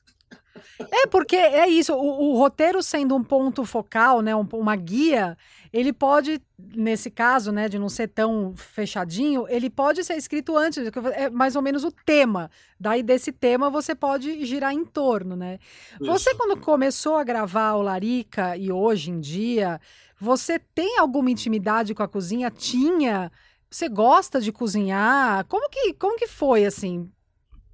É, 0.91 1.07
porque 1.07 1.37
é 1.37 1.69
isso, 1.69 1.95
o, 1.95 2.33
o, 2.33 2.39
roteiro 2.39 2.83
sendo 2.83 3.15
um 3.15 3.25
ponto 3.25 3.65
focal, 3.65 4.21
né, 4.21 4.37
um, 4.37 4.47
uma 4.55 4.77
guia, 4.77 5.37
ele 5.73 5.91
pode, 5.91 6.41
nesse 6.59 7.11
caso, 7.11 7.51
né, 7.51 7.69
de 7.69 7.79
não 7.79 7.89
ser 7.89 8.09
tão 8.09 8.55
fechadinho, 8.57 9.47
ele 9.49 9.71
pode 9.71 10.05
ser 10.05 10.17
escrito 10.17 10.57
antes, 10.57 10.83
é 11.15 11.31
mais 11.31 11.57
ou 11.57 11.63
menos 11.63 11.83
o 11.85 11.91
tema. 11.91 12.51
Daí 12.79 13.03
desse 13.03 13.33
tema 13.33 13.71
você 13.71 13.95
pode 13.95 14.45
girar 14.45 14.73
em 14.73 14.85
torno, 14.85 15.35
né? 15.35 15.59
Isso. 16.01 16.11
Você 16.11 16.35
quando 16.35 16.59
começou 16.59 17.17
a 17.17 17.25
gravar 17.25 17.75
o 17.75 17.83
Larica 17.83 18.57
e 18.57 18.71
hoje 18.71 19.11
em 19.11 19.21
dia, 19.21 19.81
você 20.19 20.59
tem 20.59 20.99
alguma 20.99 21.31
intimidade 21.31 21.95
com 21.95 22.03
a 22.03 22.09
cozinha? 22.09 22.51
Tinha? 22.51 23.31
Você 23.71 23.89
gosta 23.89 24.41
de 24.41 24.53
cozinhar? 24.53 25.45
Como 25.47 25.69
que, 25.69 25.95
como 25.95 26.17
que 26.17 26.27
foi 26.27 26.65
assim? 26.65 27.11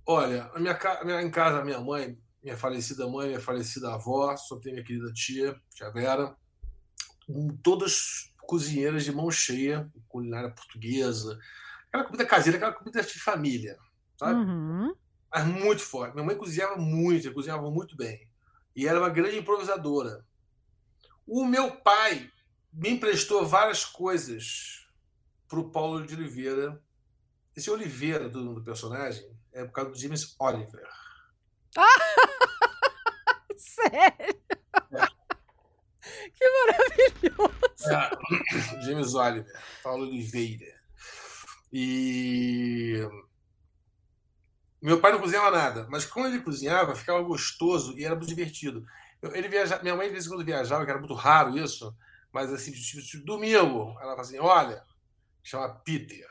Olha, 0.07 0.51
a 0.55 0.59
minha, 0.59 0.79
minha, 1.05 1.23
em 1.23 1.31
casa, 1.31 1.65
minha 1.65 1.81
mãe, 1.81 2.19
minha 2.43 2.57
falecida 2.57 3.07
mãe, 3.07 3.29
minha 3.29 3.41
falecida 3.41 3.95
avó, 3.95 4.37
só 4.37 4.59
tem 4.59 4.73
minha 4.73 4.85
querida 4.85 5.13
tia, 5.13 5.55
tia 5.75 5.91
Vera, 5.91 6.37
todas 7.63 8.33
cozinheiras 8.39 9.05
de 9.05 9.13
mão 9.13 9.31
cheia, 9.31 9.91
culinária 10.09 10.51
portuguesa, 10.51 11.39
aquela 11.89 12.05
comida 12.05 12.27
caseira, 12.27 12.57
aquela 12.59 12.73
comida 12.73 13.03
de 13.03 13.21
família, 13.21 13.79
sabe? 14.19 14.41
Uhum. 14.41 14.95
Mas 15.33 15.47
muito 15.47 15.83
forte. 15.83 16.15
Minha 16.15 16.27
mãe 16.27 16.37
cozinhava 16.37 16.77
muito, 16.77 17.33
cozinhava 17.33 17.71
muito 17.71 17.97
bem. 17.97 18.29
E 18.75 18.89
era 18.89 18.99
uma 18.99 19.09
grande 19.09 19.39
improvisadora. 19.39 20.25
O 21.27 21.45
meu 21.45 21.71
pai 21.77 22.31
me 22.73 22.91
emprestou 22.91 23.47
várias 23.47 23.85
coisas 23.85 24.82
para 25.53 25.61
o 25.61 25.71
Paulo 25.71 26.07
de 26.07 26.15
Oliveira. 26.15 26.83
Esse 27.55 27.71
Oliveira 27.71 28.27
do, 28.27 28.55
do, 28.55 28.65
personagem 28.65 29.31
é 29.53 29.63
por 29.67 29.73
causa 29.73 29.91
do 29.91 29.99
James 29.99 30.35
Oliver. 30.39 30.89
Sério? 33.55 34.41
É. 34.91 35.07
Que 36.33 36.45
maravilhoso! 36.49 37.53
É. 37.91 38.81
James 38.83 39.15
Oliver, 39.15 39.63
Paulo 39.83 40.05
Oliveira. 40.05 40.81
E 41.71 43.07
meu 44.81 45.03
pai 45.03 45.13
não 45.13 45.21
cozinhava 45.21 45.51
nada, 45.51 45.87
mas 45.91 46.07
quando 46.07 46.29
ele 46.29 46.43
cozinhava, 46.43 46.95
ficava 46.95 47.21
gostoso 47.21 47.97
e 47.99 48.07
era 48.07 48.15
muito 48.15 48.29
divertido. 48.29 48.87
Eu, 49.21 49.37
ele 49.37 49.49
viaja... 49.49 49.79
Minha 49.83 49.95
mãe, 49.95 50.07
de 50.07 50.13
vez 50.15 50.25
em 50.25 50.31
quando, 50.31 50.45
viajava, 50.45 50.85
que 50.85 50.91
era 50.91 50.99
muito 50.99 51.15
raro 51.15 51.59
isso, 51.59 51.95
mas 52.33 52.51
assim, 52.51 52.73
tipo, 52.73 53.03
tipo, 53.03 53.25
domingo, 53.25 53.91
ela 54.01 54.13
fala 54.13 54.23
assim: 54.23 54.39
olha, 54.39 54.83
chama 55.43 55.69
Peter. 55.69 56.27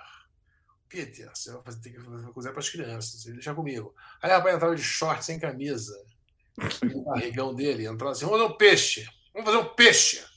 Peter, 0.87 1.29
você 1.33 1.51
vai 1.51 1.63
fazer, 1.63 1.79
tem 1.81 1.93
que 1.93 2.01
fazer 2.01 2.27
cozinhar 2.27 2.53
para 2.53 2.61
as 2.61 2.69
crianças, 2.69 3.25
ele 3.25 3.35
deixa 3.35 3.55
comigo. 3.55 3.95
Aí 4.21 4.29
o 4.29 4.33
rapaz 4.33 4.55
entrava 4.55 4.75
de 4.75 4.83
short, 4.83 5.23
sem 5.23 5.39
camisa, 5.39 5.95
o 6.93 7.03
barrigão 7.03 7.55
dele, 7.55 7.85
entrava 7.85 8.11
assim: 8.11 8.25
vamos 8.25 8.41
fazer 8.41 8.53
um 8.53 8.57
peixe, 8.57 9.09
vamos 9.33 9.49
fazer 9.49 9.63
um 9.63 9.73
peixe. 9.73 10.31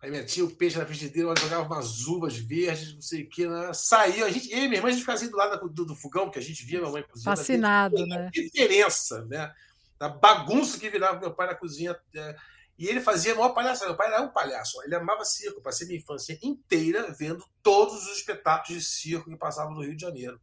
Aí 0.00 0.12
metia 0.12 0.44
o 0.44 0.50
peixe 0.54 0.78
na 0.78 0.86
frigideira, 0.86 1.34
jogava 1.36 1.66
umas 1.66 2.06
uvas 2.06 2.36
verdes, 2.36 2.94
não 2.94 3.02
sei 3.02 3.24
o 3.24 3.28
que, 3.28 3.48
né? 3.48 3.72
saiu. 3.72 4.26
A 4.26 4.30
gente, 4.30 4.50
eu 4.50 4.58
e 4.58 4.68
minha 4.68 4.76
irmã, 4.76 4.88
a 4.88 4.90
gente 4.92 5.00
ficava 5.00 5.18
assim 5.18 5.28
do 5.28 5.36
lado 5.36 5.68
do, 5.68 5.84
do 5.84 5.94
fogão, 5.96 6.30
que 6.30 6.38
a 6.38 6.42
gente 6.42 6.64
via 6.64 6.78
minha 6.78 6.92
mãe 6.92 7.02
cozinhando. 7.02 7.36
Fascinado, 7.36 8.06
né? 8.06 8.30
diferença, 8.32 9.24
né? 9.24 9.52
Da 9.98 10.08
bagunça 10.08 10.78
que 10.78 10.88
virava 10.88 11.18
meu 11.18 11.34
pai 11.34 11.48
na 11.48 11.54
cozinha. 11.56 11.96
É, 12.14 12.36
e 12.78 12.86
ele 12.86 13.00
fazia 13.00 13.32
a 13.32 13.34
maior 13.34 13.50
palhaço. 13.50 13.84
Meu 13.84 13.96
pai 13.96 14.06
era 14.06 14.22
um 14.22 14.28
palhaço. 14.28 14.80
Ele 14.84 14.94
amava 14.94 15.24
circo. 15.24 15.60
Passei 15.60 15.86
minha 15.86 15.98
infância 15.98 16.38
inteira 16.40 17.12
vendo 17.12 17.44
todos 17.62 18.06
os 18.06 18.18
espetáculos 18.18 18.68
de 18.68 18.88
circo 18.88 19.28
que 19.28 19.36
passavam 19.36 19.74
no 19.74 19.82
Rio 19.82 19.96
de 19.96 20.02
Janeiro. 20.02 20.40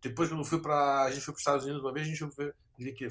Depois, 0.00 0.28
quando 0.28 0.44
fui 0.44 0.60
para 0.60 1.04
a 1.04 1.10
gente 1.10 1.24
foi 1.24 1.32
para 1.32 1.38
os 1.38 1.40
Estados 1.40 1.64
Unidos 1.64 1.82
uma 1.82 1.92
vez, 1.92 2.06
a 2.06 2.10
gente 2.10 2.24
ele 2.78 2.92
que 2.92 3.08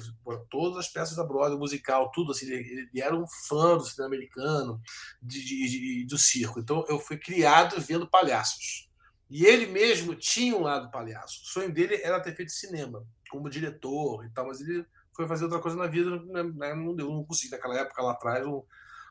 todas 0.48 0.78
as 0.78 0.88
peças 0.88 1.14
da 1.14 1.24
Broadway, 1.24 1.58
musical, 1.58 2.10
tudo 2.10 2.32
assim, 2.32 2.46
ele, 2.46 2.88
ele 2.92 3.00
era 3.00 3.14
um 3.14 3.26
fã 3.46 3.76
do 3.76 3.84
cinema 3.84 4.06
americano, 4.06 4.80
de, 5.22 5.44
de, 5.44 5.68
de, 5.68 6.06
do 6.06 6.16
circo. 6.16 6.58
Então 6.58 6.84
eu 6.88 6.98
fui 6.98 7.18
criado 7.18 7.78
vendo 7.80 8.08
palhaços. 8.08 8.88
E 9.30 9.44
ele 9.44 9.66
mesmo 9.66 10.14
tinha 10.14 10.56
um 10.56 10.62
lado 10.62 10.90
palhaço. 10.90 11.42
O 11.42 11.46
sonho 11.46 11.72
dele 11.72 12.00
era 12.02 12.20
ter 12.20 12.34
feito 12.34 12.50
cinema, 12.50 13.06
como 13.30 13.50
diretor 13.50 14.24
e 14.24 14.30
tal, 14.30 14.46
mas 14.46 14.60
ele 14.60 14.86
foi 15.18 15.26
fazer 15.26 15.44
outra 15.44 15.58
coisa 15.58 15.76
na 15.76 15.88
vida, 15.88 16.10
né, 16.26 16.74
não 16.74 16.94
deu, 16.94 17.10
não 17.10 17.24
consegui. 17.24 17.50
Naquela 17.50 17.76
época 17.76 18.00
lá 18.00 18.12
atrás 18.12 18.46
não, 18.46 18.64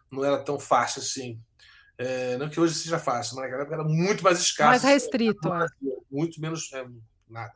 não 0.10 0.24
era 0.24 0.42
tão 0.42 0.58
fácil 0.58 1.02
assim. 1.02 1.38
É, 1.98 2.38
não 2.38 2.48
que 2.50 2.60
hoje 2.60 2.76
seja 2.76 2.98
fácil, 2.98 3.36
mas 3.36 3.44
naquela 3.44 3.64
época 3.64 3.76
era 3.76 3.84
muito 3.84 4.24
mais 4.24 4.40
escasso. 4.40 4.70
Mais 4.70 4.84
restrito. 4.84 5.54
É. 5.54 5.66
Muito 6.10 6.40
menos 6.40 6.72
é, 6.72 6.88
nada. 7.30 7.54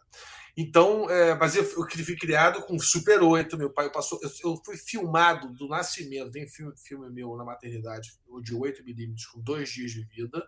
Então, 0.58 1.10
é, 1.10 1.34
mas 1.34 1.56
eu, 1.56 1.64
eu 1.64 2.06
fui 2.06 2.18
criado 2.18 2.62
com 2.64 2.78
Super 2.78 3.24
8. 3.24 3.58
Meu 3.58 3.72
pai 3.72 3.90
passou. 3.90 4.20
Eu, 4.22 4.30
eu 4.44 4.62
fui 4.66 4.76
filmado 4.76 5.54
do 5.54 5.70
nascimento. 5.70 6.32
Tem 6.32 6.46
filme, 6.46 6.74
filme 6.76 7.10
meu 7.10 7.38
na 7.38 7.46
maternidade, 7.46 8.12
de 8.44 8.54
8 8.54 8.84
milímetros, 8.84 9.28
com 9.28 9.40
dois 9.40 9.70
dias 9.70 9.92
de 9.92 10.04
vida. 10.04 10.46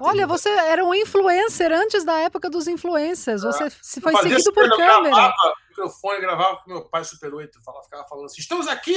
Olha, 0.00 0.26
você 0.26 0.48
era 0.48 0.84
um 0.84 0.92
influencer 0.92 1.70
antes 1.72 2.04
da 2.04 2.18
época 2.18 2.50
dos 2.50 2.66
influencers. 2.66 3.42
Você 3.42 3.64
é. 3.64 3.70
foi 3.70 4.16
seguido 4.16 4.52
por 4.52 4.68
câmera. 4.70 5.14
Gravava, 5.14 5.54
microfone 5.68 6.20
gravava 6.20 6.56
com 6.56 6.70
meu 6.70 6.84
pai 6.88 7.04
Super 7.04 7.32
8. 7.32 7.62
Falava, 7.62 7.84
ficava 7.84 8.08
falando 8.08 8.26
assim: 8.26 8.40
estamos 8.40 8.66
aqui! 8.66 8.96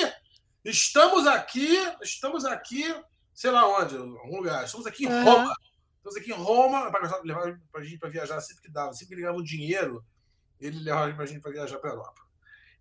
Estamos 0.63 1.28
aqui! 1.28 1.78
Estamos 2.01 2.45
aqui! 2.45 2.95
Sei 3.34 3.51
lá 3.51 3.67
onde, 3.67 3.95
algum 3.95 4.38
lugar. 4.38 4.65
Estamos 4.65 4.88
aqui 4.88 5.06
em 5.06 5.12
uhum. 5.12 5.23
Roma. 5.23 5.56
Então, 5.99 6.21
aqui 6.21 6.32
em 6.32 6.36
Roma, 6.36 6.91
levava 7.23 7.60
a 7.75 7.84
gente 7.84 7.97
para 7.99 8.10
viajar 8.10 8.39
sempre 8.41 8.63
que 8.63 8.71
dava. 8.71 8.93
Sempre 8.93 9.08
que 9.08 9.13
ele 9.15 9.21
ganhava 9.21 9.39
um 9.39 9.43
dinheiro, 9.43 10.04
ele 10.60 10.80
levava 10.80 11.21
a 11.21 11.25
gente 11.25 11.41
para 11.41 11.51
viajar 11.51 11.78
para 11.78 11.91
a 11.91 11.93
Europa. 11.93 12.21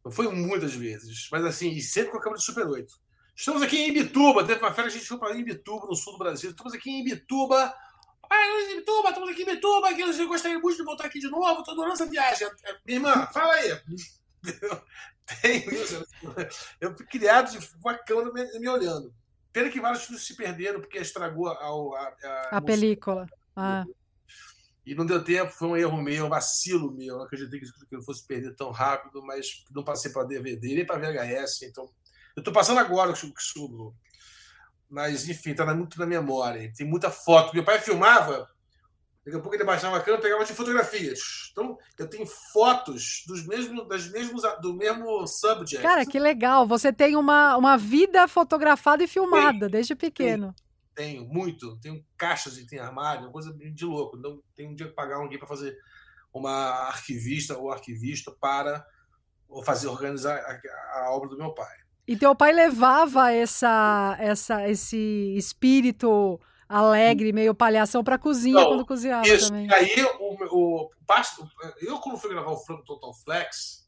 Não 0.05 0.13
foi 0.13 0.29
muitas 0.29 0.75
vezes, 0.75 1.29
mas 1.33 1.45
assim, 1.45 1.81
sempre 1.81 2.13
com 2.13 2.19
a 2.19 2.21
câmera 2.21 2.39
de 2.39 2.45
Super 2.45 2.67
8. 2.67 2.93
Estamos 3.37 3.63
aqui 3.63 3.79
em 3.79 3.89
Ibituba, 3.89 4.45
teve 4.45 4.61
uma 4.61 4.73
férias, 4.73 4.95
a 4.95 4.97
gente 4.97 5.09
foi 5.09 5.19
para 5.19 5.37
Ibituba, 5.37 5.87
no 5.87 5.97
sul 5.97 6.13
do 6.13 6.19
Brasil. 6.21 6.51
Estamos 6.51 6.73
aqui 6.73 6.91
em 6.91 7.01
Ibituba. 7.01 7.75
Ah, 8.31 8.73
Ibituba, 8.73 9.09
estamos 9.09 9.29
aqui 9.31 9.43
em 9.43 9.51
Ibituba, 9.51 9.91
aqui, 9.91 10.01
eu 10.03 10.29
gostaria 10.29 10.59
muito 10.59 10.77
de 10.77 10.85
voltar 10.85 11.07
aqui 11.07 11.19
de 11.19 11.29
novo, 11.29 11.61
estou 11.61 11.75
adorando 11.75 11.95
essa 11.95 12.07
viagem. 12.07 12.49
Minha 12.87 12.99
irmã, 12.99 13.27
fala 13.33 13.55
aí. 13.55 13.81
Tenho 15.43 15.75
isso. 15.75 16.07
Eu 16.81 16.97
fui 16.97 17.07
criado 17.07 17.59
com 17.81 17.89
a 17.89 17.99
câmera 17.99 18.33
me, 18.33 18.59
me 18.61 18.69
olhando. 18.69 19.13
Pena 19.53 19.71
que 19.71 19.81
vários 19.81 20.05
filmes 20.05 20.25
se 20.25 20.37
perderam 20.37 20.81
porque 20.81 20.99
estragou 20.99 21.49
a, 21.49 21.53
a, 21.53 22.17
a, 22.25 22.57
a 22.59 22.61
película. 22.61 23.27
Ah. 23.57 23.85
E 24.85 24.95
não 24.95 25.07
deu 25.07 25.25
tempo, 25.25 25.51
foi 25.51 25.69
um 25.69 25.77
erro 25.77 26.03
meu, 26.03 26.27
um 26.27 26.29
vacilo 26.29 26.93
meu. 26.93 27.17
Não 27.17 27.25
acreditei 27.25 27.61
que 27.61 27.97
eu 27.97 28.03
fosse 28.03 28.27
perder 28.27 28.55
tão 28.55 28.71
rápido, 28.71 29.23
mas 29.23 29.65
não 29.71 29.83
passei 29.83 30.13
para 30.13 30.25
DVD 30.25 30.75
nem 30.75 30.85
para 30.85 30.99
VHS. 30.99 31.63
Então, 31.63 31.89
eu 32.37 32.41
estou 32.41 32.53
passando 32.53 32.79
agora 32.79 33.11
o 33.11 33.15
que 33.15 33.43
sobrou. 33.43 33.95
Mas, 34.89 35.29
enfim, 35.29 35.51
está 35.51 35.75
muito 35.75 35.99
na 35.99 36.07
memória. 36.07 36.73
Tem 36.77 36.87
muita 36.87 37.11
foto. 37.11 37.55
Meu 37.55 37.65
pai 37.65 37.81
filmava 37.81 38.49
Daqui 39.25 39.39
a 39.39 39.41
pouco 39.41 39.57
ele 39.57 39.65
baixava 39.65 39.97
a 39.97 40.01
câmera 40.01 40.21
e 40.21 40.23
pegava 40.23 40.45
de 40.45 40.53
fotografias. 40.53 41.49
Então, 41.51 41.79
eu 41.99 42.09
tenho 42.09 42.27
fotos 42.27 43.25
dos 43.27 43.47
mesmos, 43.47 43.89
das 43.89 44.11
mesmos, 44.11 44.43
do 44.61 44.75
mesmo 44.75 45.27
subject. 45.27 45.83
Cara, 45.83 46.05
que 46.05 46.19
legal. 46.19 46.67
Você 46.67 46.93
tem 46.93 47.17
uma, 47.17 47.57
uma 47.57 47.79
vida 47.79 48.29
fotografada 48.29 49.03
e 49.03 49.09
filmada 49.09 49.61
tenho, 49.61 49.71
desde 49.71 49.95
pequeno. 49.95 50.55
Tenho, 50.95 51.23
tenho, 51.23 51.25
muito. 51.27 51.79
Tenho 51.81 52.05
caixas 52.19 52.59
e 52.59 52.67
tem 52.67 52.79
armário, 52.79 53.23
uma 53.23 53.33
coisa 53.33 53.51
de 53.55 53.85
louco. 53.87 54.19
Então, 54.19 54.43
tem 54.55 54.69
um 54.69 54.75
dia 54.75 54.89
que 54.89 54.95
pagar 54.95 55.17
alguém 55.17 55.39
para 55.39 55.49
fazer 55.49 55.75
uma 56.31 56.51
arquivista 56.89 57.57
ou 57.57 57.73
arquivista 57.73 58.31
para 58.31 58.87
fazer 59.65 59.87
organizar 59.87 60.37
a, 60.37 60.99
a 60.99 61.13
obra 61.13 61.31
do 61.31 61.39
meu 61.39 61.55
pai. 61.55 61.75
E 62.07 62.17
teu 62.17 62.35
pai 62.35 62.53
levava 62.53 63.33
essa, 63.33 64.17
essa, 64.21 64.69
esse 64.69 65.35
espírito 65.37 66.39
alegre, 66.69 67.33
meio 67.33 67.55
palhação 67.55 68.05
para 68.05 68.17
a 68.17 68.19
cozinha 68.19 68.61
então, 68.61 68.73
quando 68.73 68.87
cozinhava 68.87 69.27
isso, 69.27 69.49
também. 69.49 69.67
E 69.67 69.75
aí 69.75 70.05
o, 70.21 70.35
o, 70.51 70.91
eu 71.81 71.99
quando 71.99 72.19
fui 72.19 72.31
gravar 72.31 72.51
o 72.51 72.59
frango 72.59 72.85
Total 72.85 73.15
Flex, 73.15 73.87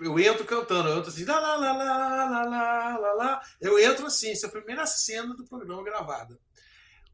eu 0.00 0.18
entro 0.18 0.44
cantando, 0.44 0.90
eu 0.90 0.98
entro 0.98 1.10
assim, 1.10 1.24
lá, 1.24 1.38
lá, 1.38 1.56
lá, 1.56 1.72
lá, 1.72 2.44
lá, 2.44 2.98
lá, 2.98 3.12
lá, 3.14 3.42
eu 3.60 3.78
entro 3.78 4.06
assim, 4.06 4.30
essa 4.30 4.46
é 4.46 4.48
a 4.48 4.52
primeira 4.52 4.86
cena 4.86 5.34
do 5.34 5.46
programa 5.46 5.82
gravada. 5.82 6.38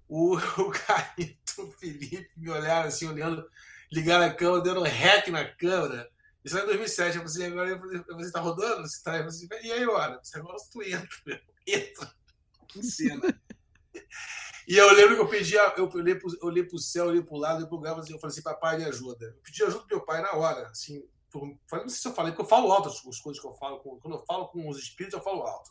O, 0.09 0.37
o 0.59 0.71
Carito, 0.71 1.63
o 1.63 1.71
Felipe 1.73 2.31
me 2.37 2.51
olharam 2.51 2.89
assim, 2.89 3.07
olhando, 3.07 3.45
ligaram 3.93 4.27
a 4.27 4.35
câmera, 4.35 4.63
deram 4.63 4.83
um 4.83 4.85
hack 4.85 5.29
na 5.29 5.45
câmera 5.45 6.11
isso 6.45 6.57
era 6.57 6.65
em 6.65 6.69
2007. 6.69 7.17
Eu 7.17 7.23
falei 7.23 7.25
assim, 7.27 7.45
agora 7.45 7.79
você 8.17 8.27
está 8.27 8.41
rodando? 8.41 8.89
Você 8.89 9.03
tá? 9.03 9.13
Falei 9.13 9.27
assim, 9.27 9.49
e 9.63 9.73
aí, 9.73 9.87
olha, 9.87 10.21
você 10.23 10.39
agora 10.39 10.57
tu 10.71 10.83
entra, 10.83 11.43
entra 11.67 12.15
em 12.77 12.83
cena. 12.83 13.41
E 14.67 14.77
eu 14.77 14.93
lembro 14.93 15.17
que 15.17 15.21
eu 15.21 15.29
pedi, 15.29 15.55
eu 15.55 15.91
olhei 15.93 16.15
pro, 16.15 16.39
olhei 16.43 16.65
pro 16.65 16.79
céu, 16.79 17.07
olhei 17.07 17.23
pro 17.23 17.37
lado, 17.37 17.57
olhei 17.57 17.67
pro 17.67 17.77
lugar, 17.77 17.99
assim, 17.99 18.13
eu 18.13 18.19
falei 18.19 18.33
assim, 18.33 18.43
papai, 18.43 18.79
me 18.79 18.85
ajuda. 18.85 19.27
Eu 19.27 19.43
pedi 19.43 19.63
ajuda 19.63 19.85
pro 19.85 19.97
meu 19.97 20.05
pai 20.05 20.23
na 20.23 20.33
hora, 20.33 20.69
assim, 20.69 21.03
por, 21.31 21.47
não 21.47 21.89
sei 21.89 21.99
se 21.99 22.09
eu 22.09 22.15
falei, 22.15 22.33
porque 22.33 22.43
eu 22.43 22.49
falo 22.49 22.71
alto 22.71 22.89
as, 22.89 22.95
as 23.07 23.21
coisas 23.21 23.41
que 23.41 23.47
eu 23.47 23.55
falo, 23.55 23.79
quando 23.81 24.15
eu 24.15 24.25
falo 24.25 24.49
com 24.49 24.69
os 24.69 24.79
espíritos, 24.79 25.19
eu 25.19 25.25
falo 25.25 25.43
alto. 25.43 25.71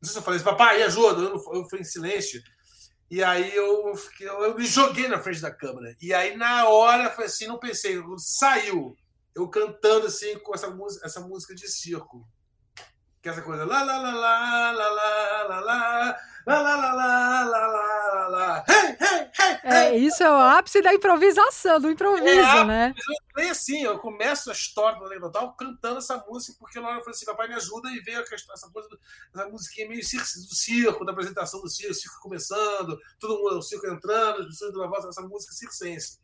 Não 0.00 0.04
sei 0.04 0.12
se 0.12 0.18
eu 0.18 0.22
falei 0.22 0.36
assim, 0.36 0.48
papai, 0.48 0.76
me 0.76 0.82
ajuda, 0.84 1.22
eu, 1.22 1.42
eu 1.54 1.68
fui 1.68 1.80
em 1.80 1.84
silêncio. 1.84 2.42
E 3.10 3.22
aí 3.24 3.54
eu, 3.54 3.92
eu, 4.20 4.44
eu 4.44 4.54
me 4.54 4.66
joguei 4.66 5.08
na 5.08 5.18
frente 5.18 5.40
da 5.40 5.50
câmera. 5.50 5.96
E 6.00 6.12
aí, 6.12 6.36
na 6.36 6.68
hora, 6.68 7.10
foi 7.10 7.24
assim, 7.24 7.46
não 7.46 7.58
pensei, 7.58 7.98
saiu. 8.18 8.96
Eu 9.40 9.48
cantando 9.48 10.06
assim 10.06 10.38
com 10.38 10.54
essa 10.54 10.70
música, 10.70 11.06
essa 11.06 11.20
música 11.20 11.54
de 11.54 11.68
circo. 11.68 12.26
Que 13.20 13.28
é 13.28 13.32
essa 13.32 13.42
coisa 13.42 13.64
lá, 13.64 13.82
lá, 13.82 13.98
lá, 13.98 14.14
lá, 14.14 14.70
lá, 14.70 14.88
lá, 14.88 14.90
lá, 14.90 15.60
lá, 15.60 16.18
lá, 16.46 16.62
lá, 16.62 16.94
lá, 16.94 17.44
lá, 17.44 17.66
lá, 17.66 17.66
lá, 17.66 18.28
lá. 18.28 18.64
Hey, 19.64 19.72
é, 19.74 19.96
isso 19.96 20.22
é 20.22 20.30
o 20.30 20.36
ápice 20.36 20.80
da 20.80 20.94
improvisação, 20.94 21.80
do 21.80 21.90
improviso, 21.90 22.28
é, 22.28 22.64
né? 22.64 22.94
Eu 23.36 23.50
assim, 23.50 23.82
eu 23.82 23.98
começo 23.98 24.50
a 24.50 24.52
história 24.52 24.98
do 24.98 25.04
Lei 25.04 25.18
Total 25.18 25.52
cantando 25.56 25.98
essa 25.98 26.16
música, 26.28 26.56
porque 26.58 26.80
na 26.80 26.88
hora 26.88 26.98
eu 26.98 27.00
falei 27.00 27.14
assim, 27.14 27.26
papai 27.26 27.48
me 27.48 27.54
ajuda 27.54 27.90
e 27.90 28.00
veio 28.00 28.20
essa 28.20 28.70
coisa, 28.70 28.88
essa 29.34 29.48
musiquinha 29.48 29.88
meio 29.88 30.00
do 30.00 30.54
circo, 30.54 31.04
da 31.04 31.12
apresentação 31.12 31.60
do 31.60 31.68
circo, 31.68 31.92
o 31.92 31.94
circo 31.94 32.20
começando, 32.22 32.98
todo 33.18 33.38
mundo, 33.38 33.58
o 33.58 33.62
circo 33.62 33.86
entrando, 33.86 34.40
as 34.40 34.46
pessoas 34.46 34.72
dando 34.72 34.84
a 34.84 34.88
voz, 34.88 35.04
essa 35.04 35.22
música 35.22 35.52
circense. 35.52 36.18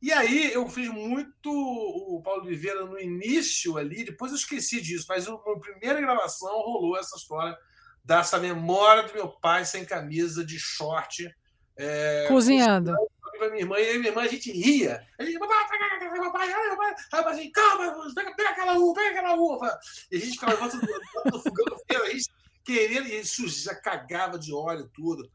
E 0.00 0.12
aí 0.12 0.52
eu 0.52 0.68
fiz 0.68 0.88
muito 0.88 1.50
o 1.50 2.22
Paulo 2.22 2.42
Oliveira 2.42 2.84
no 2.84 2.98
início 2.98 3.76
ali, 3.76 4.04
depois 4.04 4.30
eu 4.30 4.36
esqueci 4.36 4.80
disso, 4.80 5.06
mas 5.08 5.26
na 5.26 5.36
primeira 5.60 6.00
gravação 6.00 6.50
rolou 6.50 6.96
essa 6.96 7.16
história 7.16 7.56
dessa 8.04 8.38
memória 8.38 9.02
do 9.02 9.12
meu 9.12 9.28
pai 9.28 9.64
sem 9.64 9.84
camisa, 9.84 10.44
de 10.44 10.58
short, 10.58 11.34
É, 11.76 12.26
Cozinhando. 12.26 12.92
Pra 13.38 13.50
minha 13.50 13.62
irmã, 13.62 13.78
e 13.78 13.98
minha 13.98 14.10
irmã 14.10 14.22
a 14.22 14.26
gente 14.26 14.50
ria. 14.50 15.06
A 15.16 15.24
gente, 15.24 15.38
papai, 15.38 15.64
papai, 15.68 16.94
papai, 17.08 17.32
assim, 17.32 17.52
calma, 17.52 18.12
pega, 18.14 18.50
aquela 18.50 18.76
uva, 18.76 18.94
pega 18.94 19.10
aquela 19.10 19.34
uva. 19.36 19.78
E 20.10 20.16
a 20.16 20.18
gente 20.18 20.32
ficava 20.32 20.56
volta 20.56 20.76
do 20.76 21.38
fogão, 21.40 21.78
a 22.02 22.10
gente 22.10 22.28
querendo, 22.68 23.08
e 23.08 23.24
suja, 23.24 23.74
cagava 23.74 24.38
de 24.38 24.52
óleo 24.52 24.90
tudo. 24.92 25.30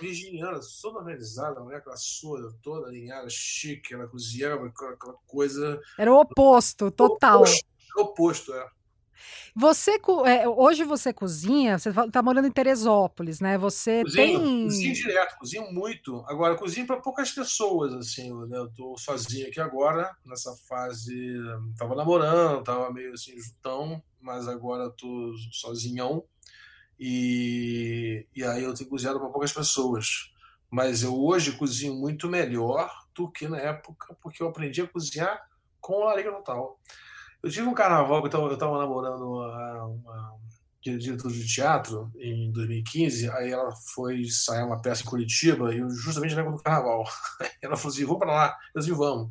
Virginiana, 0.00 0.60
toda 0.80 0.98
organizada, 0.98 1.60
mulher 1.60 1.82
com 1.82 1.90
a 1.90 1.96
sua 1.96 2.54
toda 2.62 2.86
alinhada, 2.86 3.28
chique, 3.28 3.92
ela 3.92 4.06
cozinhava, 4.06 4.68
aquela 4.68 4.96
coisa. 5.26 5.80
Era 5.98 6.12
o 6.12 6.20
oposto, 6.20 6.92
total. 6.92 7.42
O 7.96 8.02
oposto, 8.02 8.54
é. 8.54 8.68
Você 9.54 10.00
é, 10.26 10.48
hoje 10.48 10.84
você 10.84 11.12
cozinha, 11.12 11.78
você 11.78 11.90
está 11.90 12.22
morando 12.22 12.46
em 12.46 12.52
Teresópolis, 12.52 13.40
né? 13.40 13.58
Você 13.58 14.02
cozinho, 14.02 14.38
tem 14.38 14.64
cozinho 14.64 14.94
direto, 14.94 15.38
cozinho 15.38 15.72
muito. 15.72 16.24
Agora 16.26 16.56
cozinho 16.56 16.86
para 16.86 17.00
poucas 17.00 17.30
pessoas, 17.30 17.92
assim. 17.94 18.32
Né? 18.46 18.58
Eu 18.58 18.70
tô 18.72 18.96
sozinho 18.96 19.48
aqui 19.48 19.60
agora 19.60 20.14
nessa 20.24 20.54
fase. 20.68 21.34
Tava 21.76 21.94
namorando, 21.94 22.62
tava 22.62 22.92
meio 22.92 23.12
assim 23.12 23.38
jutão, 23.38 24.02
mas 24.20 24.46
agora 24.48 24.90
tô 24.90 25.34
sozinhão 25.52 26.24
e, 27.00 28.26
e 28.36 28.44
aí 28.44 28.62
eu 28.62 28.74
tenho 28.74 28.90
cozinhado 28.90 29.18
para 29.18 29.30
poucas 29.30 29.52
pessoas. 29.52 30.30
Mas 30.70 31.02
eu 31.02 31.18
hoje 31.18 31.52
cozinho 31.52 31.94
muito 31.94 32.28
melhor 32.28 32.90
do 33.14 33.30
que 33.30 33.48
na 33.48 33.58
época, 33.58 34.14
porque 34.22 34.42
eu 34.42 34.48
aprendi 34.48 34.82
a 34.82 34.86
cozinhar 34.86 35.48
com 35.80 35.94
o 35.94 36.04
Larica 36.04 36.30
Total. 36.30 36.78
Eu 37.42 37.50
tive 37.50 37.66
um 37.66 37.74
carnaval 37.74 38.22
que 38.22 38.34
eu 38.36 38.52
estava 38.52 38.78
namorando 38.78 39.22
uma, 39.22 39.84
uma 39.84 40.40
diretora 40.82 41.32
de 41.32 41.46
teatro 41.46 42.10
em 42.18 42.50
2015, 42.52 43.30
aí 43.30 43.50
ela 43.50 43.70
foi 43.94 44.20
ensaiar 44.20 44.66
uma 44.66 44.80
peça 44.80 45.02
em 45.02 45.06
Curitiba, 45.06 45.74
e 45.74 45.78
eu 45.78 45.90
justamente 45.90 46.34
época 46.34 46.56
do 46.56 46.62
carnaval. 46.62 47.04
ela 47.62 47.76
falou 47.76 47.92
assim: 47.92 48.04
vamos 48.04 48.18
para 48.18 48.32
lá. 48.32 48.56
Eu 48.74 48.80
disse: 48.80 48.92
vamos. 48.92 49.28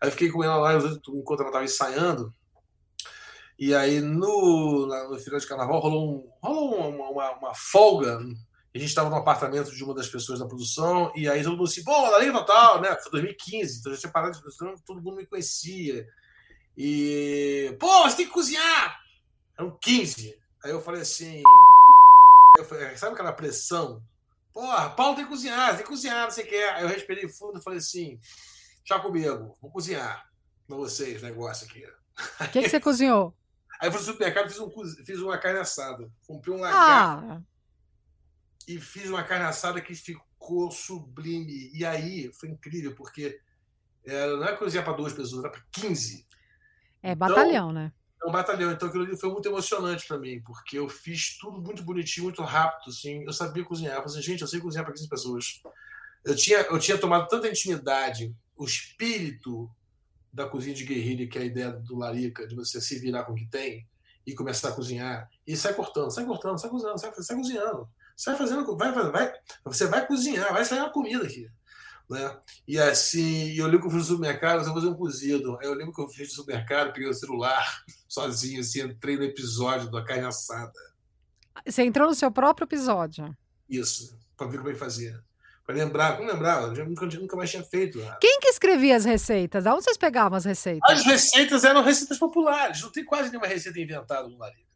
Aí 0.00 0.10
fiquei 0.10 0.30
com 0.30 0.44
ela 0.44 0.56
lá 0.56 0.74
enquanto 0.74 1.40
ela 1.40 1.48
estava 1.48 1.64
ensaiando. 1.64 2.32
E 3.58 3.74
aí 3.74 4.00
no, 4.00 4.86
no 4.86 5.18
final 5.18 5.40
de 5.40 5.46
carnaval 5.46 5.80
rolou, 5.80 6.08
um, 6.08 6.30
rolou 6.40 6.88
uma, 6.90 7.10
uma, 7.10 7.38
uma 7.38 7.54
folga. 7.54 8.18
A 8.74 8.78
gente 8.78 8.90
estava 8.90 9.10
no 9.10 9.16
apartamento 9.16 9.74
de 9.74 9.82
uma 9.82 9.94
das 9.94 10.08
pessoas 10.08 10.38
da 10.38 10.46
produção, 10.46 11.10
e 11.16 11.28
aí 11.28 11.42
todo 11.42 11.56
mundo 11.56 11.68
assim, 11.68 11.82
pô, 11.82 12.10
da 12.10 12.18
Liga 12.20 12.32
Total, 12.32 12.80
né? 12.80 12.96
Foi 13.02 13.10
2015, 13.10 13.80
então 13.80 13.92
já 13.92 13.98
tinha 13.98 14.12
parado 14.12 14.38
todo 14.86 15.02
mundo 15.02 15.16
me 15.16 15.26
conhecia. 15.26 16.06
E, 16.80 17.76
pô, 17.80 18.04
você 18.04 18.18
tem 18.18 18.26
que 18.26 18.32
cozinhar! 18.32 19.00
Eram 19.58 19.76
15. 19.80 20.38
Aí 20.62 20.70
eu 20.70 20.80
falei 20.80 21.02
assim, 21.02 21.42
eu 22.56 22.64
falei, 22.64 22.96
sabe 22.96 23.14
aquela 23.14 23.32
pressão? 23.32 24.00
Porra, 24.52 24.88
Paulo 24.90 25.16
tem 25.16 25.24
que 25.24 25.30
cozinhar, 25.30 25.70
tem 25.70 25.78
que 25.78 25.90
cozinhar, 25.90 26.22
não 26.22 26.30
sei 26.30 26.44
o 26.44 26.46
que. 26.46 26.54
Aí 26.54 26.84
eu 26.84 26.88
respirei 26.88 27.28
fundo 27.28 27.58
e 27.58 27.62
falei 27.62 27.80
assim, 27.80 28.20
já 28.84 29.00
comigo, 29.00 29.56
vou 29.60 29.72
cozinhar 29.72 30.24
pra 30.68 30.76
vocês, 30.76 31.20
negócio 31.20 31.66
aqui. 31.66 31.84
O 32.40 32.48
que, 32.52 32.62
que 32.62 32.68
você 32.68 32.78
cozinhou? 32.78 33.34
Aí 33.80 33.88
eu 33.88 33.92
fui 33.92 34.00
no 34.00 34.06
supermercado 34.06 34.48
fiz, 34.48 34.60
um, 34.60 34.70
fiz 35.04 35.18
uma 35.18 35.38
carne 35.38 35.58
assada. 35.58 36.08
Comprei 36.28 36.54
um 36.54 36.60
lagarto. 36.60 37.26
Ah. 37.26 37.42
E 38.68 38.78
fiz 38.80 39.08
uma 39.08 39.24
carne 39.24 39.46
assada 39.46 39.80
que 39.80 39.96
ficou 39.96 40.70
sublime. 40.70 41.72
E 41.74 41.84
aí 41.84 42.32
foi 42.32 42.50
incrível, 42.50 42.94
porque 42.94 43.40
era, 44.04 44.36
não 44.36 44.44
é 44.44 44.56
cozinhar 44.56 44.84
para 44.84 44.96
duas 44.96 45.12
pessoas, 45.12 45.44
era 45.44 45.52
para 45.52 45.62
15. 45.72 46.27
É 47.02 47.14
batalhão, 47.14 47.70
então, 47.70 47.72
né? 47.72 47.92
É 48.22 48.28
um 48.28 48.32
batalhão. 48.32 48.72
Então 48.72 48.88
aquilo 48.88 49.04
ali 49.04 49.16
foi 49.16 49.30
muito 49.30 49.48
emocionante 49.48 50.06
para 50.06 50.18
mim, 50.18 50.40
porque 50.42 50.78
eu 50.78 50.88
fiz 50.88 51.38
tudo 51.38 51.60
muito 51.60 51.82
bonitinho, 51.82 52.24
muito 52.24 52.42
rápido. 52.42 52.90
Assim. 52.90 53.24
Eu 53.24 53.32
sabia 53.32 53.64
cozinhar. 53.64 53.94
Eu 53.94 54.02
falei 54.02 54.18
assim, 54.18 54.22
gente, 54.22 54.42
eu 54.42 54.48
sei 54.48 54.60
cozinhar 54.60 54.84
para 54.84 54.94
15 54.94 55.08
pessoas. 55.08 55.62
Eu 56.24 56.34
tinha, 56.34 56.58
eu 56.58 56.78
tinha 56.78 56.98
tomado 56.98 57.28
tanta 57.28 57.48
intimidade, 57.48 58.34
o 58.56 58.64
espírito 58.64 59.70
da 60.32 60.48
cozinha 60.48 60.74
de 60.74 60.84
guerrilha, 60.84 61.28
que 61.28 61.38
é 61.38 61.42
a 61.42 61.44
ideia 61.44 61.72
do 61.72 61.96
Larica, 61.96 62.46
de 62.46 62.54
você 62.54 62.80
se 62.80 62.98
virar 62.98 63.24
com 63.24 63.32
o 63.32 63.36
que 63.36 63.46
tem 63.46 63.86
e 64.26 64.34
começar 64.34 64.68
a 64.68 64.72
cozinhar. 64.72 65.28
E 65.46 65.56
sai 65.56 65.72
cortando, 65.72 66.10
sai 66.10 66.26
cortando, 66.26 66.60
sai 66.60 66.68
cozinhando, 66.68 66.98
sai, 66.98 67.12
sai 67.14 67.36
cozinhando. 67.36 67.88
Sai 68.14 68.36
fazendo, 68.36 68.76
vai, 68.76 68.92
vai, 68.92 69.32
você 69.64 69.86
vai 69.86 70.04
cozinhar, 70.04 70.52
vai 70.52 70.64
sair 70.64 70.80
uma 70.80 70.90
comida 70.90 71.24
aqui. 71.24 71.48
Né? 72.08 72.38
E 72.66 72.78
assim, 72.78 73.52
eu 73.54 73.66
lembro 73.66 73.82
que 73.82 73.86
eu 73.86 73.90
fui 73.90 73.98
no 73.98 74.04
supermercado, 74.04 74.66
eu 74.66 74.72
fazer 74.72 74.88
um 74.88 74.94
cozido. 74.94 75.58
Eu 75.60 75.74
lembro 75.74 75.92
que 75.92 76.00
eu 76.00 76.08
fiz 76.08 76.28
no 76.28 76.34
supermercado, 76.36 76.92
peguei 76.92 77.08
o 77.08 77.14
celular 77.14 77.84
sozinho, 78.08 78.60
assim, 78.60 78.80
entrei 78.80 79.16
no 79.16 79.24
episódio 79.24 79.90
da 79.90 80.02
carne 80.02 80.26
assada. 80.26 80.72
Você 81.66 81.82
entrou 81.82 82.08
no 82.08 82.14
seu 82.14 82.30
próprio 82.30 82.64
episódio? 82.64 83.36
Isso, 83.68 84.18
para 84.36 84.46
ver 84.46 84.58
como 84.58 84.70
é 84.70 84.72
que 84.72 84.78
fazia. 84.78 85.22
Para 85.66 85.76
lembrar, 85.76 86.18
não 86.18 86.26
lembrava, 86.26 86.74
eu 86.74 86.88
nunca, 86.88 87.04
nunca 87.04 87.36
mais 87.36 87.50
tinha 87.50 87.62
feito. 87.62 87.98
Quem 88.22 88.40
que 88.40 88.48
escrevia 88.48 88.96
as 88.96 89.04
receitas? 89.04 89.66
Aonde 89.66 89.84
vocês 89.84 89.98
pegavam 89.98 90.38
as 90.38 90.46
receitas? 90.46 90.90
As 90.90 91.04
receitas 91.04 91.62
eram 91.62 91.82
receitas 91.82 92.18
populares, 92.18 92.80
não 92.80 92.90
tem 92.90 93.04
quase 93.04 93.28
nenhuma 93.28 93.46
receita 93.46 93.78
inventada 93.78 94.26
no 94.26 94.38
Larica. 94.38 94.66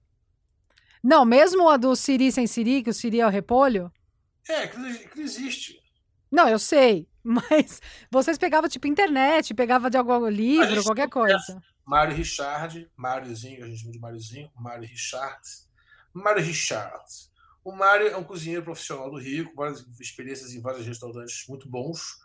Não, 1.03 1.24
mesmo 1.24 1.66
a 1.68 1.78
do 1.78 1.97
Siri 1.97 2.30
sem 2.30 2.47
Siri, 2.47 2.83
que 2.83 2.91
o 2.91 2.95
Siri 2.95 3.20
é 3.20 3.26
o 3.26 3.30
repolho? 3.30 3.91
É, 4.47 4.66
que 4.66 4.78
não 4.78 4.89
existe. 5.16 5.82
Não, 6.33 6.49
eu 6.49 6.59
sei, 6.59 7.07
mas 7.22 7.80
vocês 8.11 8.39
pegavam 8.39 8.68
tipo 8.68 8.87
internet, 8.87 9.55
pegava 9.55 9.89
de 9.91 9.97
algum 9.97 10.26
livro, 10.28 10.83
qualquer 10.83 11.09
coisa. 11.09 11.62
Mário 11.85 12.16
Richard, 12.16 12.91
Máriozinho, 12.97 13.64
a 13.64 13.68
gente 13.68 13.80
chama 13.80 13.93
de 13.93 13.99
Máriozinho, 14.01 14.51
Mário 14.57 14.89
Richard. 14.89 15.41
Mário 16.14 16.43
Richard 16.43 17.05
o 17.64 17.70
Mário 17.70 18.09
é 18.09 18.16
um 18.16 18.24
cozinheiro 18.24 18.64
profissional 18.64 19.11
do 19.11 19.18
Rio, 19.18 19.49
com 19.51 19.55
várias 19.55 19.85
experiências 20.01 20.53
em 20.53 20.61
vários 20.61 20.85
restaurantes 20.85 21.45
muito 21.49 21.68
bons. 21.68 22.20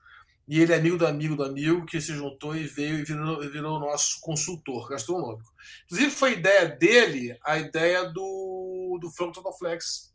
E 0.48 0.60
ele 0.62 0.74
é 0.74 0.78
amigo 0.78 0.98
do 0.98 1.06
amigo 1.06 1.36
do 1.36 1.44
amigo 1.44 1.86
que 1.86 2.00
se 2.00 2.16
juntou 2.16 2.56
e 2.56 2.64
veio 2.64 3.00
e 3.00 3.04
virou, 3.04 3.42
virou 3.42 3.78
o 3.78 3.80
nosso 3.80 4.20
consultor 4.22 4.88
gastronômico. 4.90 5.54
Inclusive, 5.86 6.10
foi 6.10 6.34
ideia 6.34 6.66
dele 6.68 7.38
a 7.46 7.60
ideia 7.60 8.06
do, 8.06 8.98
do 9.00 9.12
Franco 9.12 9.34
Totoflex. 9.34 10.14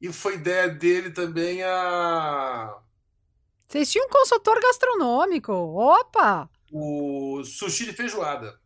E 0.00 0.12
foi 0.12 0.34
ideia 0.34 0.68
dele 0.68 1.10
também 1.10 1.62
a. 1.62 2.78
Vocês 3.66 3.90
tinham 3.90 4.06
um 4.06 4.10
consultor 4.10 4.60
gastronômico? 4.60 5.52
Opa! 5.52 6.48
O 6.72 7.42
sushi 7.44 7.86
de 7.86 7.92
feijoada. 7.92 8.58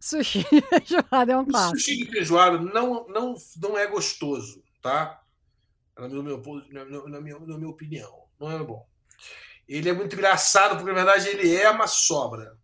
Sushi 0.00 0.46
de 0.50 0.60
feijoada 0.60 1.32
é 1.32 1.36
um 1.36 1.44
clássico. 1.44 1.76
O 1.76 1.80
sushi 1.80 1.96
de 1.98 2.10
feijoada 2.10 2.58
não, 2.58 3.06
não, 3.08 3.34
não 3.60 3.78
é 3.78 3.86
gostoso, 3.86 4.62
tá? 4.80 5.22
Na 5.96 6.08
minha, 6.08 6.36
na, 6.70 7.20
minha, 7.20 7.38
na 7.40 7.58
minha 7.58 7.68
opinião. 7.68 8.24
Não 8.38 8.50
é 8.50 8.62
bom. 8.62 8.86
Ele 9.68 9.88
é 9.88 9.92
muito 9.92 10.14
engraçado, 10.14 10.76
porque 10.76 10.90
na 10.90 11.04
verdade 11.04 11.28
ele 11.28 11.54
é 11.54 11.68
uma 11.68 11.86
sobra. 11.86 12.57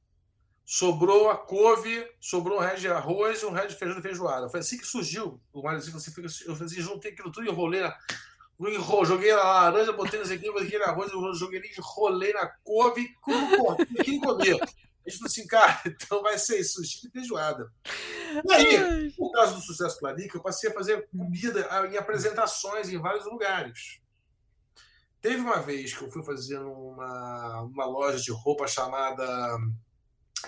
Sobrou 0.65 1.29
a 1.31 1.37
couve, 1.37 2.07
sobrou 2.21 2.59
um 2.59 2.61
resto 2.61 2.81
de 2.81 2.89
arroz 2.89 3.43
e 3.43 3.47
um 3.47 3.53
resto 3.53 3.71
de 3.71 3.77
feijão 3.77 3.97
de 3.97 4.03
feijoada. 4.03 4.49
Foi 4.49 4.61
assim 4.61 4.79
que 4.79 4.87
surgiu 4.87 5.41
o 5.53 5.63
Mário 5.63 5.79
assim, 5.79 5.91
você 5.91 6.11
fica, 6.11 6.27
eu 6.47 6.55
assim, 6.55 6.81
juntei 6.81 7.13
aquilo 7.13 7.31
tudo 7.31 7.47
e 7.47 7.51
enrolei 7.51 7.83
na, 7.83 7.95
joguei 9.05 9.31
a 9.31 9.37
laranja, 9.37 9.93
botei 9.93 10.19
no 10.19 10.33
aqui, 10.33 10.51
botei 10.51 10.79
na 10.79 10.87
arroz, 10.87 11.13
joguei, 11.39 11.61
enrolei 11.77 12.33
na 12.33 12.47
couve, 12.63 13.15
quem 14.05 14.21
comia. 14.21 14.57
A 15.07 15.11
gente 15.11 15.19
falou 15.19 15.27
assim, 15.27 15.47
cara, 15.47 15.83
então 15.87 16.23
vai 16.23 16.39
ser 16.39 16.65
sushi 16.65 17.07
e 17.07 17.11
feijoada. 17.11 17.71
E 18.45 18.53
aí, 18.53 19.13
por 19.13 19.31
causa 19.33 19.55
do 19.55 19.61
sucesso 19.61 20.01
do 20.01 20.05
Larica, 20.05 20.39
eu 20.39 20.43
passei 20.43 20.71
a 20.71 20.75
fazer 20.75 21.07
comida 21.09 21.69
em 21.91 21.97
apresentações 21.97 22.89
em 22.89 22.99
vários 22.99 23.27
lugares. 23.27 24.01
Teve 25.21 25.41
uma 25.41 25.61
vez 25.61 25.97
que 25.97 26.05
eu 26.05 26.11
fui 26.11 26.23
fazer 26.23 26.59
uma, 26.59 27.63
uma 27.63 27.85
loja 27.87 28.19
de 28.19 28.31
roupa 28.31 28.67
chamada. 28.67 29.59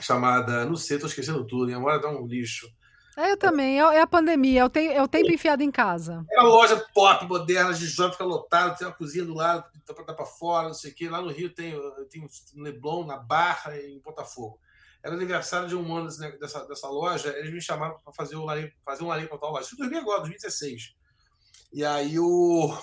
Chamada. 0.03 0.65
Não 0.65 0.77
sei, 0.77 0.97
estou 0.97 1.09
esquecendo 1.09 1.47
tudo, 1.47 1.67
minha 1.67 1.79
memória 1.79 2.01
dá 2.01 2.09
um 2.09 2.27
lixo. 2.27 2.69
É, 3.17 3.33
eu 3.33 3.37
também, 3.39 3.81
é, 3.81 3.83
é 3.83 4.01
a 4.03 4.07
pandemia, 4.07 4.61
é 4.61 4.65
o, 4.65 4.69
tempo, 4.69 4.93
é 4.93 5.03
o 5.03 5.09
tempo 5.09 5.33
enfiado 5.33 5.63
em 5.63 5.71
casa. 5.71 6.23
É 6.31 6.41
uma 6.41 6.51
loja 6.51 6.77
pop, 6.93 7.25
moderna, 7.27 7.73
de 7.73 7.87
jovem, 7.87 8.13
fica 8.13 8.25
lotado, 8.25 8.77
tem 8.77 8.87
uma 8.87 8.93
cozinha 8.93 9.25
do 9.25 9.33
lado, 9.33 9.65
dá 9.87 9.95
para 9.95 10.05
dar 10.05 10.15
para 10.15 10.27
fora, 10.27 10.69
não 10.69 10.75
sei 10.75 10.91
o 10.91 10.95
quê. 10.95 11.09
Lá 11.09 11.23
no 11.23 11.33
Rio 11.33 11.53
tem, 11.55 11.75
tem 12.11 12.29
Leblon, 12.57 13.07
na 13.07 13.17
Barra, 13.17 13.75
em 13.79 13.99
Botafogo. 14.01 14.61
Era 15.03 15.15
aniversário 15.15 15.67
de 15.67 15.75
um 15.75 15.97
ano 15.97 16.09
dessa, 16.39 16.67
dessa 16.67 16.89
loja, 16.89 17.35
eles 17.39 17.53
me 17.53 17.61
chamaram 17.61 17.99
para 18.05 18.13
fazer, 18.13 18.37
o 18.37 18.45
larim, 18.45 18.71
fazer 18.85 19.03
um 19.03 19.09
larim 19.09 19.27
para 19.27 19.39
tal 19.39 19.53
loja. 19.53 19.67
Isso 19.67 19.83
em 19.83 19.97
agora, 19.97 20.19
2016. 20.19 20.95
E 21.73 21.85
aí 21.85 22.19
o, 22.19 22.77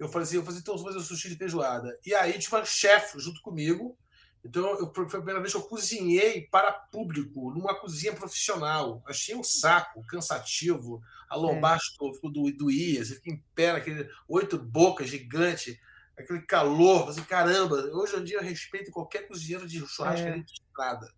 eu 0.00 0.08
falei 0.08 0.26
assim, 0.26 0.36
eu 0.36 0.42
falei, 0.42 0.60
então, 0.60 0.76
vou 0.76 0.86
fazer 0.86 0.98
o 0.98 1.02
sushi 1.02 1.28
de 1.28 1.36
feijoada. 1.36 1.98
E 2.04 2.14
aí 2.14 2.38
tinha 2.38 2.58
uma 2.58 2.64
chefe 2.64 3.18
junto 3.18 3.40
comigo, 3.42 3.96
então, 4.44 4.78
eu, 4.78 4.92
foi 4.92 5.04
a 5.04 5.08
primeira 5.08 5.40
vez 5.40 5.52
que 5.52 5.58
eu 5.58 5.64
cozinhei 5.64 6.42
para 6.50 6.72
público, 6.72 7.52
numa 7.52 7.74
cozinha 7.74 8.14
profissional. 8.14 9.02
Achei 9.06 9.34
um 9.34 9.44
saco, 9.44 10.04
cansativo, 10.06 11.02
a 11.28 11.36
lombar 11.36 11.78
é. 11.78 12.28
do, 12.30 12.50
doía, 12.52 13.04
você 13.04 13.16
fica 13.16 13.30
em 13.30 13.44
pé 13.54 13.72
naquele 13.72 14.08
oito 14.26 14.58
bocas 14.58 15.08
gigante, 15.08 15.78
aquele 16.16 16.40
calor, 16.42 17.10
assim, 17.10 17.22
caramba. 17.22 17.76
Hoje 17.92 18.16
em 18.16 18.24
dia 18.24 18.38
eu 18.38 18.42
respeito 18.42 18.90
qualquer 18.90 19.28
cozinheiro 19.28 19.66
de 19.66 19.86
churrascaria 19.86 20.40
é. 20.40 20.42
de 20.42 20.52
estrada, 20.52 21.12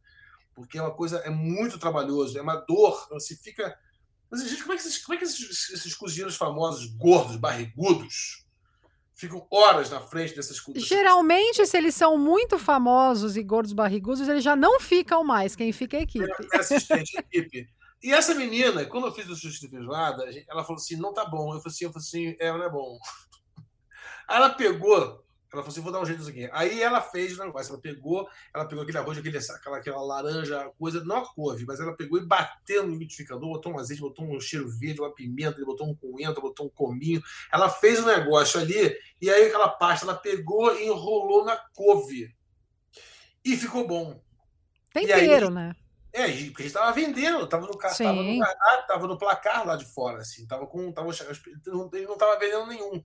porque 0.55 0.77
é 0.77 0.83
uma 0.83 0.95
coisa, 0.95 1.19
é 1.19 1.31
muito 1.31 1.79
trabalhoso, 1.79 2.37
é 2.37 2.43
uma 2.43 2.57
dor, 2.57 3.07
você 3.09 3.37
fica... 3.37 3.79
Mas, 4.29 4.49
gente, 4.49 4.63
como 4.63 4.73
é 4.73 4.77
que 4.77 4.83
esses, 4.83 4.99
como 5.05 5.15
é 5.15 5.19
que 5.19 5.25
esses, 5.25 5.71
esses 5.71 5.95
cozinheiros 5.95 6.37
famosos, 6.37 6.87
gordos, 6.97 7.37
barrigudos, 7.37 8.42
ficam 9.23 9.47
horas 9.51 9.91
na 9.91 10.01
frente 10.01 10.35
dessas 10.35 10.61
cultas. 10.61 10.85
Geralmente, 10.85 11.65
se 11.65 11.77
eles 11.77 11.95
são 11.95 12.19
muito 12.19 12.59
famosos 12.59 13.37
e 13.37 13.43
gordos 13.43 13.73
barrigudos, 13.73 14.29
eles 14.29 14.43
já 14.43 14.57
não 14.57 14.81
ficam 14.81 15.23
mais. 15.23 15.55
Quem 15.55 15.73
fica 15.73 15.97
é 15.97 16.01
a 16.01 16.03
equipe. 16.03 16.29
É 16.53 16.59
assistente, 16.59 17.17
equipe. 17.17 17.69
E 18.03 18.13
essa 18.13 18.35
menina, 18.35 18.85
quando 18.85 19.07
eu 19.07 19.13
fiz 19.13 19.29
o 19.29 19.37
sushi 19.37 19.69
feijoada, 19.69 20.25
ela 20.49 20.65
falou 20.65 20.77
assim: 20.77 20.97
não 20.97 21.15
tá 21.15 21.25
bom. 21.25 21.55
Eu 21.55 21.61
falei 21.61 21.75
assim, 21.75 21.85
eu 21.85 21.93
falei 21.93 22.07
assim, 22.07 22.37
é, 22.41 22.53
não 22.53 22.63
é 22.63 22.69
bom. 22.69 22.99
Aí 24.29 24.37
ela 24.37 24.51
pegou 24.51 25.25
ela 25.53 25.63
falou 25.63 25.69
assim: 25.69 25.81
vou 25.81 25.93
dar 25.93 26.01
um 26.01 26.07
jeito 26.07 26.19
nisso 26.19 26.31
aqui. 26.31 26.49
Aí 26.53 26.83
ela 26.83 27.01
fez 27.01 27.39
o 27.39 27.45
negócio. 27.45 27.73
Ela 27.73 27.81
pegou, 27.81 28.29
ela 28.55 28.65
pegou 28.65 28.83
aquele 28.83 28.99
arroz, 28.99 29.19
aquele, 29.19 29.37
aquela, 29.37 29.77
aquela 29.77 30.03
laranja, 30.03 30.71
coisa, 30.79 31.05
não 31.05 31.17
a 31.17 31.35
couve, 31.35 31.67
mas 31.67 31.79
ela 31.79 31.95
pegou 31.95 32.19
e 32.19 32.25
bateu 32.25 32.87
no 32.87 32.95
liquidificador, 32.95 33.49
botou 33.49 33.73
um 33.73 33.79
azeite, 33.79 34.01
botou 34.01 34.25
um 34.25 34.41
cheiro 34.41 34.69
verde, 34.69 35.01
uma 35.01 35.15
pimenta, 35.15 35.63
botou 35.65 35.89
um 35.89 35.95
coentro, 35.95 36.41
botou 36.41 36.67
um 36.67 36.71
cominho. 36.71 37.23
Ela 37.53 37.69
fez 37.69 38.01
o 38.01 38.03
um 38.03 38.07
negócio 38.07 38.61
ali, 38.61 38.97
e 39.21 39.31
aí 39.31 39.47
aquela 39.47 39.69
pasta 39.69 40.07
ela 40.07 40.15
pegou 40.15 40.75
e 40.75 40.87
enrolou 40.87 41.45
na 41.45 41.57
couve. 41.75 42.35
E 43.45 43.57
ficou 43.57 43.87
bom. 43.87 44.23
Tempero, 44.93 45.49
aí, 45.49 45.55
né? 45.55 45.77
É, 46.15 46.27
porque 46.27 46.35
a 46.35 46.45
gente 46.45 46.67
estava 46.67 46.93
vendendo, 46.93 47.45
estava 47.45 47.67
no, 47.67 47.73
tava 47.73 48.23
no, 48.23 48.39
tava 48.87 49.07
no 49.07 49.19
placar 49.19 49.67
lá 49.67 49.77
de 49.77 49.87
fora, 49.87 50.19
assim, 50.19 50.47
tava 50.47 50.67
com. 50.67 50.93
Tava, 50.93 51.09
ele 51.11 52.07
não 52.07 52.13
estava 52.13 52.39
vendendo 52.39 52.67
nenhum. 52.67 53.03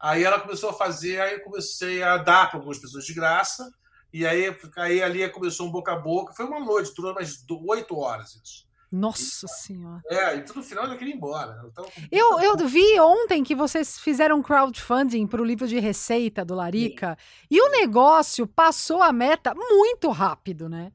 Aí 0.00 0.24
ela 0.24 0.40
começou 0.40 0.70
a 0.70 0.72
fazer, 0.72 1.20
aí 1.20 1.34
eu 1.34 1.42
comecei 1.42 2.02
a 2.02 2.16
dar 2.16 2.48
para 2.48 2.58
algumas 2.58 2.78
pessoas 2.78 3.04
de 3.04 3.12
graça, 3.12 3.70
e 4.12 4.26
aí, 4.26 4.56
aí 4.76 5.02
ali 5.02 5.28
começou 5.28 5.66
um 5.66 5.70
boca 5.70 5.92
a 5.92 5.98
boca. 5.98 6.32
Foi 6.32 6.46
uma 6.46 6.58
noite, 6.58 6.94
durou 6.96 7.14
mais 7.14 7.44
oito 7.68 7.96
horas 7.98 8.34
isso. 8.42 8.70
Nossa 8.90 9.46
e, 9.46 9.48
Senhora. 9.48 10.02
É, 10.06 10.36
e 10.36 10.42
tudo 10.42 10.56
no 10.56 10.62
final 10.64 10.84
eu 10.86 10.98
queria 10.98 11.14
ir 11.14 11.16
embora. 11.16 11.62
Eu, 12.10 12.40
eu 12.40 12.56
vi 12.66 12.98
ontem 12.98 13.44
que 13.44 13.54
vocês 13.54 14.00
fizeram 14.00 14.42
crowdfunding 14.42 15.28
para 15.28 15.40
o 15.40 15.44
livro 15.44 15.68
de 15.68 15.78
receita 15.78 16.44
do 16.44 16.56
Larica, 16.56 17.16
Sim. 17.16 17.46
e 17.52 17.60
o 17.60 17.70
negócio 17.70 18.48
passou 18.48 19.00
a 19.00 19.12
meta 19.12 19.54
muito 19.54 20.10
rápido, 20.10 20.68
né? 20.68 20.90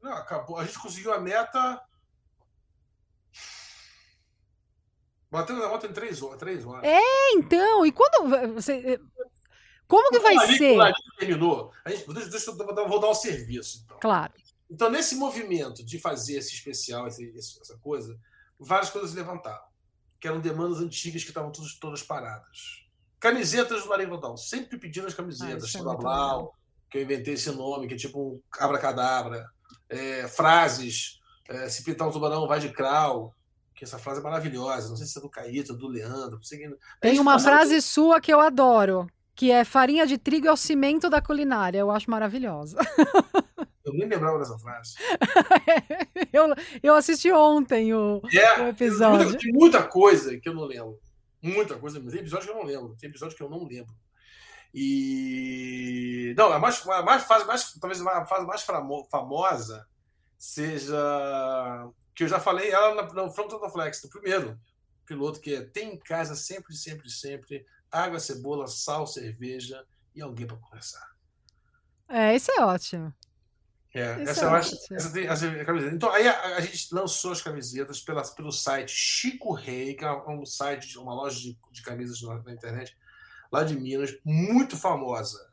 Não, 0.00 0.12
acabou. 0.12 0.58
A 0.58 0.64
gente 0.64 0.78
conseguiu 0.78 1.12
a 1.12 1.18
meta 1.18 1.80
Bateu 5.32 5.56
na 5.56 5.66
moto 5.66 5.86
em 5.86 5.92
três 5.94 6.22
horas, 6.22 6.38
três 6.38 6.62
horas. 6.62 6.84
É, 6.84 7.32
então. 7.36 7.86
E 7.86 7.90
quando 7.90 8.52
você. 8.52 8.74
Eh, 8.74 9.00
como 9.88 10.10
que 10.10 10.18
vai 10.18 10.36
ser? 10.58 10.78
O 10.78 11.16
terminou. 11.18 11.72
A 11.86 11.90
gente, 11.90 12.06
deixa, 12.12 12.28
deixa 12.28 12.50
eu 12.50 12.86
vou 12.86 13.00
dar 13.00 13.08
um 13.08 13.14
serviço. 13.14 13.80
Então. 13.82 13.96
Claro. 13.98 14.30
Então, 14.70 14.90
nesse 14.90 15.14
movimento 15.14 15.82
de 15.82 15.98
fazer 15.98 16.36
esse 16.36 16.52
especial, 16.52 17.08
esse, 17.08 17.32
essa 17.34 17.78
coisa, 17.78 18.14
várias 18.60 18.90
coisas 18.90 19.12
se 19.12 19.16
levantaram. 19.16 19.64
Que 20.20 20.28
eram 20.28 20.38
demandas 20.38 20.80
antigas 20.80 21.22
que 21.22 21.30
estavam 21.30 21.50
todas, 21.50 21.78
todas 21.78 22.02
paradas. 22.02 22.86
Camisetas 23.18 23.84
do 23.84 23.88
Rodal. 23.88 24.36
Sempre 24.36 24.78
pedindo 24.78 25.06
as 25.06 25.14
camisetas. 25.14 25.74
Ah, 25.74 25.78
é 25.78 25.82
Blau, 25.82 26.54
que 26.90 26.98
eu 26.98 27.02
inventei 27.02 27.34
esse 27.34 27.50
nome, 27.52 27.88
que 27.88 27.94
é 27.94 27.96
tipo 27.96 28.20
um 28.20 28.42
abracadabra. 28.58 29.46
É, 29.88 30.28
frases. 30.28 31.20
É, 31.48 31.70
se 31.70 31.82
pintar 31.82 32.06
um 32.06 32.12
tubarão, 32.12 32.46
vai 32.46 32.60
de 32.60 32.70
crawl 32.70 33.34
que 33.74 33.84
essa 33.84 33.98
frase 33.98 34.20
é 34.20 34.22
maravilhosa. 34.22 34.88
Não 34.88 34.96
sei 34.96 35.06
se 35.06 35.18
é 35.18 35.22
do 35.22 35.28
Caíto, 35.28 35.74
do 35.74 35.88
Leandro. 35.88 36.40
Tem 37.00 37.18
uma 37.18 37.38
frase 37.38 37.72
muito... 37.72 37.84
sua 37.84 38.20
que 38.20 38.32
eu 38.32 38.40
adoro, 38.40 39.06
que 39.34 39.50
é 39.50 39.64
farinha 39.64 40.06
de 40.06 40.18
trigo 40.18 40.46
é 40.46 40.52
o 40.52 40.56
cimento 40.56 41.08
da 41.08 41.20
culinária. 41.20 41.78
Eu 41.78 41.90
acho 41.90 42.10
maravilhosa. 42.10 42.78
Eu 43.84 43.92
nem 43.94 44.08
lembrava 44.08 44.38
dessa 44.38 44.56
frase. 44.58 44.94
eu, 46.32 46.44
eu 46.80 46.94
assisti 46.94 47.32
ontem 47.32 47.92
o, 47.92 48.22
é, 48.32 48.62
o 48.62 48.68
episódio. 48.68 49.36
Tem 49.36 49.52
muita, 49.52 49.78
muita, 49.78 49.82
coisa 49.82 50.38
que 50.38 50.48
eu 50.48 50.54
não 50.54 50.62
lembro. 50.62 51.00
Muita 51.42 51.74
coisa. 51.76 52.00
Tem 52.00 52.20
episódio 52.20 52.46
que 52.46 52.52
eu 52.52 52.58
não 52.58 52.64
lembro. 52.64 52.96
Tem 52.96 53.10
episódio 53.10 53.36
que 53.36 53.42
eu 53.42 53.50
não 53.50 53.64
lembro. 53.64 53.92
E. 54.72 56.32
Não, 56.36 56.52
a 56.52 56.58
mais, 56.58 56.86
a 56.86 57.02
mais 57.02 57.24
fase, 57.24 57.44
mais, 57.44 57.72
talvez 57.74 58.00
a 58.06 58.24
fase 58.24 58.46
mais 58.46 58.64
famosa 59.10 59.86
seja 60.38 61.90
que 62.14 62.24
eu 62.24 62.28
já 62.28 62.38
falei 62.38 62.70
ela 62.70 63.02
no 63.12 63.30
Front 63.30 63.52
of 63.52 63.72
Flex, 63.72 64.00
do 64.02 64.08
primeiro 64.08 64.58
piloto, 65.06 65.40
que 65.40 65.54
é 65.54 65.62
tem 65.62 65.94
em 65.94 65.98
casa 65.98 66.34
sempre, 66.34 66.74
sempre, 66.74 67.10
sempre 67.10 67.66
água, 67.90 68.18
cebola, 68.18 68.66
sal, 68.66 69.06
cerveja 69.06 69.84
e 70.14 70.22
alguém 70.22 70.46
para 70.46 70.56
conversar. 70.56 71.12
É, 72.08 72.34
isso 72.34 72.50
é 72.52 72.64
ótimo. 72.64 73.12
É, 73.94 74.22
essa 74.22 74.44
é 74.44 74.44
eu 74.44 74.54
acho. 74.54 74.74
Essa 74.92 75.12
tem, 75.12 75.26
essa 75.26 75.46
é 75.46 75.64
camiseta. 75.64 75.94
Então, 75.94 76.10
aí 76.10 76.26
a, 76.26 76.56
a, 76.56 76.60
gente 76.60 76.94
lançou 76.94 77.32
as 77.32 77.42
camisetas 77.42 78.00
pela, 78.00 78.22
pelo 78.22 78.50
site 78.50 78.90
Chico 78.90 79.52
Rei, 79.52 79.94
que 79.94 80.04
é 80.04 80.10
um 80.28 80.46
site, 80.46 80.98
uma 80.98 81.14
loja 81.14 81.38
de, 81.38 81.58
de 81.70 81.82
camisas 81.82 82.22
na, 82.22 82.42
na, 82.42 82.52
internet, 82.52 82.96
lá 83.50 83.62
de 83.62 83.78
Minas, 83.78 84.16
muito 84.24 84.78
famosa. 84.78 85.50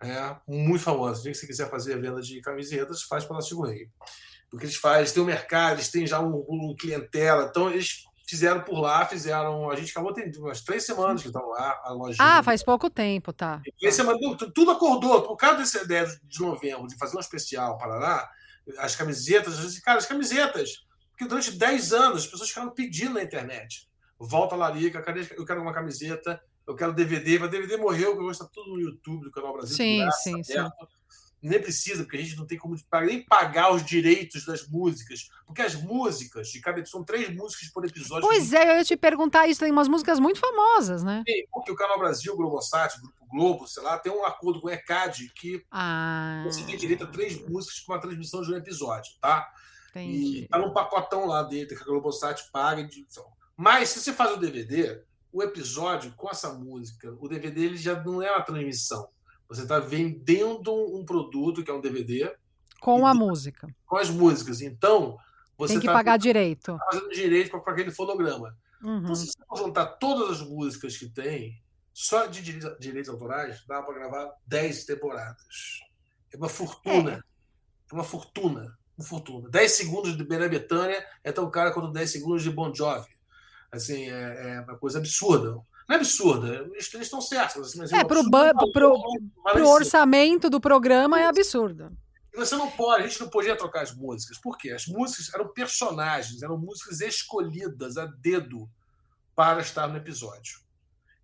É, 0.00 0.36
muito 0.48 0.82
famosa. 0.82 1.22
Se 1.22 1.32
você 1.32 1.46
quiser 1.46 1.70
fazer 1.70 1.94
a 1.94 1.96
venda 1.96 2.20
de 2.20 2.40
camisetas, 2.40 3.02
faz 3.02 3.24
pela 3.24 3.40
Chico 3.40 3.64
Rei 3.64 3.88
do 4.50 4.58
que 4.58 4.64
eles 4.64 4.76
fazem. 4.76 5.00
Eles 5.00 5.12
têm 5.12 5.22
um 5.22 5.26
mercado, 5.26 5.74
eles 5.74 5.90
têm 5.90 6.06
já 6.06 6.20
um, 6.20 6.44
um 6.48 6.74
clientela. 6.78 7.46
Então, 7.50 7.70
eles 7.70 8.04
fizeram 8.26 8.60
por 8.62 8.80
lá, 8.80 9.06
fizeram. 9.06 9.70
A 9.70 9.76
gente 9.76 9.90
acabou 9.90 10.12
tendo 10.12 10.38
umas 10.40 10.60
três 10.60 10.84
semanas 10.84 11.22
que 11.22 11.28
estão 11.28 11.46
lá, 11.48 11.80
a 11.84 11.92
loja. 11.92 12.16
Ah, 12.20 12.42
faz 12.42 12.62
pouco 12.62 12.90
tempo, 12.90 13.32
tá. 13.32 13.62
Três 13.78 13.94
semanas, 13.94 14.20
tudo 14.54 14.70
acordou. 14.70 15.22
Por 15.22 15.36
causa 15.36 15.58
dessa 15.58 15.82
ideia 15.82 16.06
de 16.22 16.40
novembro, 16.40 16.86
de 16.86 16.96
fazer 16.96 17.16
um 17.16 17.20
especial 17.20 17.78
Paraná, 17.78 18.28
as 18.78 18.96
camisetas, 18.96 19.78
cara, 19.80 19.98
as 19.98 20.06
camisetas. 20.06 20.84
Porque 21.10 21.26
durante 21.26 21.52
10 21.52 21.92
anos 21.92 22.24
as 22.24 22.26
pessoas 22.26 22.48
ficaram 22.50 22.70
pedindo 22.70 23.14
na 23.14 23.22
internet. 23.22 23.88
Volta 24.18 24.56
Larica, 24.56 25.02
eu 25.36 25.44
quero 25.44 25.62
uma 25.62 25.72
camiseta, 25.72 26.40
eu 26.66 26.74
quero 26.74 26.92
DVD, 26.92 27.38
mas 27.38 27.50
DVD 27.50 27.76
morreu, 27.76 28.12
porque 28.12 28.24
hoje 28.24 28.32
está 28.32 28.46
tudo 28.52 28.72
no 28.72 28.80
YouTube 28.80 29.24
do 29.24 29.30
Canal 29.30 29.52
Brasil. 29.52 29.76
Sim, 29.76 29.98
graça, 30.00 30.22
sim, 30.22 30.42
sim 30.42 30.58
nem 31.48 31.60
precisa, 31.60 32.02
porque 32.02 32.16
a 32.16 32.22
gente 32.22 32.36
não 32.36 32.46
tem 32.46 32.58
como 32.58 32.76
nem 33.02 33.22
pagar 33.24 33.72
os 33.72 33.84
direitos 33.84 34.44
das 34.44 34.66
músicas. 34.68 35.28
Porque 35.46 35.62
as 35.62 35.74
músicas 35.74 36.48
de 36.48 36.60
cada 36.60 36.84
são 36.86 37.04
três 37.04 37.34
músicas 37.34 37.68
por 37.68 37.84
episódio. 37.84 38.26
Pois 38.26 38.52
é, 38.52 38.72
eu 38.72 38.76
ia 38.76 38.84
te 38.84 38.96
perguntar 38.96 39.46
isso. 39.46 39.60
Tem 39.60 39.70
umas 39.70 39.88
músicas 39.88 40.18
muito 40.18 40.40
famosas, 40.40 41.02
né? 41.02 41.22
Porque 41.52 41.72
o 41.72 41.76
Canal 41.76 41.98
Brasil, 41.98 42.32
o 42.32 42.36
Globosat, 42.36 42.96
o 42.96 43.00
Grupo 43.00 43.26
Globo, 43.30 43.66
sei 43.66 43.82
lá, 43.82 43.98
tem 43.98 44.12
um 44.12 44.24
acordo 44.24 44.60
com 44.60 44.68
o 44.68 44.70
ECAD 44.70 45.32
que 45.34 45.64
ah. 45.70 46.42
você 46.44 46.62
tem 46.64 46.76
direito 46.76 47.04
a 47.04 47.06
três 47.06 47.40
músicas 47.46 47.80
para 47.80 47.96
uma 47.96 48.00
transmissão 48.00 48.42
de 48.42 48.52
um 48.52 48.56
episódio, 48.56 49.12
tá? 49.20 49.48
Entendi. 49.90 50.42
E 50.42 50.48
tá 50.48 50.58
num 50.58 50.72
pacotão 50.72 51.26
lá 51.26 51.42
dentro 51.42 51.76
que 51.76 51.82
a 51.82 51.86
Globosat 51.86 52.50
paga. 52.52 52.82
Então. 52.82 53.26
Mas 53.56 53.90
se 53.90 54.00
você 54.00 54.12
faz 54.12 54.32
o 54.32 54.36
DVD, 54.36 55.02
o 55.32 55.42
episódio 55.42 56.12
com 56.16 56.28
essa 56.30 56.52
música, 56.52 57.14
o 57.20 57.28
DVD 57.28 57.64
ele 57.64 57.76
já 57.76 58.02
não 58.02 58.22
é 58.22 58.30
uma 58.30 58.42
transmissão 58.42 59.08
você 59.48 59.62
está 59.62 59.78
vendendo 59.78 60.72
um 60.74 61.04
produto 61.04 61.62
que 61.62 61.70
é 61.70 61.74
um 61.74 61.80
DVD 61.80 62.34
com 62.80 63.06
a 63.06 63.14
música, 63.14 63.68
com 63.86 63.96
as 63.96 64.10
músicas. 64.10 64.60
Então 64.60 65.16
você 65.56 65.74
tem 65.74 65.80
que 65.80 65.86
tá 65.86 65.92
pagar 65.92 66.16
direito, 66.16 66.76
tá 66.76 66.86
fazendo 66.90 67.10
direito 67.10 67.50
para 67.50 67.72
aquele 67.72 67.90
fonograma. 67.90 68.56
Uhum. 68.82 68.98
Então, 68.98 69.14
se 69.14 69.26
você 69.26 69.62
juntar 69.62 69.86
todas 69.86 70.40
as 70.40 70.46
músicas 70.46 70.96
que 70.96 71.08
tem, 71.08 71.60
só 71.92 72.26
de 72.26 72.42
direitos, 72.78 73.08
autorais, 73.08 73.64
dá 73.66 73.82
para 73.82 73.94
gravar 73.94 74.30
10 74.46 74.84
temporadas. 74.84 75.80
É 76.32 76.36
uma 76.36 76.48
fortuna. 76.48 77.12
É. 77.12 77.90
é 77.90 77.94
uma 77.94 78.04
fortuna. 78.04 78.78
Uma 78.98 79.06
fortuna. 79.06 79.48
10 79.48 79.72
segundos 79.72 80.16
de 80.16 80.24
Bena 80.24 80.48
Betânia 80.48 81.04
é 81.24 81.32
tão 81.32 81.50
caro 81.50 81.72
quanto 81.72 81.92
10 81.92 82.10
segundos 82.10 82.42
de 82.42 82.50
Bon 82.50 82.72
Jovi. 82.74 83.16
Assim, 83.72 84.10
é, 84.10 84.56
é 84.56 84.60
uma 84.60 84.76
coisa 84.76 84.98
absurda. 84.98 85.58
Não 85.88 85.94
é 85.94 85.98
absurda, 85.98 86.68
eles, 86.72 86.92
estão 86.92 87.20
certos. 87.20 87.74
Mas 87.76 87.92
é, 87.92 88.02
para 88.04 88.18
o 88.18 89.68
orçamento 89.68 90.50
do 90.50 90.60
programa 90.60 91.20
é 91.20 91.26
absurdo. 91.26 91.96
Você 92.34 92.54
não 92.54 92.70
pode, 92.70 93.04
a 93.04 93.06
gente 93.06 93.20
não 93.20 93.30
podia 93.30 93.56
trocar 93.56 93.82
as 93.82 93.94
músicas. 93.94 94.36
Por 94.38 94.58
quê? 94.58 94.70
As 94.70 94.86
músicas 94.86 95.32
eram 95.32 95.48
personagens, 95.48 96.42
eram 96.42 96.58
músicas 96.58 97.00
escolhidas 97.00 97.96
a 97.96 98.04
dedo 98.04 98.68
para 99.34 99.60
estar 99.60 99.86
no 99.86 99.96
episódio. 99.96 100.60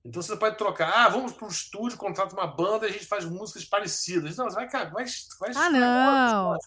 Então 0.05 0.23
você 0.23 0.37
pode 0.37 0.57
trocar, 0.57 0.91
ah, 0.91 1.09
vamos 1.09 1.33
para 1.33 1.47
o 1.47 1.51
estúdio, 1.51 1.99
contrata 1.99 2.35
uma 2.35 2.47
banda 2.47 2.87
e 2.87 2.91
a 2.91 2.93
gente 2.93 3.07
faz 3.07 3.25
músicas 3.25 3.65
parecidas. 3.65 4.37
Não, 4.37 4.47
você 4.47 4.57
vai, 4.57 4.69
vai, 4.69 5.05
vai 5.39 5.53
Ah, 5.55 5.71
não. 5.71 6.59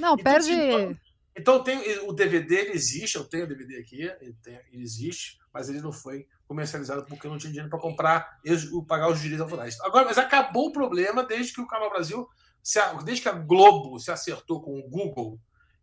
Não, 0.00 0.14
então, 0.14 0.16
perde. 0.16 0.52
Então, 0.52 0.96
então 1.36 1.62
tem 1.62 1.98
o 2.00 2.12
DVD, 2.12 2.56
ele 2.56 2.72
existe, 2.72 3.16
eu 3.16 3.24
tenho 3.24 3.44
o 3.44 3.48
DVD 3.48 3.78
aqui, 3.78 4.02
ele, 4.02 4.34
tem, 4.42 4.60
ele 4.72 4.82
existe, 4.82 5.38
mas 5.52 5.68
ele 5.68 5.80
não 5.80 5.92
foi 5.92 6.26
comercializado 6.46 7.06
porque 7.06 7.28
não 7.28 7.38
tinha 7.38 7.50
dinheiro 7.50 7.70
para 7.70 7.78
comprar 7.78 8.38
e 8.44 8.54
pagar 8.86 9.10
os 9.10 9.20
direitos 9.20 9.42
autorais. 9.42 9.80
Agora, 9.80 10.04
mas 10.04 10.18
acabou 10.18 10.68
o 10.68 10.72
problema 10.72 11.24
desde 11.24 11.52
que 11.52 11.60
o 11.60 11.66
Canal 11.66 11.90
Brasil, 11.90 12.28
desde 13.04 13.22
que 13.22 13.28
a 13.28 13.32
Globo 13.32 13.98
se 13.98 14.10
acertou 14.10 14.60
com 14.60 14.78
o 14.78 14.88
Google 14.88 15.38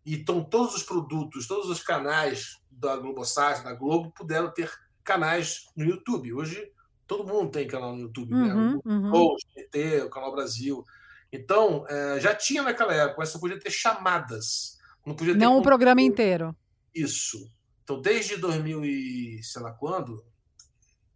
e 0.06 0.16
então 0.16 0.44
todos 0.44 0.76
os 0.76 0.84
produtos, 0.84 1.48
todos 1.48 1.70
os 1.70 1.82
canais 1.82 2.60
da 2.70 2.96
Globosat, 2.98 3.64
da 3.64 3.74
Globo, 3.74 4.12
puderam 4.12 4.52
ter 4.52 4.72
canais 5.04 5.66
no 5.76 5.86
YouTube. 5.86 6.34
Hoje 6.34 6.72
todo 7.06 7.28
mundo 7.28 7.52
tem 7.52 7.68
canal 7.68 7.96
no 7.96 8.04
YouTube, 8.04 8.34
uhum, 8.34 8.74
né? 8.74 8.80
O 8.84 8.90
uhum. 8.90 9.12
o 9.14 9.38
GT, 9.56 10.02
o 10.04 10.10
Canal 10.10 10.32
Brasil. 10.32 10.84
Então, 11.32 11.86
é, 11.88 12.20
já 12.20 12.34
tinha 12.34 12.64
naquela 12.64 12.94
época, 12.94 13.18
mas 13.20 13.30
só 13.30 13.40
podia 13.40 13.60
ter 13.60 13.72
chamadas. 13.72 14.80
Não 15.06 15.16
podia 15.16 15.34
ter. 15.34 15.40
Não 15.40 15.58
o 15.58 15.62
programa 15.62 16.02
inteiro. 16.02 16.56
Isso. 16.94 17.50
Então, 17.84 18.02
desde 18.02 18.38
2000 18.38 18.86
e 18.86 19.44
sei 19.44 19.62
lá 19.62 19.72
quando, 19.72 20.24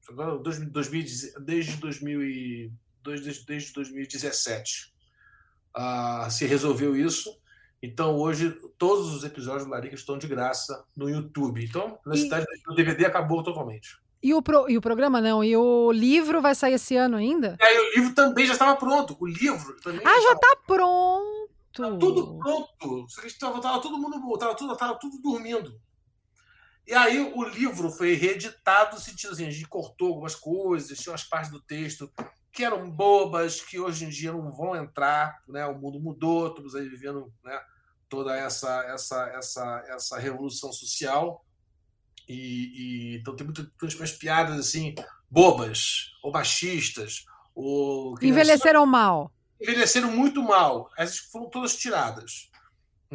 agora, 0.10 0.38
2000, 0.38 0.72
desde, 1.42 1.78
2000 1.78 2.72
desde, 3.04 3.46
desde 3.46 3.74
2017 3.74 4.94
uh, 5.76 6.30
se 6.32 6.46
resolveu 6.46 6.96
isso. 6.96 7.38
Então, 7.82 8.18
hoje, 8.18 8.52
todos 8.78 9.14
os 9.14 9.24
episódios 9.24 9.66
do 9.66 9.70
Larica 9.70 9.96
estão 9.96 10.18
de 10.18 10.28
graça 10.28 10.84
no 10.96 11.10
YouTube. 11.10 11.64
Então, 11.64 12.00
na 12.06 12.16
e... 12.16 12.30
do 12.66 12.74
DVD 12.74 13.06
acabou 13.06 13.44
totalmente. 13.44 14.00
E 14.24 14.34
o, 14.34 14.42
pro, 14.42 14.68
e 14.68 14.76
o 14.76 14.82
programa 14.82 15.22
não? 15.22 15.44
E 15.44 15.56
o 15.56 15.92
livro 15.92 16.42
vai 16.42 16.56
sair 16.56 16.74
esse 16.74 16.96
ano 16.96 17.16
ainda? 17.16 17.58
É, 17.62 17.80
o 17.80 17.96
livro 17.96 18.16
também 18.16 18.46
já 18.46 18.54
estava 18.54 18.76
pronto. 18.76 19.16
O 19.20 19.28
livro 19.28 19.80
também. 19.82 20.02
Ah, 20.04 20.22
já 20.22 20.32
está 20.32 20.58
pronto. 20.66 21.50
Tá 21.76 21.92
tudo 21.98 22.40
pronto. 22.40 23.06
Estava 23.24 23.62
todo 23.82 24.00
mundo, 24.00 24.34
estava 24.34 24.56
tudo, 24.56 24.76
tava 24.76 24.96
tudo 24.96 25.20
dormindo. 25.22 25.80
E 26.88 26.94
aí 26.94 27.20
o 27.20 27.44
livro 27.44 27.90
foi 27.90 28.14
reeditado 28.14 28.96
no 28.96 29.02
sentido 29.02 29.34
assim, 29.34 29.48
a 29.48 29.52
gente 29.52 29.68
cortou 29.68 30.10
algumas 30.10 30.36
coisas, 30.36 30.98
tinha 31.00 31.12
umas 31.12 31.24
partes 31.24 31.50
do 31.50 31.60
texto 31.60 32.12
que 32.52 32.64
eram 32.64 32.90
bobas, 32.90 33.60
que 33.60 33.78
hoje 33.78 34.06
em 34.06 34.10
dia 34.10 34.32
não 34.32 34.52
vão 34.52 34.76
entrar, 34.76 35.42
né? 35.48 35.66
O 35.66 35.78
mundo 35.78 36.00
mudou, 36.00 36.48
estamos 36.48 36.74
aí 36.74 36.88
vivendo, 36.88 37.34
né? 37.44 37.60
Toda 38.08 38.36
essa 38.36 38.84
essa 38.86 39.28
essa 39.30 39.84
essa 39.88 40.20
revolução 40.20 40.72
social 40.72 41.44
e, 42.30 43.16
e 43.16 43.18
então 43.18 43.36
tem 43.36 43.46
muitas 43.46 44.12
piadas 44.14 44.58
assim 44.58 44.96
bobas 45.30 46.12
ou 46.24 46.32
machistas 46.32 47.26
ou 47.54 48.16
envelheceram 48.22 48.86
mal, 48.86 49.32
envelheceram 49.60 50.12
muito 50.12 50.42
mal. 50.42 50.90
Essas 50.98 51.18
foram 51.18 51.50
todas 51.50 51.76
tiradas. 51.76 52.50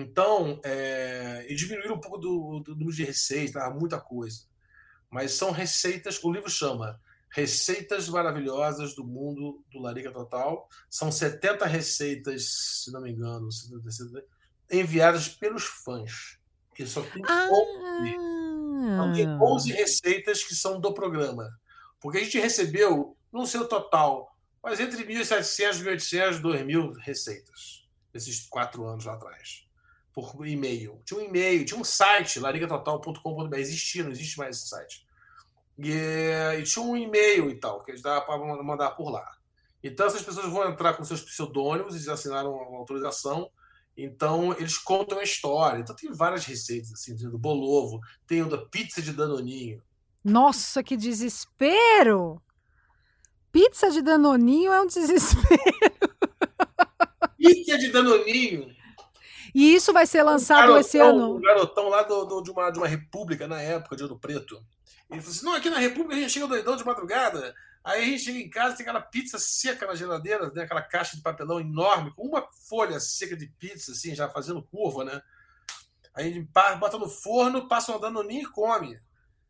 Então, 0.01 0.61
é, 0.65 1.47
e 1.49 1.55
diminuíram 1.55 1.97
um 1.97 2.01
pouco 2.01 2.19
do, 2.19 2.61
do 2.61 2.73
número 2.75 2.93
de 2.93 3.05
receitas, 3.05 3.63
muita 3.75 4.01
coisa. 4.01 4.43
Mas 5.11 5.33
são 5.33 5.51
receitas, 5.51 6.23
o 6.23 6.33
livro 6.33 6.49
chama 6.49 7.01
Receitas 7.31 8.09
Maravilhosas 8.09 8.95
do 8.95 9.05
Mundo 9.05 9.65
do 9.71 9.81
Larica 9.81 10.11
Total. 10.11 10.69
São 10.89 11.13
70 11.13 11.65
receitas, 11.67 12.83
se 12.85 12.93
não 12.93 13.01
me 13.01 13.13
engano, 13.13 13.49
enviadas 14.71 15.29
pelos 15.29 15.65
fãs. 15.65 16.39
Que 16.75 16.87
só 16.87 17.03
tem 17.03 17.23
ah. 17.27 17.49
11. 18.01 18.31
Então, 18.83 19.13
tem 19.13 19.29
11 19.29 19.73
receitas 19.73 20.43
que 20.43 20.55
são 20.55 20.81
do 20.81 20.93
programa. 20.93 21.49
Porque 22.01 22.19
a 22.19 22.25
gente 22.25 22.39
recebeu, 22.39 23.17
não 23.33 23.47
sei 23.47 23.61
o 23.61 23.69
total, 23.69 24.35
mas 24.63 24.81
entre 24.81 25.05
1.700, 25.05 25.83
1.800, 25.85 26.41
2.000 26.41 26.97
receitas. 26.99 27.89
Esses 28.13 28.49
quatro 28.49 28.87
anos 28.87 29.07
atrás. 29.07 29.70
Por 30.13 30.47
e-mail. 30.47 31.01
Tinha 31.05 31.21
um 31.21 31.25
e-mail, 31.25 31.65
tinha 31.65 31.79
um 31.79 31.85
site, 31.85 32.41
larigatotal.com.br. 32.41 33.57
Existia, 33.57 34.03
não 34.03 34.11
existe 34.11 34.39
mais 34.39 34.57
esse 34.57 34.69
site 34.69 35.07
e, 35.83 36.59
e 36.59 36.63
tinha 36.63 36.85
um 36.85 36.97
e-mail 36.97 37.51
e 37.51 37.55
tal, 37.55 37.83
que 37.83 37.91
eles 37.91 38.03
dava 38.03 38.21
para 38.25 38.39
mandar 38.63 38.91
por 38.91 39.11
lá. 39.11 39.27
Então, 39.83 40.07
essas 40.07 40.23
pessoas 40.23 40.47
vão 40.53 40.69
entrar 40.69 40.93
com 40.95 41.05
seus 41.05 41.23
pseudônimos, 41.23 41.95
eles 41.95 42.09
assinaram 42.09 42.53
uma 42.53 42.79
autorização, 42.79 43.51
então 43.97 44.53
eles 44.59 44.77
contam 44.77 45.19
a 45.19 45.23
história. 45.23 45.81
Então, 45.81 45.97
tem 45.97 46.13
várias 46.13 46.45
receitas, 46.45 46.93
assim, 46.93 47.17
do 47.17 47.39
bolovo, 47.39 47.99
tem 48.27 48.43
o 48.43 48.49
da 48.49 48.59
pizza 48.59 49.01
de 49.01 49.13
Danoninho. 49.13 49.83
Nossa, 50.23 50.83
que 50.83 50.97
desespero! 50.97 52.43
Pizza 53.51 53.91
de 53.91 54.03
Danoninho 54.03 54.73
é 54.73 54.83
um 54.83 54.87
desespero. 54.87 55.59
Pizza 57.39 57.79
de 57.79 57.91
Danoninho. 57.91 58.80
E 59.55 59.75
isso 59.75 59.93
vai 59.93 60.07
ser 60.07 60.23
lançado 60.23 60.59
um 60.59 60.61
garotão, 60.61 60.81
esse 60.81 60.99
ano? 60.99 61.37
Um 61.37 61.41
garotão 61.41 61.89
lá 61.89 62.03
do, 62.03 62.25
do, 62.25 62.43
de, 62.43 62.51
uma, 62.51 62.71
de 62.71 62.79
uma 62.79 62.89
república, 62.89 63.49
na 63.49 63.61
época, 63.61 63.97
de 63.97 64.03
Ouro 64.03 64.19
Preto. 64.19 64.63
Ele 65.11 65.21
falou 65.21 65.35
assim: 65.35 65.45
não, 65.45 65.55
aqui 65.55 65.71
na 65.71 65.79
República 65.79 66.15
a 66.15 66.19
gente 66.19 66.33
chega 66.33 66.47
doidão 66.47 66.77
de 66.77 66.85
madrugada. 66.85 67.55
Aí 67.83 68.03
a 68.03 68.05
gente 68.05 68.23
chega 68.23 68.39
em 68.39 68.51
casa 68.51 68.77
tem 68.77 68.85
aquela 68.85 69.01
pizza 69.01 69.39
seca 69.39 69.87
na 69.87 69.95
geladeira, 69.95 70.51
né? 70.51 70.63
aquela 70.63 70.83
caixa 70.83 71.17
de 71.17 71.23
papelão 71.23 71.59
enorme, 71.59 72.13
com 72.15 72.27
uma 72.27 72.47
folha 72.69 73.01
seca 73.01 73.35
de 73.35 73.47
pizza, 73.47 73.93
assim, 73.93 74.15
já 74.15 74.29
fazendo 74.29 74.63
curva, 74.63 75.03
né? 75.03 75.23
Aí 76.15 76.29
a 76.29 76.33
gente 76.33 76.49
bota 76.79 76.99
no 76.99 77.09
forno, 77.09 77.69
passa 77.69 77.93
uma 77.93 78.01
danoninha 78.01 78.43
e 78.43 78.51
come. 78.51 79.01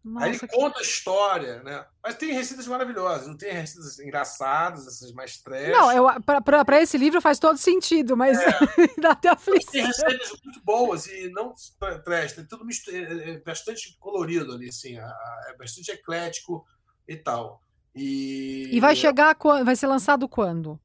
Nossa, 0.03 0.25
Aí 0.25 0.33
ele 0.33 0.39
que... 0.39 0.47
conta 0.49 0.79
a 0.79 0.83
história, 0.83 1.63
né? 1.63 1.85
Mas 2.03 2.15
tem 2.15 2.33
receitas 2.33 2.67
maravilhosas, 2.67 3.27
não 3.27 3.37
tem 3.37 3.53
receitas 3.53 3.99
engraçadas, 3.99 4.87
essas 4.87 5.13
mais 5.13 5.39
trash. 5.39 5.69
Não, 5.69 6.23
para 6.43 6.81
esse 6.81 6.97
livro 6.97 7.21
faz 7.21 7.39
todo 7.39 7.59
sentido, 7.59 8.17
mas 8.17 8.39
é. 8.39 8.47
dá 8.99 9.11
até 9.11 9.29
aflição. 9.29 9.73
Tem 9.73 9.85
receitas 9.85 10.31
muito 10.43 10.65
boas 10.65 11.07
e 11.07 11.29
não 11.29 11.55
trash, 12.03 12.33
tem 12.33 12.47
tudo 12.47 12.67
é, 12.89 12.97
é, 12.97 13.31
é 13.31 13.41
bastante 13.41 13.95
colorido 14.01 14.55
ali, 14.55 14.71
assim, 14.71 14.99
é 14.99 15.57
bastante 15.59 15.91
eclético 15.91 16.67
e 17.07 17.17
tal. 17.17 17.63
E, 17.95 18.71
e 18.73 18.81
vai 18.81 18.97
chegar, 18.97 19.37
vai 19.65 19.77
ser 19.77 19.87
lançado 19.87 20.27
quando? 20.27 20.81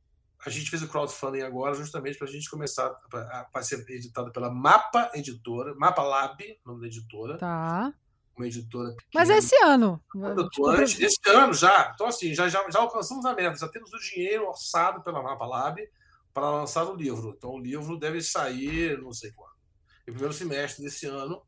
A 0.45 0.49
gente 0.49 0.69
fez 0.69 0.83
o 0.83 0.89
crowdfunding 0.89 1.41
agora 1.41 1.73
justamente 1.73 2.17
para 2.17 2.27
a 2.27 2.31
gente 2.31 2.49
começar 2.49 2.93
a, 3.53 3.63
ser 3.63 3.79
editado 3.89 4.31
pela 4.31 4.51
Mapa 4.51 5.09
Editora, 5.13 5.73
Mapa 5.75 6.03
Lab, 6.03 6.59
nome 6.65 6.81
da 6.81 6.87
editora. 6.87 7.37
Tá 7.37 7.93
uma 8.37 8.47
editora 8.47 8.89
pequena. 8.89 9.09
Mas 9.13 9.29
é 9.29 9.37
esse 9.37 9.55
ano. 9.63 10.01
Tipo, 10.51 10.67
antes, 10.67 10.99
esse 10.99 11.29
ano 11.29 11.53
já. 11.53 11.91
Então, 11.93 12.07
assim, 12.07 12.33
já, 12.33 12.47
já, 12.47 12.69
já 12.69 12.79
alcançamos 12.79 13.25
a 13.25 13.33
meta, 13.33 13.57
já 13.57 13.67
temos 13.67 13.91
o 13.93 13.99
dinheiro 13.99 14.47
orçado 14.47 15.03
pela 15.03 15.21
Mapa 15.21 15.45
Lab 15.45 15.81
para 16.33 16.49
lançar 16.49 16.85
o 16.85 16.95
livro. 16.95 17.33
Então, 17.37 17.51
o 17.51 17.59
livro 17.59 17.97
deve 17.97 18.21
sair, 18.21 19.01
não 19.01 19.13
sei 19.13 19.31
quando. 19.31 19.55
No 20.07 20.13
primeiro 20.13 20.33
semestre 20.33 20.83
desse 20.83 21.05
ano. 21.05 21.41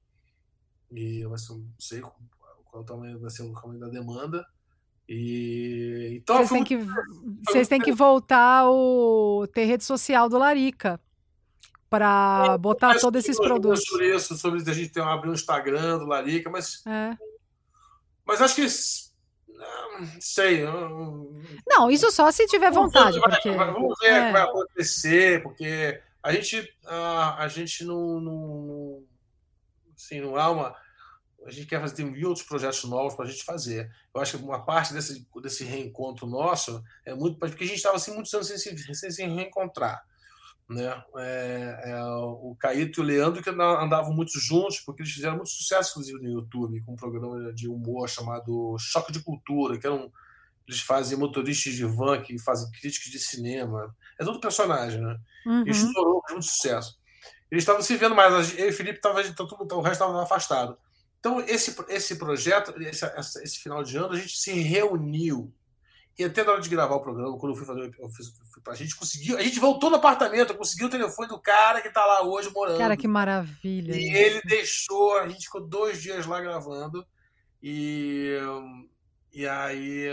E 0.92 1.24
ser, 1.38 1.54
não 1.54 1.66
sei 1.78 2.02
qual 2.02 2.84
tamanho 2.84 3.20
vai 3.20 3.30
ser 3.30 3.44
o 3.44 3.54
tamanho 3.54 3.80
da 3.80 3.90
demanda. 3.90 4.46
E 5.10 6.20
então 6.22 6.38
vocês 6.38 6.50
têm 6.50 6.64
que, 6.64 6.78
vocês 7.48 7.68
têm 7.68 7.80
que 7.80 7.94
voltar 7.94 8.70
o 8.70 9.48
ter 9.54 9.64
rede 9.64 9.84
social 9.84 10.28
do 10.28 10.38
Larica 10.38 11.00
para 11.90 12.54
é, 12.54 12.58
botar 12.58 13.00
todos 13.00 13.24
esses 13.24 13.38
produtos. 13.38 13.84
Sobre 13.86 14.16
isso, 14.16 14.38
sobre 14.38 14.70
a 14.70 14.74
gente 14.74 14.90
ter, 14.90 15.02
abrir 15.02 15.30
um 15.30 15.34
Instagram 15.34 16.00
do 16.00 16.06
Larica, 16.06 16.50
mas. 16.50 16.86
É. 16.86 17.18
Mas 18.26 18.42
acho 18.42 18.56
que. 18.56 18.68
Não 19.48 20.22
sei. 20.22 20.66
Não, 21.66 21.90
isso 21.90 22.12
só 22.12 22.30
se 22.32 22.46
tiver 22.46 22.72
vontade. 22.72 23.20
Vamos 23.20 23.36
porque... 23.36 23.50
Ver, 23.50 23.58
vamos 23.58 24.00
ver 24.00 24.08
é. 24.08 24.22
o 24.22 24.26
que 24.26 24.32
vai 24.32 24.42
acontecer, 24.42 25.44
porque 25.44 26.02
a 26.22 26.32
gente, 26.34 26.78
a, 26.86 27.44
a 27.44 27.48
gente 27.48 27.84
não, 27.84 28.20
não. 28.20 29.04
Assim, 29.96 30.20
não 30.20 30.36
há 30.36 30.50
uma. 30.52 30.76
A 31.46 31.52
gente 31.52 31.68
quer 31.68 31.80
fazer, 31.80 31.96
tem 31.96 32.06
mil 32.06 32.28
outros 32.28 32.46
projetos 32.46 32.84
novos 32.84 33.16
para 33.16 33.26
a 33.26 33.30
gente 33.30 33.46
fazer. 33.46 33.90
Eu 34.14 34.20
acho 34.20 34.38
que 34.38 34.44
uma 34.44 34.66
parte 34.66 34.94
desse, 34.94 35.26
desse 35.42 35.64
reencontro 35.64 36.28
nosso 36.28 36.84
é 37.06 37.16
muito. 37.16 37.40
Porque 37.40 37.64
a 37.64 37.68
gente 37.68 37.78
estava 37.78 37.96
assim, 37.96 38.14
muitos 38.14 38.34
anos 38.34 38.48
sem 38.48 38.58
se, 38.58 38.96
sem 38.96 39.10
se 39.10 39.26
reencontrar 39.26 40.04
né? 40.70 41.02
É, 41.18 41.82
é, 41.86 42.04
o 42.04 42.56
Caíto 42.60 43.00
e 43.00 43.04
o 43.04 43.06
Leandro 43.06 43.42
que 43.42 43.50
andavam 43.50 44.14
muito 44.14 44.38
juntos, 44.40 44.80
porque 44.80 45.02
eles 45.02 45.14
fizeram 45.14 45.38
muito 45.38 45.50
sucesso, 45.50 45.92
inclusive, 45.92 46.20
no 46.20 46.30
YouTube, 46.30 46.82
com 46.82 46.94
um 46.94 46.98
programa 46.98 47.54
de 47.54 47.70
humor 47.70 48.10
chamado 48.10 48.76
Choque 48.78 49.12
de 49.12 49.22
Cultura, 49.22 49.78
que 49.78 49.88
eram, 49.88 50.12
eles 50.68 50.82
fazem 50.82 51.18
motoristas 51.18 51.74
de 51.74 51.86
van 51.86 52.22
que 52.22 52.38
fazem 52.38 52.70
críticas 52.72 53.10
de 53.10 53.20
cinema. 53.20 53.96
É 54.20 54.26
todo 54.26 54.42
personagem, 54.42 55.02
né? 55.02 55.18
Uhum. 55.46 55.66
E 55.66 55.70
estourou 55.70 56.22
muito 56.30 56.46
sucesso. 56.46 56.98
Eles 57.50 57.62
estavam 57.62 57.82
se 57.82 57.96
vendo 57.96 58.14
mais, 58.14 58.58
eu 58.58 58.68
e 58.68 58.70
o 58.70 58.74
Felipe 58.74 58.98
estavam, 58.98 59.22
o 59.22 59.82
resto 59.82 60.04
estava 60.04 60.22
afastado. 60.22 60.78
Então, 61.20 61.40
esse, 61.42 61.76
esse 61.90 62.18
projeto, 62.18 62.74
esse, 62.82 63.06
esse 63.42 63.60
final 63.60 63.84
de 63.84 63.98
ano, 63.98 64.14
a 64.14 64.18
gente 64.18 64.38
se 64.38 64.52
reuniu 64.52 65.54
e 66.18 66.24
até 66.24 66.44
na 66.44 66.54
hora 66.54 66.62
de 66.62 66.70
gravar 66.70 66.96
o 66.96 67.02
programa, 67.02 67.38
quando 67.38 67.52
eu 67.52 67.56
fui 67.56 67.66
fazer 67.66 67.96
eu 68.00 68.10
fiz, 68.10 68.34
a 68.68 68.76
gente 68.76 68.96
conseguiu, 68.96 69.38
a 69.38 69.44
gente 69.44 69.60
voltou 69.60 69.90
no 69.90 69.98
apartamento, 69.98 70.58
conseguiu 70.58 70.88
o 70.88 70.90
telefone 70.90 71.28
do 71.28 71.40
cara 71.40 71.80
que 71.80 71.92
tá 71.92 72.04
lá 72.04 72.24
hoje 72.24 72.50
morando. 72.52 72.80
Cara, 72.80 72.98
que 72.98 73.08
maravilha. 73.08 73.96
E 73.96 74.08
isso. 74.08 74.18
ele 74.18 74.42
deixou, 74.42 75.18
a 75.20 75.28
gente 75.28 75.46
ficou 75.46 75.62
dois 75.62 76.02
dias 76.02 76.26
lá 76.26 76.42
gravando. 76.42 77.06
E, 77.62 78.36
e 79.32 79.48
aí, 79.48 80.08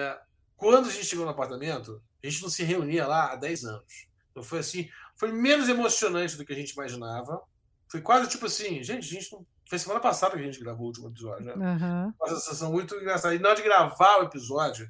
quando 0.57 0.89
a 0.89 0.93
gente 0.93 1.07
chegou 1.07 1.25
no 1.25 1.31
apartamento, 1.31 2.03
a 2.23 2.29
gente 2.29 2.43
não 2.43 2.51
se 2.51 2.63
reunia 2.65 3.07
lá 3.07 3.33
há 3.33 3.37
10 3.37 3.65
anos. 3.65 4.07
Então 4.31 4.43
foi 4.43 4.59
assim, 4.59 4.89
foi 5.17 5.33
menos 5.33 5.69
emocionante 5.69 6.37
do 6.37 6.45
que 6.45 6.53
a 6.53 6.57
gente 6.57 6.73
imaginava. 6.73 7.41
Foi 7.89 8.03
quase 8.03 8.29
tipo 8.29 8.45
assim, 8.47 8.83
gente, 8.83 9.07
a 9.09 9.21
gente 9.21 9.33
não. 9.33 9.47
Foi 9.67 9.79
semana 9.79 10.01
passada 10.01 10.35
que 10.35 10.43
a 10.43 10.45
gente 10.45 10.61
gravou 10.61 10.85
o 10.85 10.87
último 10.89 11.09
episódio, 11.09 11.47
né? 11.47 11.55
Uhum. 11.55 12.13
Uma 12.21 12.29
sensação 12.29 12.71
muito 12.71 12.95
engraçada. 12.97 13.35
E 13.35 13.39
na 13.39 13.49
hora 13.49 13.57
de 13.57 13.63
gravar 13.63 14.19
o 14.19 14.25
episódio, 14.25 14.87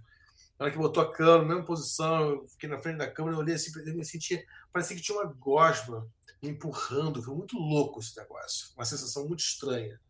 na 0.58 0.64
hora 0.64 0.72
que 0.72 0.78
botou 0.78 1.02
a 1.02 1.12
câmera, 1.12 1.38
na 1.38 1.48
mesma 1.48 1.64
posição, 1.64 2.30
eu 2.30 2.46
fiquei 2.48 2.68
na 2.68 2.78
frente 2.78 2.98
da 2.98 3.10
câmera, 3.10 3.36
eu 3.36 3.40
olhei 3.40 3.54
assim, 3.54 3.72
eu 3.84 3.94
me 3.94 4.04
sentia, 4.04 4.44
parecia 4.72 4.96
que 4.96 5.02
tinha 5.02 5.18
uma 5.18 5.32
gosma 5.32 6.08
me 6.42 6.50
empurrando, 6.50 7.22
foi 7.22 7.34
muito 7.34 7.56
louco 7.56 8.00
esse 8.00 8.16
negócio, 8.16 8.68
uma 8.76 8.84
sensação 8.84 9.26
muito 9.26 9.40
estranha. 9.40 10.00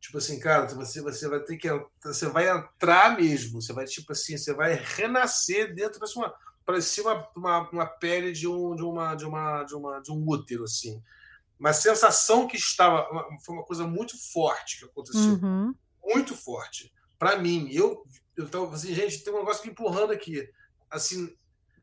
Tipo 0.00 0.18
assim, 0.18 0.38
cara, 0.38 0.66
você, 0.66 1.00
você 1.00 1.28
vai 1.28 1.40
ter 1.40 1.56
que, 1.56 1.68
você 2.02 2.28
vai 2.28 2.48
entrar 2.48 3.16
mesmo, 3.16 3.62
você 3.62 3.72
vai, 3.72 3.86
tipo 3.86 4.12
assim, 4.12 4.36
você 4.36 4.52
vai 4.52 4.74
renascer 4.74 5.74
dentro 5.74 5.98
dessa 5.98 6.18
uma, 6.18 6.34
parecia 6.66 7.02
uma, 7.02 7.28
uma, 7.34 7.70
uma 7.70 7.86
pele 7.86 8.32
de 8.32 8.46
um, 8.46 8.74
de 8.74 8.82
uma, 8.82 9.14
de 9.14 9.24
uma, 9.24 9.64
de 9.64 9.74
uma, 9.74 10.00
de 10.00 10.12
um 10.12 10.28
útero, 10.28 10.64
assim. 10.64 11.02
Uma 11.58 11.72
sensação 11.72 12.46
que 12.46 12.56
estava, 12.56 13.08
foi 13.44 13.54
uma 13.54 13.64
coisa 13.64 13.86
muito 13.86 14.14
forte 14.32 14.80
que 14.80 14.84
aconteceu, 14.84 15.38
uhum. 15.42 15.74
muito 16.02 16.36
forte. 16.36 16.92
Para 17.18 17.38
mim, 17.38 17.68
eu 17.70 18.04
eu 18.36 18.48
tava 18.48 18.74
assim, 18.74 18.94
gente, 18.94 19.22
tem 19.22 19.32
um 19.32 19.38
negócio 19.38 19.64
me 19.64 19.72
empurrando 19.72 20.12
aqui. 20.12 20.48
Assim, 20.90 21.34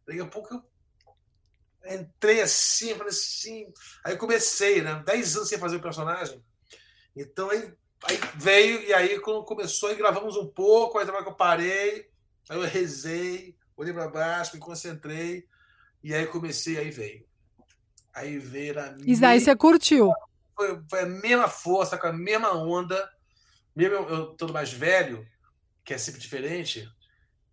daqui 0.05 0.19
a 0.19 0.25
pouco 0.25 0.53
eu 0.53 0.63
entrei 1.95 2.41
assim, 2.41 2.95
falei 2.95 3.09
assim. 3.09 3.71
Aí 4.03 4.17
comecei, 4.17 4.81
né? 4.81 5.01
Dez 5.05 5.35
anos 5.35 5.49
sem 5.49 5.57
fazer 5.57 5.77
o 5.77 5.81
personagem. 5.81 6.43
Então 7.15 7.49
aí, 7.49 7.73
aí 8.03 8.19
veio, 8.35 8.81
e 8.83 8.93
aí 8.93 9.19
quando 9.19 9.43
começou, 9.43 9.89
aí 9.89 9.95
gravamos 9.95 10.35
um 10.35 10.47
pouco, 10.47 10.97
aí 10.97 11.05
que 11.05 11.11
eu 11.11 11.35
parei, 11.35 12.09
aí 12.49 12.57
eu 12.57 12.61
rezei, 12.61 13.55
olhei 13.75 13.93
para 13.93 14.07
baixo, 14.07 14.55
me 14.55 14.59
concentrei, 14.59 15.47
e 16.03 16.13
aí 16.13 16.25
comecei, 16.27 16.77
aí 16.77 16.89
veio. 16.89 17.25
Aí 18.13 18.37
veio 18.37 18.79
a 18.79 18.91
minha. 18.91 19.11
Isso 19.11 19.21
daí 19.21 19.39
você 19.39 19.55
curtiu? 19.55 20.11
Foi, 20.55 20.81
foi, 20.89 21.01
a 21.01 21.05
mesma 21.05 21.47
força, 21.47 21.97
com 21.97 22.07
a 22.07 22.13
mesma 22.13 22.53
onda. 22.53 23.09
Mesmo 23.75 23.95
eu, 23.95 24.09
eu 24.09 24.25
todo 24.33 24.51
mais 24.51 24.71
velho, 24.71 25.25
que 25.91 25.95
é 25.95 25.97
sempre 25.97 26.21
diferente, 26.21 26.89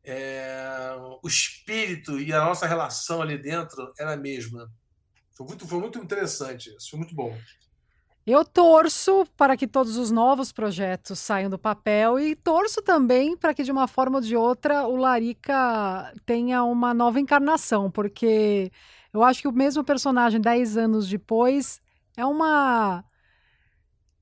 é, 0.04 0.94
o 1.20 1.26
espírito 1.26 2.20
e 2.20 2.32
a 2.32 2.44
nossa 2.44 2.68
relação 2.68 3.20
ali 3.20 3.36
dentro 3.36 3.92
era 3.98 4.12
a 4.12 4.16
mesma. 4.16 4.70
Foi 5.36 5.44
muito, 5.44 5.66
foi 5.66 5.80
muito 5.80 5.98
interessante, 5.98 6.72
foi 6.88 7.00
muito 7.00 7.16
bom. 7.16 7.36
Eu 8.24 8.44
torço 8.44 9.26
para 9.36 9.56
que 9.56 9.66
todos 9.66 9.96
os 9.96 10.12
novos 10.12 10.52
projetos 10.52 11.18
saiam 11.18 11.50
do 11.50 11.58
papel 11.58 12.20
e 12.20 12.36
torço 12.36 12.80
também 12.80 13.36
para 13.36 13.52
que, 13.52 13.64
de 13.64 13.72
uma 13.72 13.88
forma 13.88 14.18
ou 14.18 14.22
de 14.22 14.36
outra, 14.36 14.86
o 14.86 14.94
Larica 14.94 16.12
tenha 16.24 16.62
uma 16.62 16.94
nova 16.94 17.18
encarnação, 17.18 17.90
porque 17.90 18.70
eu 19.12 19.24
acho 19.24 19.40
que 19.42 19.48
o 19.48 19.52
mesmo 19.52 19.82
personagem, 19.82 20.40
10 20.40 20.76
anos 20.76 21.08
depois, 21.08 21.80
é 22.16 22.24
uma 22.24 23.04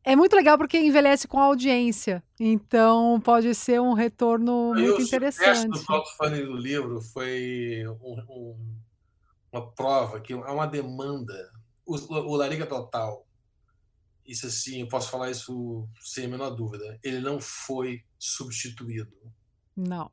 é 0.06 0.14
muito 0.14 0.36
legal 0.36 0.56
porque 0.56 0.78
envelhece 0.78 1.26
com 1.26 1.40
a 1.40 1.46
audiência. 1.46 2.22
Então 2.38 3.20
pode 3.20 3.52
ser 3.56 3.80
um 3.80 3.92
retorno 3.92 4.72
muito 4.72 5.02
interessante. 5.02 5.80
O 5.80 5.84
crowdfunding 5.84 6.44
do 6.44 6.56
livro 6.56 7.02
foi 7.02 7.82
um, 8.00 8.20
um, 8.30 8.76
uma 9.52 9.68
prova 9.72 10.20
que 10.20 10.32
há 10.32 10.52
uma 10.52 10.66
demanda. 10.66 11.34
O, 11.84 11.96
o 11.96 12.36
Lariga 12.36 12.66
Total, 12.66 13.26
isso 14.24 14.46
assim, 14.46 14.82
eu 14.82 14.88
posso 14.88 15.10
falar 15.10 15.32
isso 15.32 15.88
sem 16.00 16.26
a 16.26 16.28
menor 16.28 16.50
dúvida. 16.50 16.96
Ele 17.02 17.18
não 17.18 17.40
foi 17.40 18.04
substituído. 18.16 19.12
Não. 19.76 20.08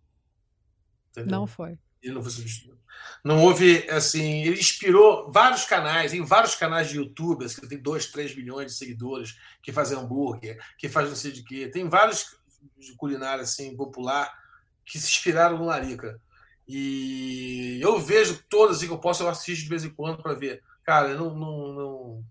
Entendeu? 1.11 1.31
Não 1.31 1.45
foi. 1.45 1.77
Ele 2.03 2.13
não 3.23 3.41
houve, 3.41 3.89
assim, 3.89 4.43
ele 4.43 4.59
inspirou 4.59 5.31
vários 5.31 5.63
canais, 5.63 6.11
tem 6.11 6.23
vários 6.23 6.55
canais 6.55 6.89
de 6.89 6.97
youtubers 6.97 7.55
que 7.55 7.65
tem 7.67 7.77
2, 7.77 8.07
3 8.07 8.35
milhões 8.35 8.73
de 8.73 8.77
seguidores 8.77 9.37
que 9.61 9.71
fazem 9.71 9.97
hambúrguer, 9.97 10.61
que 10.77 10.89
fazem 10.89 11.09
não 11.09 11.15
sei 11.15 11.31
de 11.31 11.41
quê. 11.41 11.69
Tem 11.69 11.87
vários 11.87 12.35
de 12.77 12.93
culinária, 12.95 13.43
assim, 13.43 13.75
popular 13.75 14.31
que 14.85 14.99
se 14.99 15.07
inspiraram 15.07 15.57
no 15.57 15.65
Larica. 15.65 16.19
E 16.67 17.79
eu 17.81 17.99
vejo 17.99 18.43
todas 18.49 18.77
assim, 18.77 18.87
que 18.87 18.93
eu 18.93 18.99
posso, 18.99 19.23
eu 19.23 19.29
assisto 19.29 19.63
de 19.63 19.69
vez 19.69 19.85
em 19.85 19.89
quando 19.89 20.21
para 20.21 20.33
ver. 20.33 20.61
Cara, 20.83 21.13
não, 21.15 21.33
não, 21.33 21.73
não, 21.73 22.25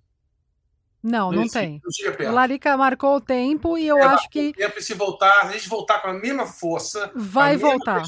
não, 1.02 1.32
não, 1.32 1.48
tem. 1.48 1.82
Não 2.20 2.32
Larica 2.32 2.76
marcou 2.76 3.16
o 3.16 3.20
tempo 3.20 3.76
e 3.76 3.88
eu 3.88 3.98
é, 3.98 4.04
acho 4.04 4.28
que. 4.30 4.52
Tempo, 4.52 4.78
e 4.78 4.82
se 4.82 4.94
voltar, 4.94 5.40
a 5.42 5.50
gente 5.50 5.68
voltar 5.68 6.00
com 6.00 6.08
a 6.08 6.14
mesma 6.14 6.46
força, 6.46 7.10
vai 7.12 7.56
voltar. 7.56 8.04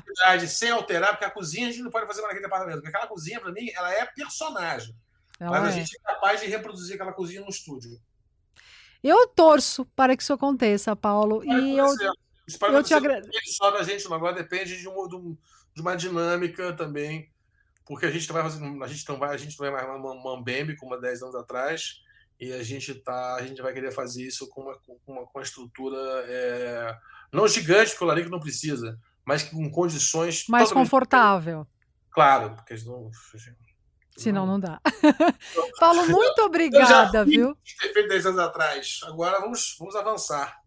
sem 0.46 0.70
alterar, 0.70 1.10
porque 1.10 1.24
a 1.24 1.30
cozinha 1.30 1.66
a 1.66 1.70
gente 1.72 1.82
não 1.82 1.90
pode 1.90 2.06
fazer 2.06 2.20
mais 2.22 2.34
naquele 2.34 2.46
departamento. 2.46 2.80
Porque 2.80 2.96
aquela 2.96 3.08
cozinha, 3.08 3.40
para 3.40 3.50
mim, 3.50 3.68
ela 3.74 3.92
é 3.92 4.06
personagem. 4.06 4.94
Ela 5.40 5.60
mas 5.60 5.64
é. 5.64 5.68
a 5.68 5.70
gente 5.72 5.96
é 5.96 6.12
capaz 6.12 6.40
de 6.40 6.46
reproduzir 6.46 6.94
aquela 6.94 7.12
cozinha 7.12 7.40
no 7.40 7.48
estúdio. 7.48 8.00
Eu 9.02 9.26
torço 9.26 9.84
para 9.96 10.16
que 10.16 10.22
isso 10.22 10.32
aconteça, 10.32 10.94
Paulo. 10.94 11.42
Vai 11.44 11.60
e 11.60 11.76
eu, 11.76 11.86
eu 12.72 12.82
te 12.82 12.94
agradeço. 12.94 13.56
Só 13.56 13.72
da 13.72 13.82
gente, 13.82 14.04
não. 14.04 14.14
agora 14.14 14.36
depende 14.36 14.80
de, 14.80 14.88
um, 14.88 15.36
de 15.74 15.80
uma 15.80 15.96
dinâmica 15.96 16.72
também. 16.74 17.28
Porque 17.84 18.06
a 18.06 18.10
gente 18.10 18.28
não 18.28 18.34
vai 18.34 18.42
fazer, 18.44 18.64
a 18.64 18.86
gente 18.86 19.08
não 19.08 19.18
vai, 19.18 19.34
a 19.34 19.36
gente 19.36 19.58
não 19.58 19.70
vai 19.70 19.84
mais 19.84 20.00
uma 20.00 20.14
Mambembe 20.14 20.76
como 20.76 20.94
há 20.94 20.96
10 20.96 21.22
anos 21.22 21.34
atrás 21.34 22.04
e 22.38 22.52
a 22.52 22.62
gente 22.62 22.94
tá, 22.94 23.36
a 23.36 23.46
gente 23.46 23.62
vai 23.62 23.72
querer 23.72 23.92
fazer 23.92 24.24
isso 24.24 24.48
com 24.48 24.62
uma, 24.62 24.78
com 24.78 24.98
uma, 25.06 25.24
com 25.26 25.38
uma 25.38 25.42
estrutura 25.42 25.96
é, 26.26 26.96
não 27.32 27.46
gigante, 27.48 27.90
porque 27.90 28.04
o 28.04 28.06
Larico 28.06 28.30
não 28.30 28.40
precisa, 28.40 28.98
mas 29.24 29.42
com 29.42 29.70
condições 29.70 30.44
mais 30.48 30.72
confortável. 30.72 31.66
Claro, 32.10 32.54
porque 32.54 32.76
senão, 32.76 33.10
senão 34.16 34.46
não 34.46 34.60
dá. 34.60 34.80
Paulo, 35.80 36.06
muito 36.08 36.42
obrigada, 36.42 37.24
viu? 37.24 37.56
Ter 37.80 37.92
feito 37.92 38.08
10 38.08 38.26
anos 38.26 38.38
atrás. 38.40 39.00
Agora 39.04 39.40
vamos, 39.40 39.76
vamos 39.78 39.96
avançar. 39.96 40.64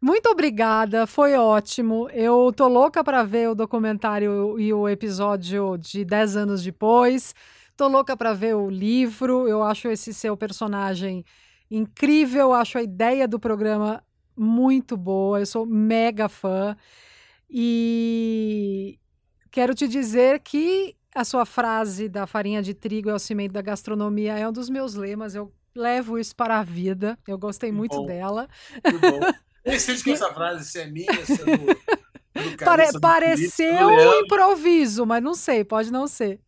Muito 0.00 0.30
obrigada, 0.30 1.06
foi 1.06 1.34
ótimo. 1.34 2.08
Eu 2.10 2.50
tô 2.56 2.66
louca 2.68 3.04
para 3.04 3.22
ver 3.22 3.50
o 3.50 3.54
documentário 3.54 4.58
e 4.58 4.72
o 4.72 4.88
episódio 4.88 5.76
de 5.76 6.06
10 6.06 6.36
anos 6.36 6.62
depois. 6.62 7.34
Tô 7.80 7.88
louca 7.88 8.14
para 8.14 8.34
ver 8.34 8.54
o 8.54 8.68
livro. 8.68 9.48
Eu 9.48 9.62
acho 9.62 9.88
esse 9.88 10.12
seu 10.12 10.36
personagem 10.36 11.24
incrível. 11.70 12.52
Acho 12.52 12.76
a 12.76 12.82
ideia 12.82 13.26
do 13.26 13.40
programa 13.40 14.04
muito 14.36 14.98
boa. 14.98 15.40
Eu 15.40 15.46
sou 15.46 15.64
mega 15.64 16.28
fã. 16.28 16.76
E 17.48 18.98
quero 19.50 19.74
te 19.74 19.88
dizer 19.88 20.40
que 20.40 20.94
a 21.14 21.24
sua 21.24 21.46
frase 21.46 22.06
da 22.06 22.26
farinha 22.26 22.60
de 22.60 22.74
trigo 22.74 23.08
é 23.08 23.14
o 23.14 23.18
cimento 23.18 23.52
da 23.52 23.62
gastronomia 23.62 24.38
é 24.38 24.46
um 24.46 24.52
dos 24.52 24.68
meus 24.68 24.94
lemas. 24.94 25.34
Eu 25.34 25.50
levo 25.74 26.18
isso 26.18 26.36
para 26.36 26.58
a 26.58 26.62
vida. 26.62 27.18
Eu 27.26 27.38
gostei 27.38 27.72
muito 27.72 27.96
bom. 27.96 28.04
dela. 28.04 28.46
Muito 28.84 29.00
bom. 29.00 29.20
Nem 29.64 29.78
sei 29.78 29.96
se 29.96 30.04
essa 30.12 30.30
frase 30.34 30.70
se 30.70 30.80
é 30.80 30.86
minha, 30.86 31.24
se 31.24 31.32
é 31.32 31.56
do, 31.56 31.99
Pare, 32.64 33.00
pareceu 33.00 33.88
um 33.88 34.20
improviso, 34.20 35.06
mas 35.06 35.22
não 35.22 35.34
sei, 35.34 35.64
pode 35.64 35.90
não 35.90 36.06
ser. 36.06 36.40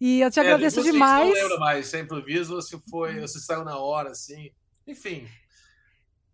E 0.00 0.20
eu 0.20 0.30
te 0.30 0.40
é, 0.40 0.42
agradeço 0.42 0.82
demais. 0.82 1.28
não 1.28 1.34
lembro 1.34 1.58
mais 1.60 1.86
se 1.86 1.96
é 1.96 2.00
improviso 2.00 2.54
ou 2.54 2.62
se 2.62 2.78
foi, 2.90 3.20
ou 3.20 3.28
se 3.28 3.40
saiu 3.40 3.64
na 3.64 3.78
hora, 3.78 4.10
assim. 4.10 4.50
Enfim. 4.86 5.26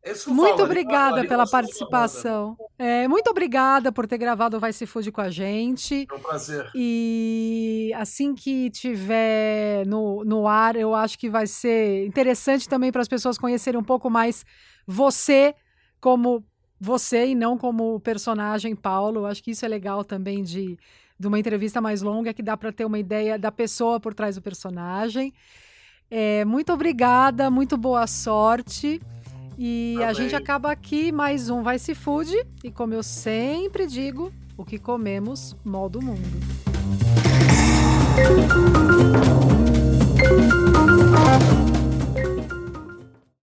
É 0.03 0.15
muito 0.29 0.57
falo, 0.57 0.65
obrigada 0.65 1.27
pela 1.27 1.47
participação. 1.47 2.57
É, 2.79 3.07
muito 3.07 3.29
obrigada 3.29 3.93
por 3.93 4.07
ter 4.07 4.17
gravado 4.17 4.57
o 4.57 4.61
Vai 4.61 4.73
Se 4.73 4.87
Food 4.87 5.13
com 5.13 5.21
a 5.21 5.29
gente. 5.29 6.07
É 6.11 6.15
um 6.15 6.21
prazer. 6.21 6.71
E 6.75 7.93
assim 7.95 8.35
que 8.35 8.71
tiver 8.71 9.87
no, 9.87 10.25
no 10.25 10.49
ar, 10.49 10.75
eu 10.75 10.95
acho 10.95 11.19
que 11.19 11.29
vai 11.29 11.47
ser 11.47 12.07
interessante 12.07 12.67
também 12.67 12.91
para 12.91 13.03
as 13.03 13.09
pessoas 13.09 13.37
conhecerem 13.37 13.79
um 13.79 13.85
pouco 13.85 14.09
mais 14.09 14.43
você 14.87 15.55
como 16.01 16.43
você 16.81 17.26
e 17.26 17.35
não 17.35 17.59
como 17.59 17.95
o 17.95 18.01
personagem 18.01 18.74
Paulo. 18.74 19.26
Acho 19.26 19.43
que 19.43 19.51
isso 19.51 19.64
é 19.64 19.68
legal 19.68 20.03
também 20.03 20.43
de, 20.43 20.78
de 21.18 21.28
uma 21.28 21.39
entrevista 21.39 21.81
mais 21.81 22.01
longa, 22.01 22.33
que 22.33 22.43
dá 22.43 22.57
para 22.57 22.72
ter 22.72 22.87
uma 22.87 22.99
ideia 22.99 23.39
da 23.39 23.53
pessoa 23.53 24.01
por 24.01 24.14
trás 24.14 24.37
do 24.37 24.43
personagem. 24.43 25.33
É, 26.11 26.45
muito 26.45 26.72
obrigada, 26.72 27.51
muito 27.51 27.76
boa 27.76 28.07
sorte. 28.07 29.01
E 29.59 29.93
Amém. 29.97 30.07
a 30.07 30.12
gente 30.14 30.35
acaba 30.35 30.72
aqui 30.72 31.12
mais 31.12 31.51
um 31.51 31.62
Vai 31.62 31.78
Se 31.78 31.95
Food. 31.95 32.35
E 32.64 32.70
como 32.70 32.95
eu 32.95 33.03
sempre 33.03 33.87
digo, 33.87 34.33
o 34.57 34.64
que 34.64 34.78
comemos 34.78 35.55
molda 35.62 35.99
o 35.99 36.03
mundo. 36.03 36.20
Música 41.11 41.70